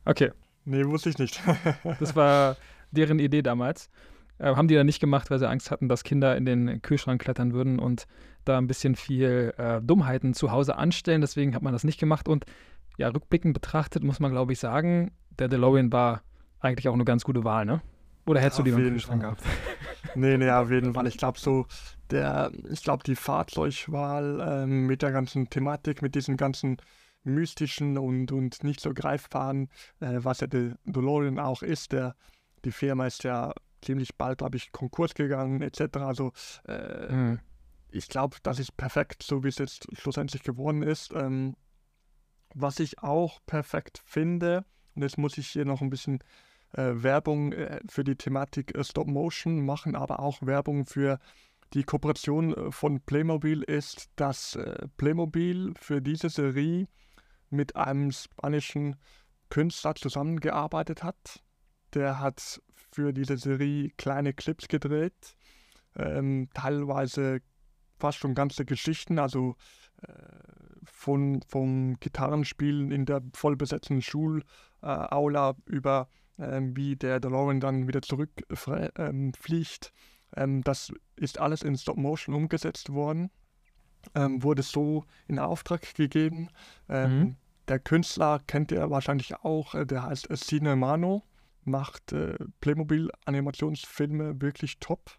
[0.05, 0.31] Okay,
[0.69, 1.41] nee, wusste ich nicht.
[1.99, 2.55] Das war
[2.91, 3.89] deren Idee damals.
[4.37, 7.21] Äh, haben die dann nicht gemacht, weil sie Angst hatten, dass Kinder in den Kühlschrank
[7.21, 8.07] klettern würden und
[8.45, 11.21] da ein bisschen viel äh, Dummheiten zu Hause anstellen.
[11.21, 12.27] Deswegen hat man das nicht gemacht.
[12.27, 12.45] Und
[12.97, 16.21] ja, rückblickend betrachtet muss man, glaube ich, sagen, der DeLorean war
[16.59, 17.81] eigentlich auch eine ganz gute Wahl, ne?
[18.25, 19.43] Oder hättest du Auf die noch im jeden Kühlschrank gehabt?
[20.15, 21.07] nee, nee, auf jeden Fall.
[21.07, 21.65] Ich glaube so,
[22.11, 26.77] der, ich glaube die Fahrzeugwahl ähm, mit der ganzen Thematik, mit diesen ganzen
[27.23, 29.69] mystischen und, und nicht so greifbaren,
[29.99, 32.15] äh, was ja der DeLorean auch ist, der,
[32.65, 35.97] die Firma ist ja ziemlich bald, glaube ich, Konkurs gegangen, etc.
[35.97, 36.31] Also
[36.67, 37.39] äh, Mhm.
[37.91, 41.13] ich glaube, das ist perfekt, so wie es jetzt schlussendlich geworden ist.
[41.13, 41.55] Ähm,
[42.53, 44.65] was ich auch perfekt finde,
[44.95, 46.19] und jetzt muss ich hier noch ein bisschen
[46.73, 51.19] äh, Werbung äh, für die Thematik äh, Stop Motion machen, aber auch Werbung für
[51.73, 56.87] die Kooperation äh, von Playmobil ist, dass äh, Playmobil für diese Serie
[57.49, 58.95] mit einem spanischen
[59.49, 61.43] Künstler zusammengearbeitet hat.
[61.93, 62.61] Der hat
[62.91, 65.35] für diese Serie kleine Clips gedreht,
[65.95, 67.41] ähm, teilweise
[67.97, 69.55] fast schon ganze Geschichten, also
[70.01, 70.13] äh,
[70.83, 76.07] von, vom Gitarrenspielen in der vollbesetzten Schulaula über
[76.39, 78.93] ähm, wie der DeLorean dann wieder zurückfliegt.
[78.97, 79.33] Ähm,
[80.35, 83.29] ähm, das ist alles in Stop Motion umgesetzt worden,
[84.15, 86.49] ähm, wurde so in Auftrag gegeben.
[86.87, 87.35] Ähm, mhm.
[87.67, 91.23] Der Künstler kennt ihr wahrscheinlich auch, äh, der heißt Sine Mano,
[91.63, 95.11] macht äh, Playmobil-Animationsfilme wirklich top.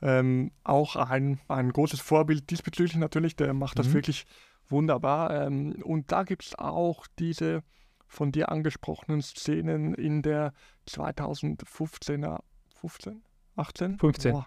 [0.00, 3.94] Ähm, auch ein, ein großes Vorbild diesbezüglich natürlich, der macht das mhm.
[3.94, 4.26] wirklich
[4.68, 5.46] wunderbar.
[5.46, 7.62] Ähm, und da gibt es auch diese
[8.08, 10.52] von dir angesprochenen Szenen in der
[10.88, 12.40] 2015er,
[12.80, 13.22] 15?
[13.56, 13.98] 18?
[13.98, 14.32] 15.
[14.32, 14.46] Boah.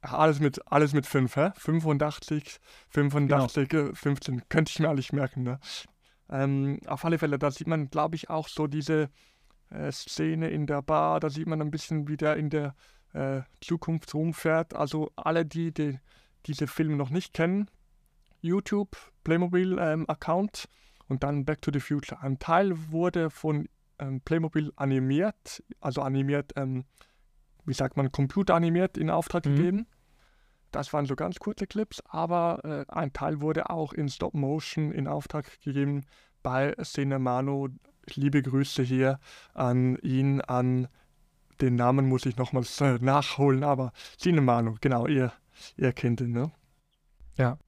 [0.00, 1.50] Alles mit, alles mit 5, hä?
[1.56, 2.58] 85,
[2.90, 3.94] 85, genau.
[3.94, 5.58] 15, könnte ich mir alles merken, ne?
[6.30, 9.10] Ähm, auf alle Fälle, da sieht man, glaube ich, auch so diese
[9.70, 12.74] äh, Szene in der Bar, da sieht man ein bisschen, wie der in der
[13.12, 14.74] äh, Zukunft rumfährt.
[14.74, 15.98] Also alle, die, die
[16.46, 17.70] diese Filme noch nicht kennen,
[18.40, 22.20] YouTube, Playmobil-Account ähm, und dann Back to the Future.
[22.20, 23.68] Ein Teil wurde von
[23.98, 26.84] ähm, Playmobil animiert, also animiert, ähm,
[27.68, 29.56] wie sagt man, computeranimiert in Auftrag mhm.
[29.56, 29.86] gegeben.
[30.72, 34.92] Das waren so ganz kurze Clips, aber äh, ein Teil wurde auch in Stop Motion
[34.92, 36.04] in Auftrag gegeben
[36.42, 37.68] bei Cinemano.
[38.14, 39.18] Liebe Grüße hier
[39.54, 40.88] an ihn, an
[41.60, 45.32] den Namen muss ich nochmals äh, nachholen, aber Cinemano, genau, ihr,
[45.76, 46.52] ihr kennt ihn, ne?
[47.36, 47.58] Ja.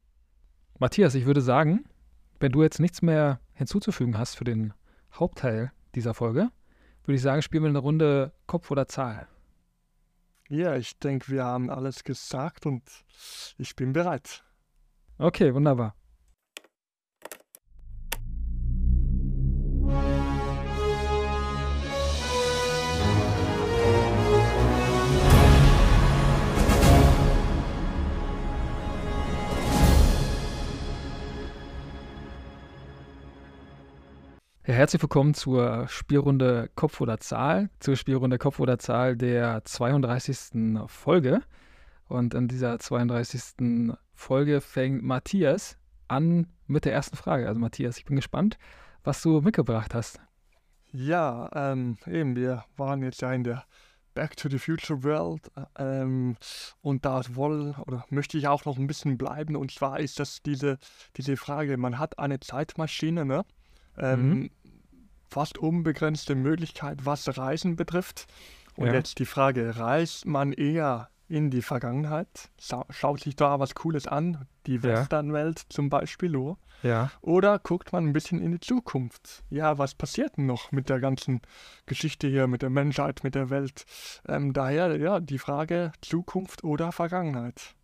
[0.79, 1.85] Matthias, ich würde sagen,
[2.39, 4.73] wenn du jetzt nichts mehr hinzuzufügen hast für den
[5.13, 6.51] Hauptteil dieser Folge,
[7.05, 9.27] würde ich sagen, spielen wir eine Runde Kopf oder Zahl.
[10.51, 12.83] Ja, ich denke, wir haben alles gesagt und
[13.57, 14.43] ich bin bereit.
[15.17, 15.95] Okay, wunderbar.
[34.71, 40.79] Ja, herzlich willkommen zur Spielrunde Kopf oder Zahl, zur Spielrunde Kopf oder Zahl der 32.
[40.87, 41.43] Folge.
[42.07, 43.97] Und in dieser 32.
[44.15, 45.77] Folge fängt Matthias
[46.07, 47.49] an mit der ersten Frage.
[47.49, 48.59] Also Matthias, ich bin gespannt,
[49.03, 50.21] was du mitgebracht hast.
[50.93, 53.65] Ja, ähm, eben, wir waren jetzt ja in der
[54.15, 56.37] Back to the Future World ähm,
[56.81, 60.45] und da wohl oder möchte ich auch noch ein bisschen bleiben und zwar ist das
[60.45, 60.79] diese,
[61.17, 63.45] diese Frage, man hat eine Zeitmaschine, ne?
[63.99, 64.51] Ähm, mhm
[65.31, 68.27] fast unbegrenzte Möglichkeit, was Reisen betrifft.
[68.77, 68.95] Und ja.
[68.95, 72.51] jetzt die Frage, reist man eher in die Vergangenheit,
[72.91, 76.57] schaut sich da was Cooles an, die Westernwelt zum Beispiel, oh.
[76.83, 77.13] ja.
[77.21, 79.45] oder guckt man ein bisschen in die Zukunft?
[79.49, 81.41] Ja, was passiert denn noch mit der ganzen
[81.87, 83.85] Geschichte hier, mit der Menschheit, mit der Welt?
[84.27, 87.77] Ähm, daher, ja, die Frage Zukunft oder Vergangenheit.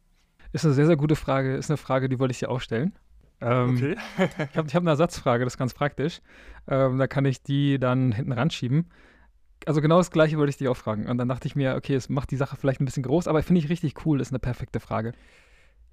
[0.52, 2.98] Ist eine sehr, sehr gute Frage, ist eine Frage, die wollte ich dir auch stellen.
[3.40, 3.96] Ähm, okay.
[4.50, 6.20] ich habe hab eine Ersatzfrage, das ist ganz praktisch.
[6.68, 8.90] Ähm, da kann ich die dann hinten ranschieben.
[9.66, 11.06] Also genau das gleiche wollte ich dich auch fragen.
[11.08, 13.42] Und dann dachte ich mir, okay, es macht die Sache vielleicht ein bisschen groß, aber
[13.42, 15.12] finde ich richtig cool, ist eine perfekte Frage.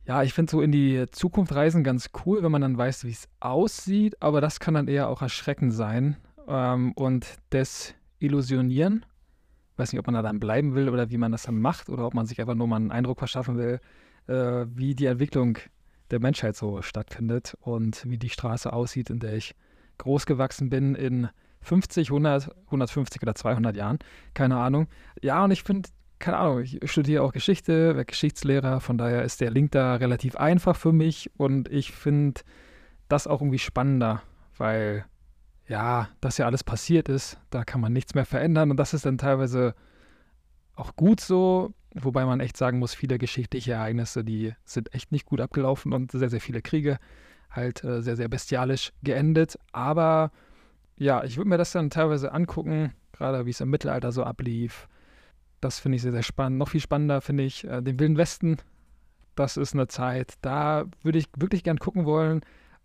[0.05, 3.11] Ja, ich finde so in die Zukunft reisen ganz cool, wenn man dann weiß, wie
[3.11, 6.17] es aussieht, aber das kann dann eher auch erschreckend sein
[6.47, 9.05] ähm, und desillusionieren.
[9.77, 12.05] Weiß nicht, ob man da dann bleiben will oder wie man das dann macht oder
[12.05, 13.79] ob man sich einfach nur mal einen Eindruck verschaffen will,
[14.27, 15.57] äh, wie die Entwicklung
[16.13, 19.55] der Menschheit so stattfindet und wie die Straße aussieht, in der ich
[19.97, 21.27] groß gewachsen bin in
[21.61, 23.99] 50, 100, 150 oder 200 Jahren.
[24.33, 24.87] Keine Ahnung.
[25.21, 29.41] Ja, und ich finde, keine Ahnung, ich studiere auch Geschichte, werde Geschichtslehrer, von daher ist
[29.41, 32.41] der Link da relativ einfach für mich und ich finde
[33.09, 34.21] das auch irgendwie spannender,
[34.57, 35.05] weil
[35.67, 39.05] ja, das ja alles passiert ist, da kann man nichts mehr verändern und das ist
[39.05, 39.75] dann teilweise
[40.75, 45.25] auch gut so, Wobei man echt sagen muss, viele geschichtliche Ereignisse, die sind echt nicht
[45.25, 46.97] gut abgelaufen und sehr, sehr viele Kriege
[47.51, 49.57] halt äh, sehr, sehr bestialisch geendet.
[49.71, 50.31] Aber
[50.97, 54.87] ja, ich würde mir das dann teilweise angucken, gerade wie es im Mittelalter so ablief.
[55.61, 56.57] Das finde ich sehr, sehr spannend.
[56.57, 58.57] Noch viel spannender finde ich äh, den Wilden Westen.
[59.35, 62.41] Das ist eine Zeit, da würde ich wirklich gern gucken wollen,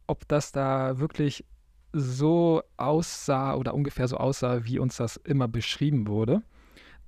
[0.06, 1.44] ob das da wirklich
[1.92, 6.42] so aussah oder ungefähr so aussah, wie uns das immer beschrieben wurde.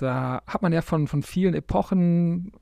[0.01, 2.53] Da hat man ja von, von vielen Epochen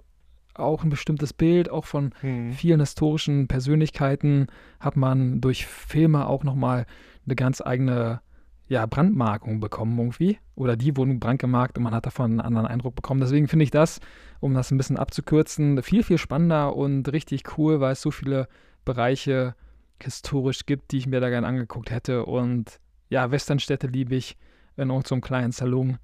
[0.55, 2.53] auch ein bestimmtes Bild, auch von hm.
[2.53, 4.49] vielen historischen Persönlichkeiten
[4.81, 6.85] hat man durch Filme auch nochmal
[7.25, 8.21] eine ganz eigene
[8.67, 10.39] ja, Brandmarkung bekommen irgendwie.
[10.57, 13.21] Oder die wurden brandgemarkt und man hat davon einen anderen Eindruck bekommen.
[13.21, 14.01] Deswegen finde ich das,
[14.41, 18.49] um das ein bisschen abzukürzen, viel, viel spannender und richtig cool, weil es so viele
[18.85, 19.55] Bereiche
[20.03, 22.27] historisch gibt, die ich mir da gerne angeguckt hätte.
[22.27, 24.37] Und ja, Westernstädte liebe ich
[24.77, 25.99] in irgendeinem so kleinen Salon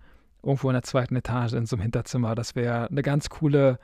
[0.44, 2.34] irgendwo in der zweiten Etage in so einem Hinterzimmer.
[2.34, 3.78] Das wäre eine ganz coole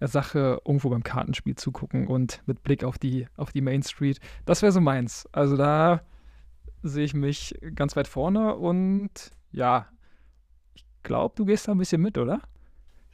[0.00, 4.20] Sache irgendwo beim Kartenspiel zugucken und mit Blick auf die, auf die Main Street.
[4.44, 5.28] Das wäre so meins.
[5.32, 6.02] Also da
[6.82, 9.10] sehe ich mich ganz weit vorne und
[9.50, 9.88] ja,
[10.74, 12.40] ich glaube, du gehst da ein bisschen mit, oder?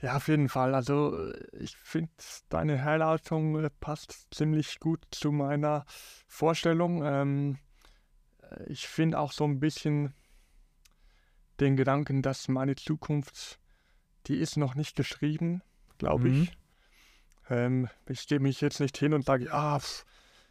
[0.03, 0.75] Ja, auf jeden Fall.
[0.75, 2.11] Also ich finde,
[2.51, 5.87] deine Herleitung passt ziemlich gut zu meiner
[6.27, 7.03] Vorstellung.
[7.03, 7.59] Ähm,
[8.67, 10.13] ich finde auch so ein bisschen
[11.61, 13.59] den Gedanken, dass meine Zukunft,
[14.27, 15.63] die ist noch nicht geschrieben,
[15.99, 16.43] glaube mhm.
[16.43, 16.59] ich.
[17.51, 19.79] Ähm, ich gebe mich jetzt nicht hin und sage, ja,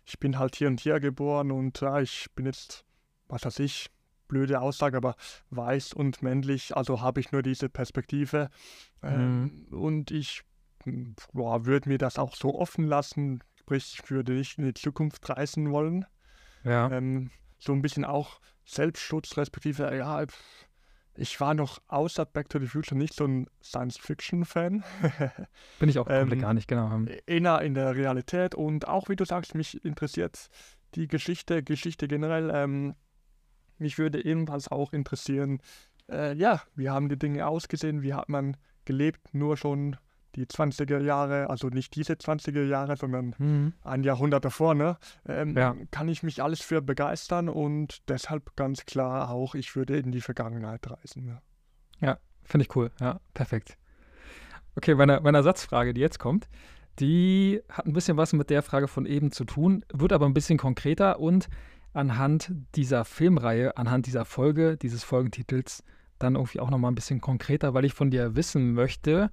[0.05, 2.85] ich bin halt hier und hier geboren und ja, ich bin jetzt,
[3.27, 3.89] was weiß ich,
[4.27, 5.15] blöde Aussage, aber
[5.49, 8.49] weiß und männlich, also habe ich nur diese Perspektive.
[9.01, 9.77] Ähm, mhm.
[9.77, 10.43] Und ich
[10.85, 15.71] würde mir das auch so offen lassen, sprich, ich würde nicht in die Zukunft reisen
[15.71, 16.05] wollen.
[16.63, 16.91] Ja.
[16.91, 20.25] Ähm, so ein bisschen auch Selbstschutz, respektive, ja,
[21.15, 24.83] ich war noch außer Back to the Future nicht so ein Science-Fiction-Fan.
[25.79, 27.01] Bin ich auch komplett ähm, gar nicht, genau.
[27.25, 30.49] Eher in der Realität und auch, wie du sagst, mich interessiert
[30.95, 32.51] die Geschichte, Geschichte generell.
[32.53, 32.95] Ähm,
[33.77, 35.59] mich würde ebenfalls auch interessieren,
[36.09, 39.97] äh, ja, wie haben die Dinge ausgesehen, wie hat man gelebt, nur schon
[40.35, 43.73] die 20er Jahre, also nicht diese 20er Jahre, sondern mhm.
[43.83, 44.97] ein Jahrhundert davor, ne,
[45.27, 45.75] ähm, ja.
[45.91, 50.21] kann ich mich alles für begeistern und deshalb ganz klar auch, ich würde in die
[50.21, 51.27] Vergangenheit reisen.
[51.27, 51.41] Ja,
[51.99, 52.91] ja finde ich cool.
[52.99, 53.77] Ja, perfekt.
[54.75, 56.49] Okay, meine, meine Ersatzfrage, die jetzt kommt,
[56.99, 60.33] die hat ein bisschen was mit der Frage von eben zu tun, wird aber ein
[60.33, 61.47] bisschen konkreter und
[61.93, 65.83] anhand dieser Filmreihe, anhand dieser Folge, dieses Folgentitels,
[66.19, 69.31] dann irgendwie auch nochmal ein bisschen konkreter, weil ich von dir wissen möchte,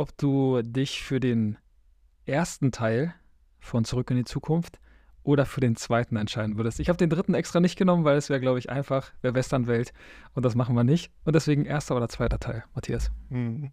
[0.00, 1.58] ob du dich für den
[2.24, 3.14] ersten Teil
[3.58, 4.80] von Zurück in die Zukunft
[5.22, 6.80] oder für den zweiten entscheiden würdest.
[6.80, 9.92] Ich habe den dritten extra nicht genommen, weil es wäre, glaube ich, einfach, wäre Westernwelt
[10.32, 11.12] und das machen wir nicht.
[11.24, 13.10] Und deswegen erster oder zweiter Teil, Matthias.
[13.28, 13.72] Hm.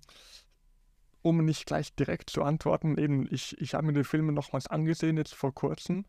[1.22, 5.16] Um nicht gleich direkt zu antworten, eben, ich, ich habe mir die Filme nochmals angesehen,
[5.16, 6.04] jetzt vor kurzem.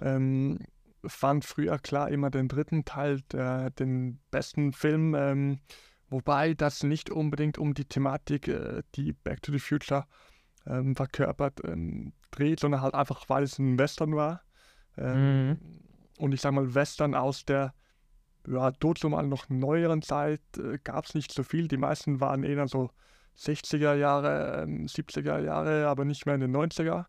[0.00, 0.60] Ähm,
[1.04, 5.14] fand früher klar immer den dritten Teil der, den besten Film.
[5.14, 5.58] Ähm,
[6.10, 10.06] Wobei das nicht unbedingt um die Thematik, äh, die Back to the Future
[10.66, 14.42] ähm, verkörpert, ähm, dreht, sondern halt einfach, weil es ein Western war.
[14.96, 15.58] Ähm, mhm.
[16.18, 17.74] Und ich sag mal, Western aus der
[18.46, 18.72] ja,
[19.04, 21.68] mal noch neueren Zeit äh, gab es nicht so viel.
[21.68, 22.90] Die meisten waren eher so
[23.36, 27.06] 60er Jahre, 70er Jahre, aber nicht mehr in den 90er.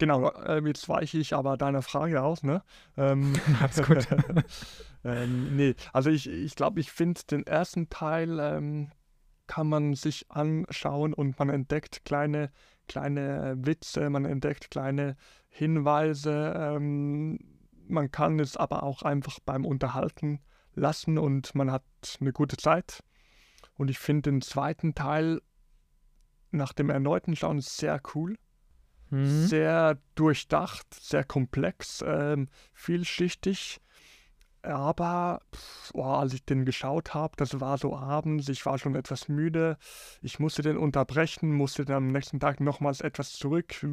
[0.00, 2.62] Genau, äh, jetzt weiche ich aber deiner Frage aus, ne?
[2.96, 4.08] Ähm, Alles gut.
[5.04, 8.90] ähm, nee, also ich glaube, ich, glaub, ich finde den ersten Teil ähm,
[9.46, 12.50] kann man sich anschauen und man entdeckt kleine,
[12.88, 15.16] kleine Witze, man entdeckt kleine
[15.50, 16.54] Hinweise.
[16.56, 17.38] Ähm,
[17.86, 20.40] man kann es aber auch einfach beim Unterhalten
[20.72, 21.84] lassen und man hat
[22.22, 23.04] eine gute Zeit.
[23.74, 25.42] Und ich finde den zweiten Teil
[26.52, 28.38] nach dem erneuten Schauen sehr cool
[29.10, 29.46] Mhm.
[29.46, 33.80] Sehr durchdacht, sehr komplex, ähm, vielschichtig.
[34.62, 38.94] Aber pff, oh, als ich den geschaut habe, das war so abends, ich war schon
[38.94, 39.78] etwas müde.
[40.20, 43.86] Ich musste den unterbrechen, musste dann am nächsten Tag nochmals etwas zurück.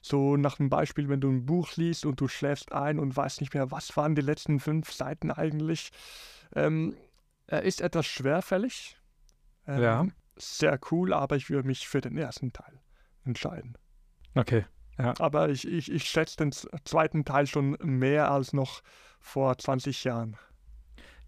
[0.00, 3.40] So nach dem Beispiel, wenn du ein Buch liest und du schläfst ein und weißt
[3.40, 5.90] nicht mehr, was waren die letzten fünf Seiten eigentlich.
[6.54, 6.96] Ähm,
[7.46, 8.96] er ist etwas schwerfällig.
[9.66, 10.06] Ähm, ja.
[10.36, 12.80] Sehr cool, aber ich würde mich für den ersten Teil
[13.24, 13.76] entscheiden.
[14.34, 14.64] Okay.
[14.98, 15.14] Ja.
[15.18, 18.82] Aber ich, ich, ich schätze den zweiten Teil schon mehr als noch
[19.20, 20.36] vor 20 Jahren.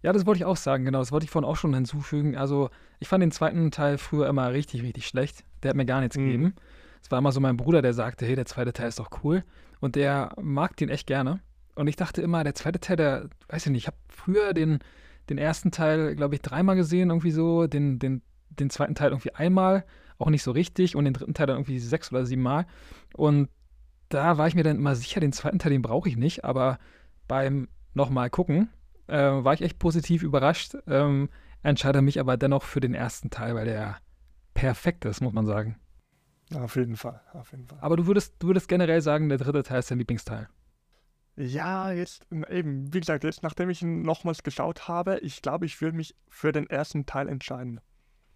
[0.01, 0.99] Ja, das wollte ich auch sagen, genau.
[0.99, 2.37] Das wollte ich vorhin auch schon hinzufügen.
[2.37, 2.69] Also,
[2.99, 5.43] ich fand den zweiten Teil früher immer richtig, richtig schlecht.
[5.63, 6.25] Der hat mir gar nichts mhm.
[6.25, 6.55] gegeben.
[7.01, 9.43] Es war immer so mein Bruder, der sagte, hey, der zweite Teil ist doch cool.
[9.79, 11.41] Und der mag den echt gerne.
[11.75, 14.79] Und ich dachte immer, der zweite Teil, der, weiß ich nicht, ich habe früher den,
[15.29, 19.33] den ersten Teil, glaube ich, dreimal gesehen, irgendwie so, den, den, den zweiten Teil irgendwie
[19.33, 19.85] einmal
[20.17, 22.65] auch nicht so richtig und den dritten Teil dann irgendwie sechs oder sieben Mal.
[23.13, 23.49] Und
[24.09, 26.79] da war ich mir dann immer sicher, den zweiten Teil, den brauche ich nicht, aber
[27.27, 28.69] beim nochmal gucken,
[29.07, 30.75] äh, war ich echt positiv überrascht.
[30.87, 31.29] Ähm,
[31.63, 33.97] entscheide mich aber dennoch für den ersten Teil, weil der
[34.53, 35.77] perfekt ist, muss man sagen.
[36.53, 37.79] Auf jeden Fall, auf jeden Fall.
[37.81, 40.47] Aber du würdest, du würdest generell sagen, der dritte Teil ist dein Lieblingsteil.
[41.37, 45.81] Ja, jetzt eben, wie gesagt, jetzt nachdem ich ihn nochmals geschaut habe, ich glaube, ich
[45.81, 47.81] würde mich für den ersten Teil entscheiden.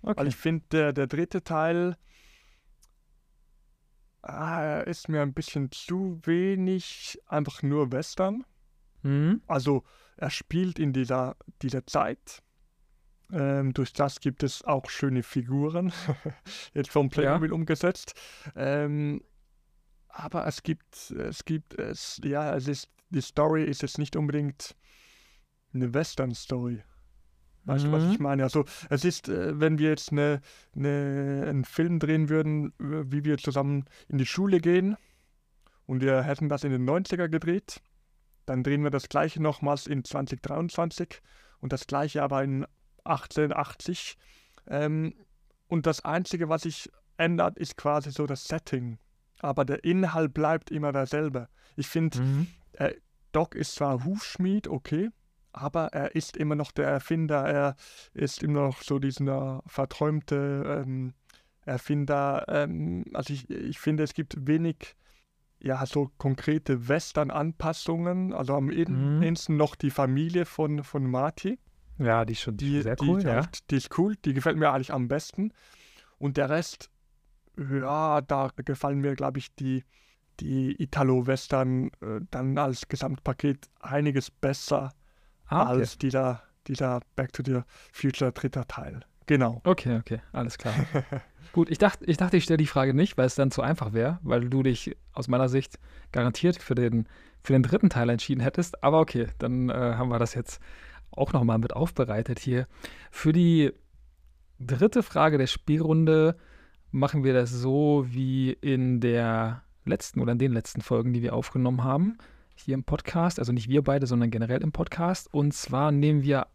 [0.02, 0.18] Okay.
[0.18, 1.98] Weil ich finde, der, der dritte Teil
[4.22, 8.46] ah, ist mir ein bisschen zu wenig einfach nur Western.
[9.04, 9.42] Mhm.
[9.48, 9.84] Also
[10.18, 12.44] er spielt in dieser, dieser Zeit.
[13.32, 15.94] Ähm, durch das gibt es auch schöne Figuren,
[16.74, 17.56] jetzt vom Playmobil ja.
[17.56, 18.14] umgesetzt.
[18.56, 19.22] Ähm,
[20.08, 24.76] aber es gibt, es gibt, es, ja, es ist, die Story ist jetzt nicht unbedingt
[25.74, 26.84] eine Western-Story.
[27.66, 28.12] Weißt du, was Mhm.
[28.12, 28.44] ich meine?
[28.44, 30.42] Also es ist, äh, wenn wir jetzt eine,
[30.76, 34.98] eine, einen Film drehen würden, äh, wie wir zusammen in die Schule gehen
[35.86, 37.82] und wir hätten das in den 90er gedreht,
[38.46, 41.22] dann drehen wir das gleiche nochmals in 2023
[41.60, 42.66] und das gleiche aber in
[43.04, 44.18] 1880.
[44.68, 45.14] Ähm,
[45.68, 48.98] und das Einzige, was sich ändert, ist quasi so das Setting.
[49.40, 51.48] Aber der Inhalt bleibt immer derselbe.
[51.76, 52.48] Ich finde, Mhm.
[53.32, 55.10] Doc ist zwar Hufschmied, okay,
[55.52, 57.76] aber er ist immer noch der Erfinder, er
[58.14, 61.14] ist immer noch so dieser verträumte ähm,
[61.66, 62.46] Erfinder.
[62.48, 64.96] Ähm, also ich, ich finde, es gibt wenig,
[65.62, 68.34] ja, so konkrete Western-Anpassungen.
[68.34, 69.22] Also am Mhm.
[69.24, 71.60] ehesten noch die Familie von, von Marty.
[71.98, 73.42] Ja, die ist schon Die, sehr die, cool, die, ja.
[73.70, 75.52] die ist cool, die gefällt mir eigentlich am besten.
[76.18, 76.90] Und der Rest,
[77.58, 79.84] ja, da gefallen mir, glaube ich, die,
[80.40, 84.92] die Italo-Western äh, dann als Gesamtpaket einiges besser
[85.50, 85.80] Ah, okay.
[85.80, 87.62] als dieser, dieser Back to the
[87.92, 89.02] Future dritter Teil.
[89.26, 89.62] Genau.
[89.64, 90.74] Okay, okay, alles klar.
[91.52, 93.94] Gut, ich dachte, ich, dachte, ich stelle die Frage nicht, weil es dann zu einfach
[93.94, 95.80] wäre, weil du dich aus meiner Sicht
[96.12, 97.08] garantiert für den,
[97.44, 98.84] für den dritten Teil entschieden hättest.
[98.84, 100.60] Aber okay, dann äh, haben wir das jetzt
[101.12, 102.68] auch nochmal mit aufbereitet hier.
[103.12, 103.72] Für die
[104.60, 106.36] dritte Frage der Spielrunde
[106.92, 111.34] machen wir das so wie in der letzten oder in den letzten Folgen, die wir
[111.34, 112.18] aufgenommen haben,
[112.60, 113.40] hier im Podcast.
[113.40, 115.34] Also nicht wir beide, sondern generell im Podcast.
[115.34, 116.48] Und zwar nehmen wir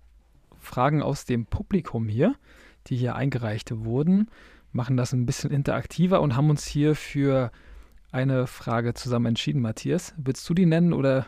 [0.59, 2.35] Fragen aus dem Publikum hier,
[2.87, 4.31] die hier eingereicht wurden,
[4.73, 7.53] machen das ein bisschen interaktiver und haben uns hier für
[8.11, 9.61] eine Frage zusammen entschieden.
[9.61, 11.27] Matthias, willst du die nennen oder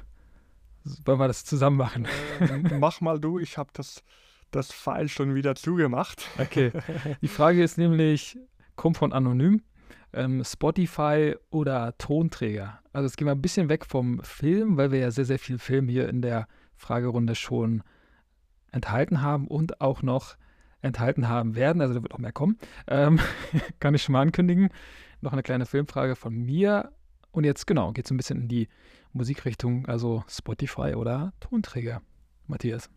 [1.05, 2.07] wollen wir das zusammen machen?
[2.41, 4.03] Ähm, mach mal du, ich habe das,
[4.51, 6.29] das File schon wieder zugemacht.
[6.39, 6.73] Okay.
[7.23, 8.39] Die Frage ist nämlich,
[8.77, 9.63] kommt von Anonym,
[10.13, 12.81] ähm, Spotify oder Tonträger?
[12.93, 15.59] Also jetzt gehen wir ein bisschen weg vom Film, weil wir ja sehr, sehr viel
[15.59, 17.83] Film hier in der Fragerunde schon
[18.73, 20.37] enthalten haben und auch noch
[20.83, 21.81] enthalten haben werden.
[21.81, 22.59] Also da wird auch mehr kommen.
[22.87, 23.19] Ähm,
[23.81, 24.71] kann ich schon mal ankündigen.
[25.21, 26.93] Noch eine kleine Filmfrage von mir.
[27.33, 28.69] Und jetzt genau, geht es ein bisschen in die
[29.13, 32.03] Musikrichtung, also Spotify oder Tonträger.
[32.47, 32.91] Matthias.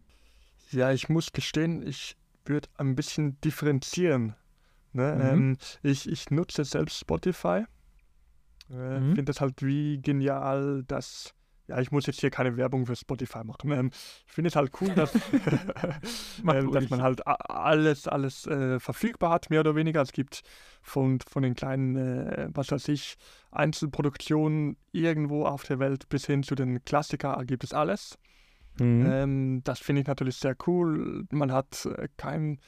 [0.72, 2.16] Ja, ich muss gestehen, ich
[2.46, 4.36] würde ein bisschen differenzieren.
[4.94, 5.16] Ne?
[5.16, 5.22] Mhm.
[5.22, 7.64] Ähm, ich, ich nutze selbst Spotify.
[8.72, 9.16] Äh, Mhm.
[9.16, 11.34] Finde das halt wie genial, dass.
[11.68, 13.72] Ja, ich muss jetzt hier keine Werbung für Spotify machen.
[13.72, 13.92] Ähm,
[14.26, 15.14] ich finde es halt cool, dass,
[16.48, 20.02] ähm, dass man halt alles, alles äh, verfügbar hat, mehr oder weniger.
[20.02, 20.42] Es gibt
[20.82, 23.18] von, von den kleinen, äh, was weiß ich,
[23.52, 28.18] Einzelproduktionen irgendwo auf der Welt bis hin zu den Klassikern gibt es alles.
[28.80, 29.06] Mhm.
[29.08, 31.26] Ähm, das finde ich natürlich sehr cool.
[31.32, 32.60] Man hat äh, kein,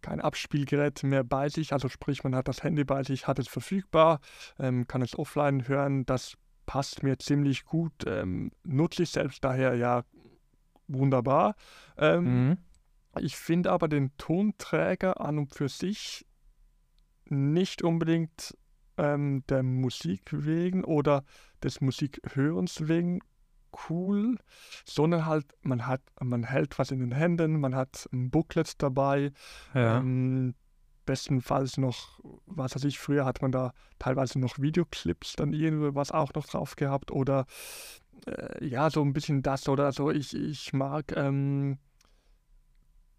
[0.00, 3.48] kein Abspielgerät mehr bei sich, also sprich, man hat das Handy bei sich, hat es
[3.48, 4.20] verfügbar,
[4.58, 6.06] ähm, kann es offline hören.
[6.06, 6.34] Das
[6.66, 7.92] passt mir ziemlich gut.
[8.06, 10.04] Ähm, nutze ich selbst daher ja
[10.86, 11.54] wunderbar.
[11.96, 12.58] Ähm, Mhm.
[13.20, 16.24] Ich finde aber den Tonträger an und für sich
[17.24, 18.56] nicht unbedingt
[18.96, 21.24] ähm, der Musik wegen oder
[21.62, 23.20] des Musikhörens wegen
[23.88, 24.38] cool,
[24.84, 29.32] sondern halt, man hat, man hält was in den Händen, man hat ein Booklet dabei,
[29.74, 29.98] Ja.
[29.98, 30.54] ähm,
[31.06, 36.34] bestenfalls noch, was weiß ich, früher hat man da teilweise noch Videoclips dann irgendwas auch
[36.34, 37.46] noch drauf gehabt oder
[38.26, 40.10] äh, ja, so ein bisschen das oder so.
[40.10, 41.78] Ich, ich mag ähm,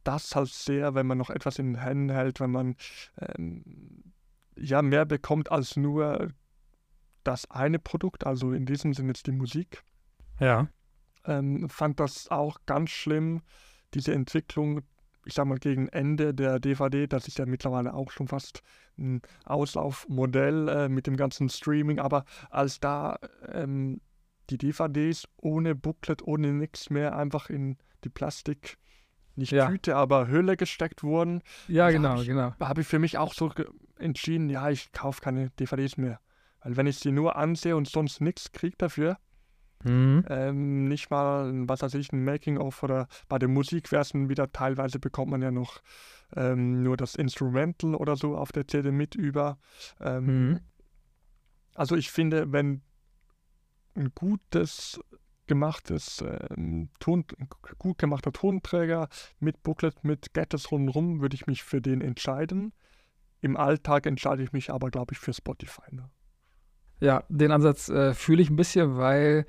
[0.03, 2.75] das halt sehr, wenn man noch etwas in den Händen hält, wenn man
[3.17, 4.13] ähm,
[4.55, 6.29] ja mehr bekommt als nur
[7.23, 9.83] das eine Produkt, also in diesem Sinne jetzt die Musik.
[10.39, 10.67] Ja.
[11.25, 13.41] Ähm, fand das auch ganz schlimm,
[13.93, 14.81] diese Entwicklung,
[15.25, 18.61] ich sag mal, gegen Ende der DVD, das ist ja mittlerweile auch schon fast
[18.97, 23.17] ein Auslaufmodell äh, mit dem ganzen Streaming, aber als da
[23.51, 24.01] ähm,
[24.49, 28.77] die DVDs ohne Booklet, ohne nichts mehr einfach in die Plastik,
[29.35, 29.67] nicht Ja.
[29.67, 32.53] Tüte, aber Hülle gesteckt wurden, Ja, Ja, genau, hab ich- genau.
[32.59, 33.51] habe ich für mich auch so
[33.97, 36.19] entschieden, ja, ich kaufe keine DVDs mehr.
[36.61, 39.17] Weil wenn ich sie nur ansehe und sonst nichts kriege dafür,
[39.83, 40.25] Mhm.
[40.29, 44.27] ähm, nicht mal, was weiß ich, ein Making-of oder bei der Musik wäre es dann
[44.27, 45.81] wieder, teilweise bekommt man ja noch
[46.35, 49.57] ähm, nur das Instrumental oder so auf der CD mit über.
[50.01, 50.59] Ähm, Mhm.
[51.75, 52.81] Also ich finde, wenn
[53.95, 54.99] ein gutes
[55.47, 57.25] gemachtes ähm, Ton,
[57.77, 59.07] gut gemachter Tonträger
[59.39, 62.73] mit Booklet, mit Gadgets rundherum, würde ich mich für den entscheiden.
[63.41, 65.95] Im Alltag entscheide ich mich aber, glaube ich, für Spotify.
[65.95, 66.09] Ne?
[66.99, 69.45] Ja, den Ansatz äh, fühle ich ein bisschen, weil,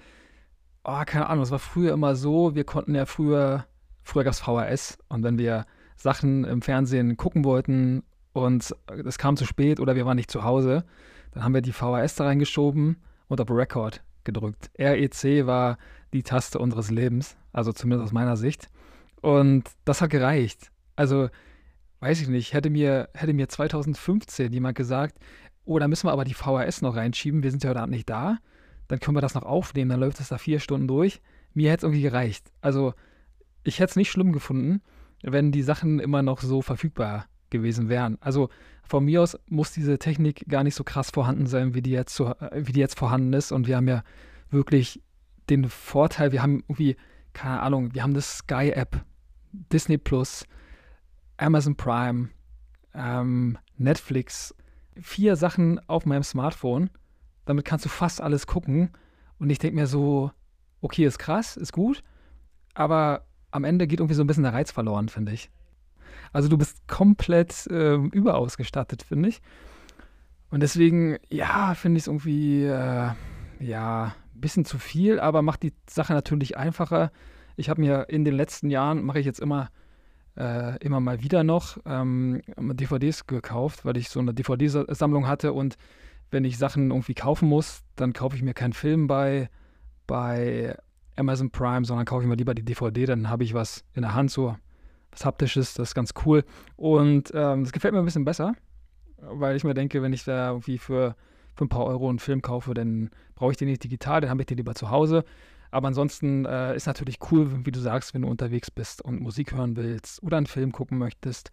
[0.90, 3.66] oh, keine Ahnung, es war früher immer so, wir konnten ja früher,
[4.02, 8.02] früher gab es VHS und wenn wir Sachen im Fernsehen gucken wollten
[8.32, 10.84] und es kam zu spät oder wir waren nicht zu Hause,
[11.32, 12.96] dann haben wir die VHS da reingeschoben
[13.28, 14.70] und auf Record gedrückt.
[14.78, 15.78] REC war
[16.12, 18.68] die Taste unseres Lebens, also zumindest aus meiner Sicht.
[19.20, 20.70] Und das hat gereicht.
[20.96, 21.28] Also,
[22.00, 25.18] weiß ich nicht, hätte mir, hätte mir 2015 jemand gesagt,
[25.64, 28.08] oh, da müssen wir aber die VHS noch reinschieben, wir sind ja heute Abend nicht
[28.08, 28.38] da,
[28.90, 31.20] dann können wir das noch aufnehmen, dann läuft das da vier Stunden durch.
[31.54, 32.50] Mir hätte es irgendwie gereicht.
[32.60, 32.94] Also,
[33.62, 34.82] ich hätte es nicht schlimm gefunden,
[35.22, 38.18] wenn die Sachen immer noch so verfügbar gewesen wären.
[38.20, 38.48] Also
[38.82, 42.14] von mir aus muss diese Technik gar nicht so krass vorhanden sein, wie die jetzt,
[42.14, 43.52] so, wie die jetzt vorhanden ist.
[43.52, 44.02] Und wir haben ja
[44.50, 45.02] wirklich
[45.50, 46.96] den Vorteil, wir haben irgendwie,
[47.32, 49.04] keine Ahnung, wir haben das Sky-App,
[49.52, 50.44] Disney Plus,
[51.36, 52.30] Amazon Prime,
[52.94, 54.54] ähm, Netflix,
[55.00, 56.90] vier Sachen auf meinem Smartphone.
[57.50, 58.90] Damit kannst du fast alles gucken.
[59.40, 60.30] Und ich denke mir so,
[60.82, 62.04] okay, ist krass, ist gut,
[62.74, 65.50] aber am Ende geht irgendwie so ein bisschen der Reiz verloren, finde ich.
[66.32, 69.42] Also du bist komplett äh, überausgestattet, finde ich.
[70.52, 73.10] Und deswegen, ja, finde ich es irgendwie, äh,
[73.58, 77.10] ja, ein bisschen zu viel, aber macht die Sache natürlich einfacher.
[77.56, 79.70] Ich habe mir in den letzten Jahren, mache ich jetzt immer,
[80.36, 85.76] äh, immer mal wieder noch ähm, DVDs gekauft, weil ich so eine DVD-Sammlung hatte und
[86.30, 89.48] wenn ich Sachen irgendwie kaufen muss, dann kaufe ich mir keinen Film bei,
[90.06, 90.76] bei
[91.16, 94.14] Amazon Prime, sondern kaufe ich mir lieber die DVD, dann habe ich was in der
[94.14, 94.56] Hand, so
[95.10, 96.44] was Haptisches, das ist ganz cool.
[96.76, 98.54] Und ähm, das gefällt mir ein bisschen besser,
[99.18, 101.16] weil ich mir denke, wenn ich da irgendwie für,
[101.54, 104.42] für ein paar Euro einen Film kaufe, dann brauche ich den nicht digital, dann habe
[104.42, 105.24] ich den lieber zu Hause.
[105.72, 109.52] Aber ansonsten äh, ist natürlich cool, wie du sagst, wenn du unterwegs bist und Musik
[109.52, 111.50] hören willst oder einen Film gucken möchtest,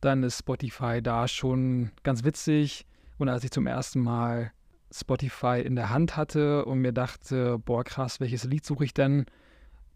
[0.00, 2.86] dann ist Spotify da schon ganz witzig.
[3.18, 4.52] Und als ich zum ersten Mal
[4.92, 9.26] Spotify in der Hand hatte und mir dachte, boah krass, welches Lied suche ich denn?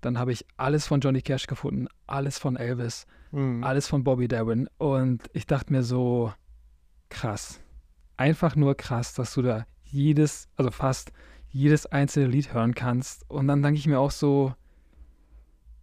[0.01, 3.65] Dann habe ich alles von Johnny Cash gefunden, alles von Elvis, mhm.
[3.65, 4.69] alles von Bobby Darin.
[4.79, 6.33] Und ich dachte mir so,
[7.09, 7.61] krass.
[8.17, 11.13] Einfach nur krass, dass du da jedes, also fast
[11.51, 13.29] jedes einzelne Lied hören kannst.
[13.29, 14.55] Und dann denke ich mir auch so,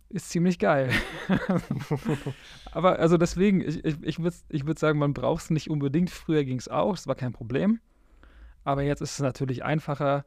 [0.10, 0.92] ist ziemlich geil.
[2.72, 6.10] Aber also deswegen, ich, ich, ich würde ich würd sagen, man braucht es nicht unbedingt.
[6.10, 7.80] Früher ging es auch, es war kein Problem.
[8.64, 10.26] Aber jetzt ist es natürlich einfacher.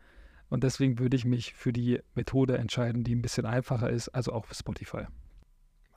[0.49, 4.33] Und deswegen würde ich mich für die Methode entscheiden, die ein bisschen einfacher ist, also
[4.33, 5.07] auch für Spotify.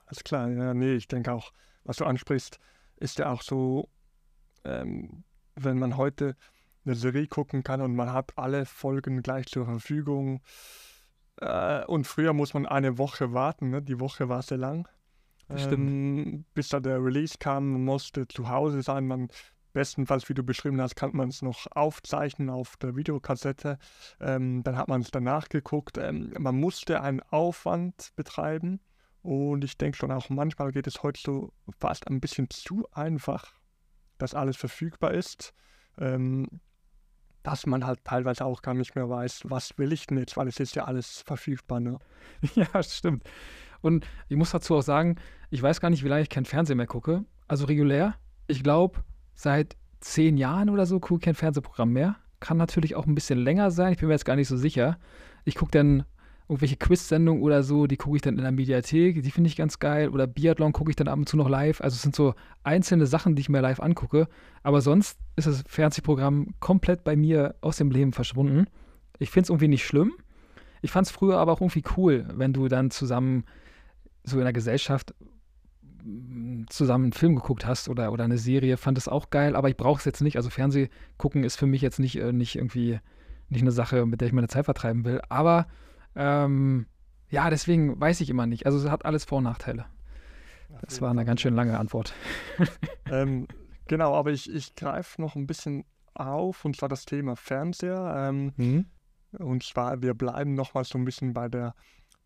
[0.06, 1.52] Alles klar, ja, nee, ich denke auch,
[1.84, 2.58] was du ansprichst,
[2.96, 3.88] ist ja auch so,
[4.64, 6.36] ähm, wenn man heute
[6.84, 10.42] eine Serie gucken kann und man hat alle Folgen gleich zur Verfügung.
[11.40, 13.82] Äh, und früher muss man eine Woche warten, ne?
[13.82, 14.88] die Woche war sehr lang.
[15.48, 19.28] Ähm, bis da der Release kam, man musste zu Hause sein, man
[19.72, 23.78] bestenfalls, wie du beschrieben hast, kann man es noch aufzeichnen auf der Videokassette.
[24.20, 25.98] Ähm, dann hat man es danach geguckt.
[25.98, 28.80] Ähm, man musste einen Aufwand betreiben.
[29.22, 33.54] Und ich denke schon auch, manchmal geht es heute so fast ein bisschen zu einfach,
[34.18, 35.54] dass alles verfügbar ist.
[35.98, 36.48] Ähm,
[37.42, 40.48] dass man halt teilweise auch gar nicht mehr weiß, was will ich denn jetzt, weil
[40.48, 41.80] es ist ja alles verfügbar.
[41.80, 41.98] Ne?
[42.54, 43.24] Ja, stimmt.
[43.80, 45.16] Und ich muss dazu auch sagen,
[45.50, 47.24] ich weiß gar nicht, wie lange ich kein Fernsehen mehr gucke.
[47.48, 48.14] Also regulär.
[48.46, 49.00] Ich glaube,
[49.34, 52.16] seit zehn Jahren oder so gucke ich kein Fernsehprogramm mehr.
[52.40, 54.98] Kann natürlich auch ein bisschen länger sein, ich bin mir jetzt gar nicht so sicher.
[55.44, 56.04] Ich gucke dann
[56.52, 59.78] irgendwelche Quiz-Sendungen oder so, die gucke ich dann in der Mediathek, die finde ich ganz
[59.78, 60.10] geil.
[60.10, 61.80] Oder Biathlon gucke ich dann ab und zu noch live.
[61.80, 64.28] Also es sind so einzelne Sachen, die ich mir live angucke.
[64.62, 68.66] Aber sonst ist das Fernsehprogramm komplett bei mir aus dem Leben verschwunden.
[69.18, 70.12] Ich finde es irgendwie nicht schlimm.
[70.82, 73.44] Ich fand es früher aber auch irgendwie cool, wenn du dann zusammen
[74.24, 75.14] so in der Gesellschaft
[76.68, 79.76] zusammen einen Film geguckt hast oder, oder eine Serie, fand es auch geil, aber ich
[79.76, 80.36] brauche es jetzt nicht.
[80.36, 82.98] Also Fernseh gucken ist für mich jetzt nicht, äh, nicht irgendwie
[83.48, 85.20] nicht eine Sache, mit der ich meine Zeit vertreiben will.
[85.28, 85.66] Aber
[86.14, 86.86] ähm,
[87.28, 88.66] ja, deswegen weiß ich immer nicht.
[88.66, 89.86] Also es hat alles Vor- und Nachteile.
[90.82, 92.14] Das war eine ganz schön lange Antwort.
[93.10, 93.46] ähm,
[93.86, 95.84] genau, aber ich, ich greife noch ein bisschen
[96.14, 98.14] auf, und zwar das Thema Fernseher.
[98.16, 98.86] Ähm, mhm.
[99.38, 101.74] Und zwar, wir bleiben nochmal so ein bisschen bei der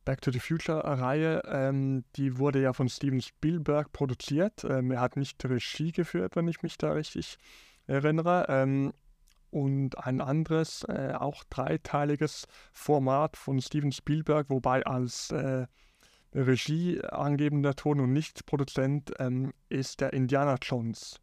[0.04, 4.64] Back to the Future-Reihe, ähm, die wurde ja von Steven Spielberg produziert.
[4.64, 7.38] Ähm, er hat nicht Regie geführt, wenn ich mich da richtig
[7.88, 8.46] erinnere.
[9.51, 15.66] Und ein anderes, äh, auch dreiteiliges Format von Steven Spielberg, wobei als äh,
[16.35, 21.20] Regie angebender Ton und nicht Produzent ähm, ist der Indiana Jones.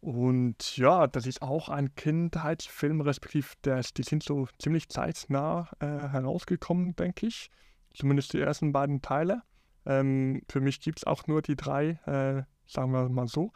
[0.00, 6.96] Und ja, das ist auch ein Kindheitsfilm, respektive die sind so ziemlich zeitnah äh, herausgekommen,
[6.96, 7.50] denke ich
[7.94, 9.42] zumindest die ersten beiden Teile.
[9.86, 13.52] Ähm, für mich gibt es auch nur die drei, äh, sagen wir mal so.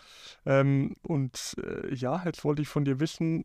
[0.47, 3.44] Ähm, und äh, ja, jetzt wollte ich von dir wissen,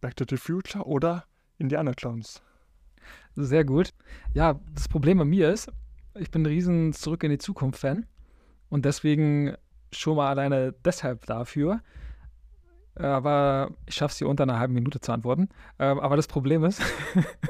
[0.00, 1.24] Back to the Future oder
[1.58, 2.42] Indiana Jones?
[3.34, 3.92] Sehr gut.
[4.34, 5.70] Ja, das Problem bei mir ist,
[6.14, 8.06] ich bin ein riesen Zurück in die Zukunft-Fan
[8.68, 9.54] und deswegen
[9.92, 11.80] schon mal alleine deshalb dafür.
[12.94, 15.48] Aber ich schaffe es hier unter einer halben Minute zu antworten.
[15.78, 16.80] Ähm, aber das Problem ist,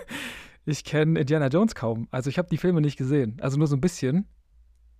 [0.66, 2.08] ich kenne Indiana Jones kaum.
[2.10, 3.36] Also ich habe die Filme nicht gesehen.
[3.40, 4.26] Also nur so ein bisschen.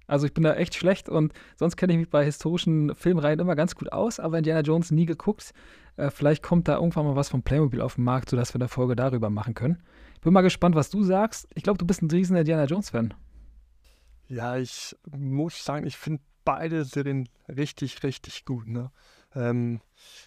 [0.06, 3.56] Also ich bin da echt schlecht und sonst kenne ich mich bei historischen Filmreihen immer
[3.56, 5.52] ganz gut aus, aber Indiana Jones nie geguckt.
[5.96, 8.68] Äh, vielleicht kommt da irgendwann mal was von Playmobil auf den Markt, sodass wir eine
[8.68, 9.82] Folge darüber machen können.
[10.14, 11.48] Ich bin mal gespannt, was du sagst.
[11.54, 13.14] Ich glaube, du bist ein riesen Indiana Jones-Fan.
[14.28, 18.66] Ja, ich muss sagen, ich finde beide Serien richtig, richtig gut.
[18.66, 18.90] Ne?
[19.34, 19.80] Ähm,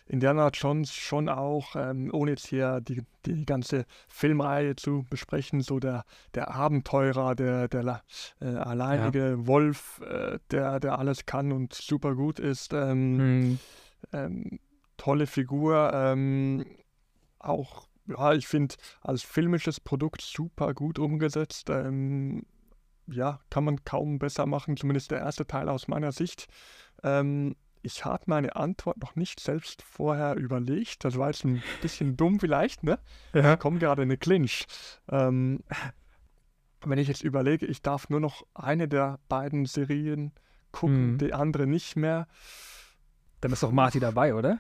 [0.06, 5.80] Indiana Jones schon auch, ähm, ohne jetzt hier die, die ganze Filmreihe zu besprechen, so
[5.80, 6.04] der,
[6.36, 8.04] der Abenteurer, der, der
[8.40, 9.48] äh, alleinige ja.
[9.48, 12.74] Wolf, äh, der, der alles kann und super gut ist.
[12.74, 13.60] Ähm, mhm.
[15.00, 15.92] Tolle Figur.
[15.94, 16.66] Ähm,
[17.40, 21.70] auch, ja, ich finde, als filmisches Produkt super gut umgesetzt.
[21.70, 22.46] Ähm,
[23.08, 26.48] ja, kann man kaum besser machen, zumindest der erste Teil aus meiner Sicht.
[27.02, 31.06] Ähm, ich habe meine Antwort noch nicht selbst vorher überlegt.
[31.06, 33.00] Das war jetzt ein bisschen dumm vielleicht, ne?
[33.34, 33.54] Ja.
[33.54, 34.66] Ich komme gerade in eine Clinch.
[35.10, 35.64] Ähm,
[36.82, 40.34] wenn ich jetzt überlege, ich darf nur noch eine der beiden Serien
[40.72, 41.18] gucken, mhm.
[41.18, 42.28] die andere nicht mehr.
[43.42, 44.60] Dann ist doch Marty dabei, oder?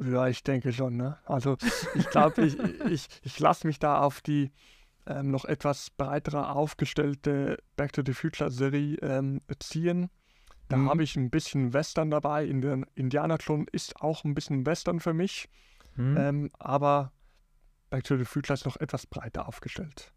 [0.00, 1.18] Ja, ich denke schon, ne?
[1.24, 1.56] Also
[1.94, 2.58] ich glaube, ich,
[2.90, 4.50] ich, ich lasse mich da auf die
[5.06, 10.10] ähm, noch etwas breiter aufgestellte Back to the Future Serie ähm, ziehen.
[10.68, 10.90] Da mhm.
[10.90, 12.44] habe ich ein bisschen Western dabei.
[12.44, 15.48] In der Indiana Jones ist auch ein bisschen Western für mich.
[15.94, 16.16] Mhm.
[16.18, 17.12] Ähm, aber
[17.90, 20.12] Back to the Future ist noch etwas breiter aufgestellt.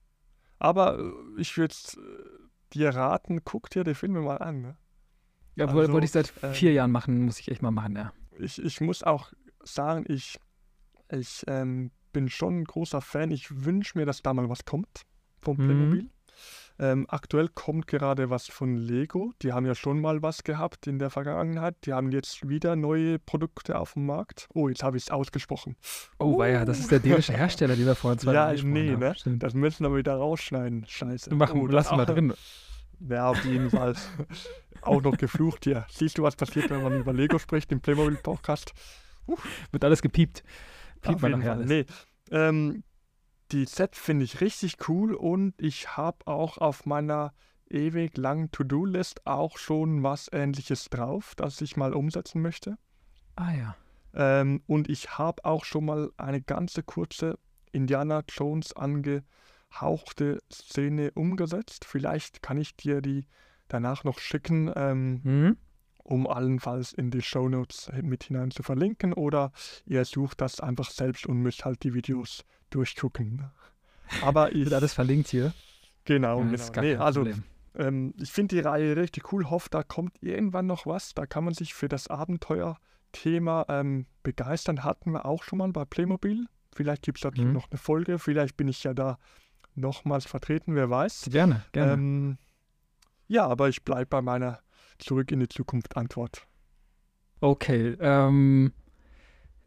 [0.57, 4.61] Aber äh, ich würde äh, dir raten, guck dir die Filme mal an.
[4.61, 4.77] Ne?
[5.55, 8.13] Ja, also, wollte ich seit äh, vier Jahren machen, muss ich echt mal machen, ja.
[8.39, 9.33] Ich, ich muss auch
[9.63, 10.39] sagen, ich,
[11.11, 13.31] ich ähm, bin schon ein großer Fan.
[13.31, 15.03] Ich wünsche mir, dass da mal was kommt
[15.41, 15.65] vom mhm.
[15.65, 16.03] Playmobil.
[16.03, 16.09] Mhm.
[16.81, 19.33] Ähm, aktuell kommt gerade was von Lego.
[19.41, 21.75] Die haben ja schon mal was gehabt in der Vergangenheit.
[21.83, 24.47] Die haben jetzt wieder neue Produkte auf dem Markt.
[24.53, 25.75] Oh, jetzt habe ich es ausgesprochen.
[26.19, 26.43] Oh, uh.
[26.45, 29.13] ja, das ist der dänische Hersteller, den wir vorhin zwei Ja, nee, ne?
[29.15, 29.43] Stimmt.
[29.43, 30.85] Das müssen wir wieder rausschneiden.
[30.87, 31.35] Scheiße.
[31.35, 32.33] Machen, oh, lassen wir drin.
[33.01, 33.95] Ja, auf jeden Fall.
[34.81, 35.85] auch noch geflucht hier.
[35.89, 38.73] Siehst du, was passiert, wenn man über Lego spricht im Playmobil-Podcast?
[39.71, 40.43] Wird alles gepiept.
[41.01, 41.67] Piept man nachher alles.
[41.67, 41.85] Nee.
[42.31, 42.83] Ähm,
[43.51, 47.33] die Set finde ich richtig cool und ich habe auch auf meiner
[47.69, 52.77] ewig langen To-Do-List auch schon was ähnliches drauf, das ich mal umsetzen möchte.
[53.35, 53.75] Ah ja.
[54.13, 57.37] Ähm, und ich habe auch schon mal eine ganze kurze
[57.71, 61.85] Indiana Jones angehauchte Szene umgesetzt.
[61.85, 63.25] Vielleicht kann ich dir die
[63.67, 65.57] danach noch schicken, ähm, mhm.
[66.09, 69.13] Um allenfalls in die Show Notes mit hinein zu verlinken.
[69.13, 69.51] Oder
[69.85, 73.45] ihr sucht das einfach selbst und müsst halt die Videos durchgucken.
[74.23, 75.53] Aber ich, alles verlinkt hier.
[76.05, 76.81] Genau, ja, genau.
[76.81, 77.27] Nee, also
[77.75, 79.49] ähm, ich finde die Reihe richtig cool.
[79.51, 81.13] Hoffe, da kommt irgendwann noch was.
[81.13, 84.83] Da kann man sich für das Abenteuer-Thema ähm, begeistern.
[84.83, 86.47] Hatten wir auch schon mal bei Playmobil.
[86.73, 87.53] Vielleicht gibt es da mhm.
[87.53, 88.17] noch eine Folge.
[88.17, 89.19] Vielleicht bin ich ja da
[89.75, 91.29] nochmals vertreten, wer weiß.
[91.31, 91.93] Gerne, gerne.
[91.93, 92.37] Ähm,
[93.27, 94.59] ja, aber ich bleibe bei meiner
[94.99, 96.45] Zurück in die Zukunft Antwort.
[97.41, 98.73] Okay, ähm,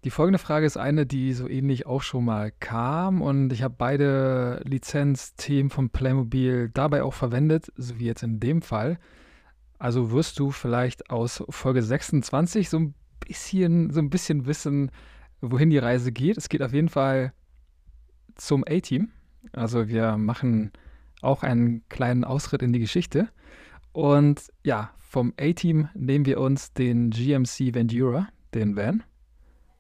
[0.05, 3.75] die folgende Frage ist eine, die so ähnlich auch schon mal kam und ich habe
[3.79, 8.99] beide Lizenzthemen von Playmobil dabei auch verwendet, so wie jetzt in dem Fall.
[9.79, 14.91] Also wirst du vielleicht aus Folge 26 so ein bisschen, so ein bisschen wissen,
[15.41, 16.37] wohin die Reise geht.
[16.37, 17.33] Es geht auf jeden Fall
[18.35, 19.11] zum A-Team.
[19.53, 20.73] Also wir machen
[21.21, 23.29] auch einen kleinen Ausritt in die Geschichte.
[23.93, 29.03] Und ja, vom A-Team nehmen wir uns den GMC Vendura, den Van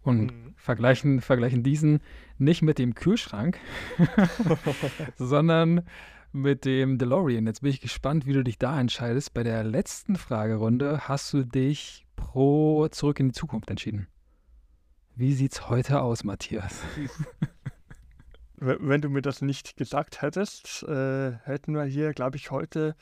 [0.02, 0.54] und mhm.
[0.56, 2.00] vergleichen, vergleichen diesen
[2.38, 3.58] nicht mit dem Kühlschrank,
[5.16, 5.82] sondern
[6.32, 7.46] mit dem DeLorean.
[7.46, 9.34] Jetzt bin ich gespannt, wie du dich da entscheidest.
[9.34, 14.08] Bei der letzten Fragerunde hast du dich pro Zurück in die Zukunft entschieden.
[15.14, 16.80] Wie sieht's heute aus, Matthias?
[18.56, 22.94] Wenn du mir das nicht gesagt hättest, äh, hätten wir hier, glaube ich, heute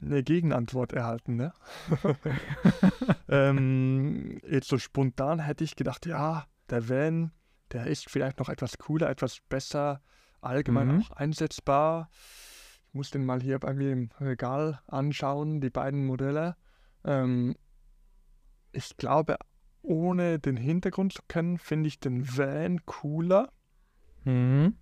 [0.00, 1.36] eine Gegenantwort erhalten.
[1.36, 1.52] Ne?
[3.28, 7.32] ähm, jetzt so spontan hätte ich gedacht, ja, der Van,
[7.72, 10.02] der ist vielleicht noch etwas cooler, etwas besser,
[10.40, 11.02] allgemein mhm.
[11.02, 12.10] auch einsetzbar.
[12.88, 16.56] Ich muss den mal hier bei mir im Regal anschauen, die beiden Modelle.
[17.04, 17.56] Ähm,
[18.72, 19.36] ich glaube,
[19.82, 23.52] ohne den Hintergrund zu kennen, finde ich den Van cooler.
[24.24, 24.76] Mhm.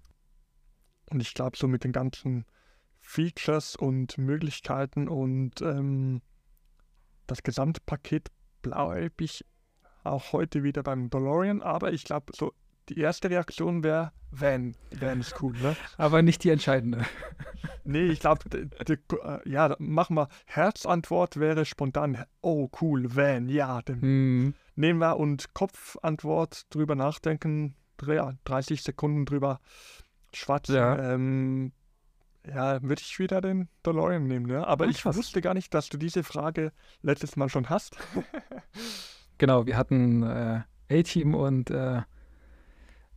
[1.10, 2.44] Und ich glaube, so mit den ganzen
[3.10, 6.22] Features und Möglichkeiten und ähm,
[7.26, 8.28] das Gesamtpaket
[8.62, 9.44] bleibe ich
[10.04, 12.52] auch heute wieder beim DeLorean, aber ich glaube, so
[12.88, 14.76] die erste Reaktion wäre Van.
[14.92, 15.76] Van ist cool, ne?
[15.96, 17.04] Aber nicht die entscheidende.
[17.84, 18.96] nee, ich glaube, äh,
[19.44, 20.28] ja, machen wir.
[20.46, 23.80] Herzantwort wäre spontan, oh cool, Van, ja.
[23.88, 24.54] Hm.
[24.76, 29.58] Nehmen wir und Kopfantwort drüber nachdenken, 30 Sekunden drüber
[30.32, 30.76] schwatzen.
[30.76, 31.14] Ja.
[31.14, 31.72] Ähm,
[32.46, 34.66] Ja, würde ich wieder den DeLorean nehmen, ne?
[34.66, 35.16] Aber Ach, ich krass.
[35.16, 36.72] wusste gar nicht, dass du diese Frage
[37.02, 37.96] letztes Mal schon hast.
[39.38, 40.60] Genau, wir hatten äh,
[40.90, 42.02] A-Team und äh,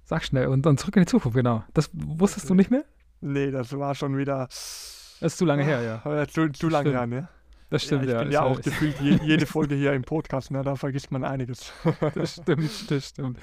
[0.05, 1.65] sag schnell und dann zurück in die Zukunft, genau.
[1.73, 2.85] Das wusstest du nicht mehr?
[3.19, 6.21] nee, das war schon wieder Das ist zu lange her, ja.
[6.21, 7.27] äh, zu, zu lange her, ne?
[7.69, 8.19] Das stimmt, ja, ich ja.
[8.23, 10.61] bin ja ja- auch gefühlt je, jede Folge hier im Podcast, ne?
[10.63, 11.73] Da vergisst man einiges.
[12.15, 13.37] Das stimmt, das stimmt.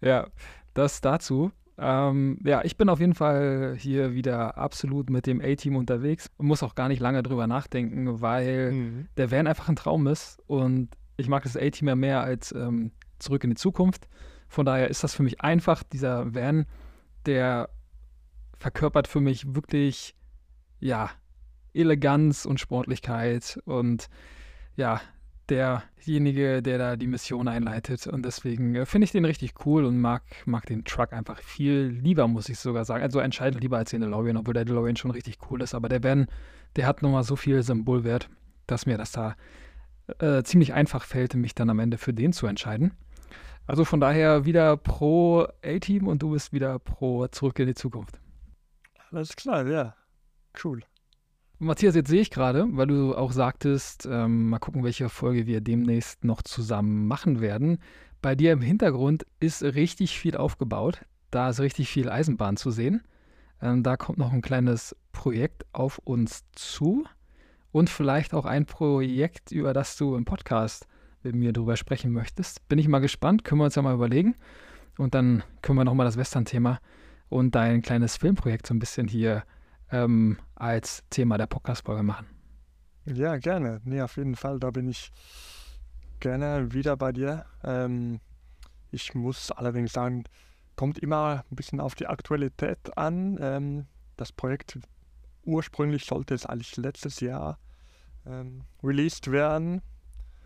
[0.00, 0.26] Ja,
[0.74, 1.52] das dazu.
[1.82, 6.46] Ähm, ja, ich bin auf jeden Fall hier wieder absolut mit dem A-Team unterwegs und
[6.46, 9.08] muss auch gar nicht lange drüber nachdenken, weil Mhm.
[9.16, 12.92] der Van einfach ein Traum ist und ich mag das A-Team ja mehr als ähm,
[13.18, 14.08] zurück in die Zukunft.
[14.48, 16.66] Von daher ist das für mich einfach, dieser Van,
[17.24, 17.70] der
[18.58, 20.14] verkörpert für mich wirklich,
[20.80, 21.10] ja,
[21.72, 24.08] Eleganz und Sportlichkeit und
[24.76, 25.00] ja,
[25.50, 28.06] derjenige, der da die Mission einleitet.
[28.06, 31.98] Und deswegen äh, finde ich den richtig cool und mag, mag den Truck einfach viel
[32.02, 33.02] lieber, muss ich sogar sagen.
[33.02, 35.74] Also entscheidend lieber als den DeLorean, obwohl der DeLorean schon richtig cool ist.
[35.74, 36.28] Aber der Van,
[36.76, 38.28] der hat nochmal so viel Symbolwert,
[38.66, 39.36] dass mir das da
[40.18, 42.92] äh, ziemlich einfach fällt, mich dann am Ende für den zu entscheiden.
[43.66, 48.18] Also von daher wieder pro A-Team und du bist wieder pro Zurück in die Zukunft.
[49.10, 49.94] Alles klar, ja.
[50.64, 50.82] Cool.
[51.62, 55.60] Matthias, jetzt sehe ich gerade, weil du auch sagtest, ähm, mal gucken, welche Folge wir
[55.60, 57.80] demnächst noch zusammen machen werden.
[58.22, 61.04] Bei dir im Hintergrund ist richtig viel aufgebaut.
[61.30, 63.02] Da ist richtig viel Eisenbahn zu sehen.
[63.60, 67.04] Ähm, da kommt noch ein kleines Projekt auf uns zu
[67.72, 70.86] und vielleicht auch ein Projekt, über das du im Podcast
[71.22, 72.66] mit mir drüber sprechen möchtest.
[72.70, 74.34] Bin ich mal gespannt, können wir uns ja mal überlegen.
[74.96, 76.80] Und dann können wir nochmal das Western-Thema
[77.28, 79.42] und dein kleines Filmprojekt so ein bisschen hier
[79.92, 82.26] ähm, als Thema der Podcast-Folge machen.
[83.06, 83.80] Ja, gerne.
[83.84, 85.10] Nee, auf jeden Fall, da bin ich
[86.20, 87.46] gerne wieder bei dir.
[87.64, 88.20] Ähm,
[88.90, 90.24] ich muss allerdings sagen,
[90.76, 93.38] kommt immer ein bisschen auf die Aktualität an.
[93.40, 93.86] Ähm,
[94.16, 94.78] das Projekt
[95.44, 97.58] ursprünglich sollte es eigentlich letztes Jahr
[98.26, 99.82] ähm, released werden.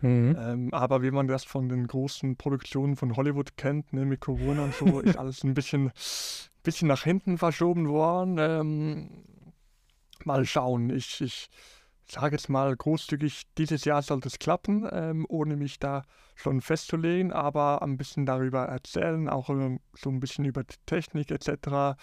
[0.01, 0.35] Mhm.
[0.37, 4.65] Ähm, aber wie man das von den großen Produktionen von Hollywood kennt, ne, mit Corona
[4.65, 5.91] und so, ist alles ein bisschen,
[6.63, 8.37] bisschen nach hinten verschoben worden.
[8.39, 9.09] Ähm,
[10.23, 10.89] mal schauen.
[10.89, 11.49] Ich, ich
[12.07, 16.03] sage jetzt mal großzügig, dieses Jahr sollte es klappen, ähm, ohne mich da
[16.35, 21.31] schon festzulegen, aber ein bisschen darüber erzählen, auch ähm, so ein bisschen über die Technik
[21.31, 21.97] etc.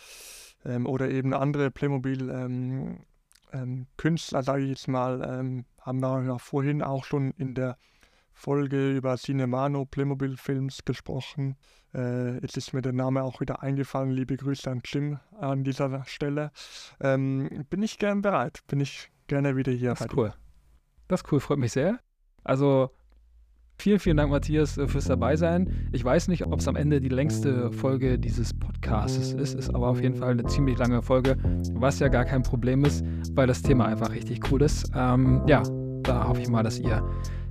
[0.64, 2.30] Ähm, oder eben andere Playmobil.
[2.30, 3.04] Ähm,
[3.52, 3.86] ähm,
[4.16, 7.76] sage ich jetzt mal, ähm, haben wir ja vorhin auch schon in der
[8.32, 11.56] Folge über Cinemano Playmobil Films gesprochen.
[11.94, 14.10] Äh, jetzt ist mir der Name auch wieder eingefallen.
[14.10, 16.50] Liebe Grüße an Jim an dieser Stelle.
[17.00, 20.32] Ähm, bin ich gern bereit, bin ich gerne wieder hier Das ist cool.
[21.08, 21.98] Das ist cool, freut mich sehr.
[22.44, 22.90] Also
[23.78, 25.88] vielen, vielen Dank, Matthias, äh, fürs Dabeisein.
[25.92, 29.88] Ich weiß nicht, ob es am Ende die längste Folge dieses Podcasts ist, ist aber
[29.88, 31.36] auf jeden Fall eine ziemlich lange Folge,
[31.74, 34.90] was ja gar kein Problem ist, weil das Thema einfach richtig cool ist.
[34.94, 35.62] Ähm, ja,
[36.02, 37.02] da hoffe ich mal, dass ihr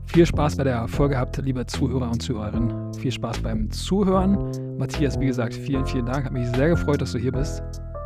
[0.05, 2.93] viel Spaß bei der Folge habt, liebe Zuhörer und Zuhörerinnen.
[2.95, 4.77] Viel Spaß beim Zuhören.
[4.77, 6.25] Matthias, wie gesagt, vielen, vielen Dank.
[6.25, 7.63] Hat mich sehr gefreut, dass du hier bist.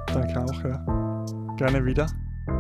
[0.08, 1.26] Danke auch, ja.
[1.58, 2.06] Gerne wieder.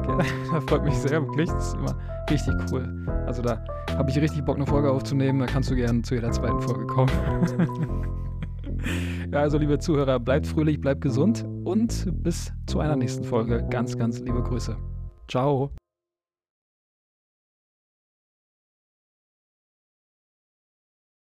[0.03, 0.23] Gerne.
[0.51, 1.49] Das freut mich sehr, wirklich.
[1.49, 1.95] Das ist immer
[2.29, 3.05] richtig cool.
[3.25, 3.63] Also da
[3.97, 5.39] habe ich richtig Bock, eine Folge aufzunehmen.
[5.39, 7.11] Da kannst du gerne zu jeder zweiten Folge kommen.
[9.31, 13.65] ja, also liebe Zuhörer, bleibt fröhlich, bleibt gesund und bis zu einer nächsten Folge.
[13.69, 14.75] Ganz, ganz liebe Grüße.
[15.27, 15.71] Ciao.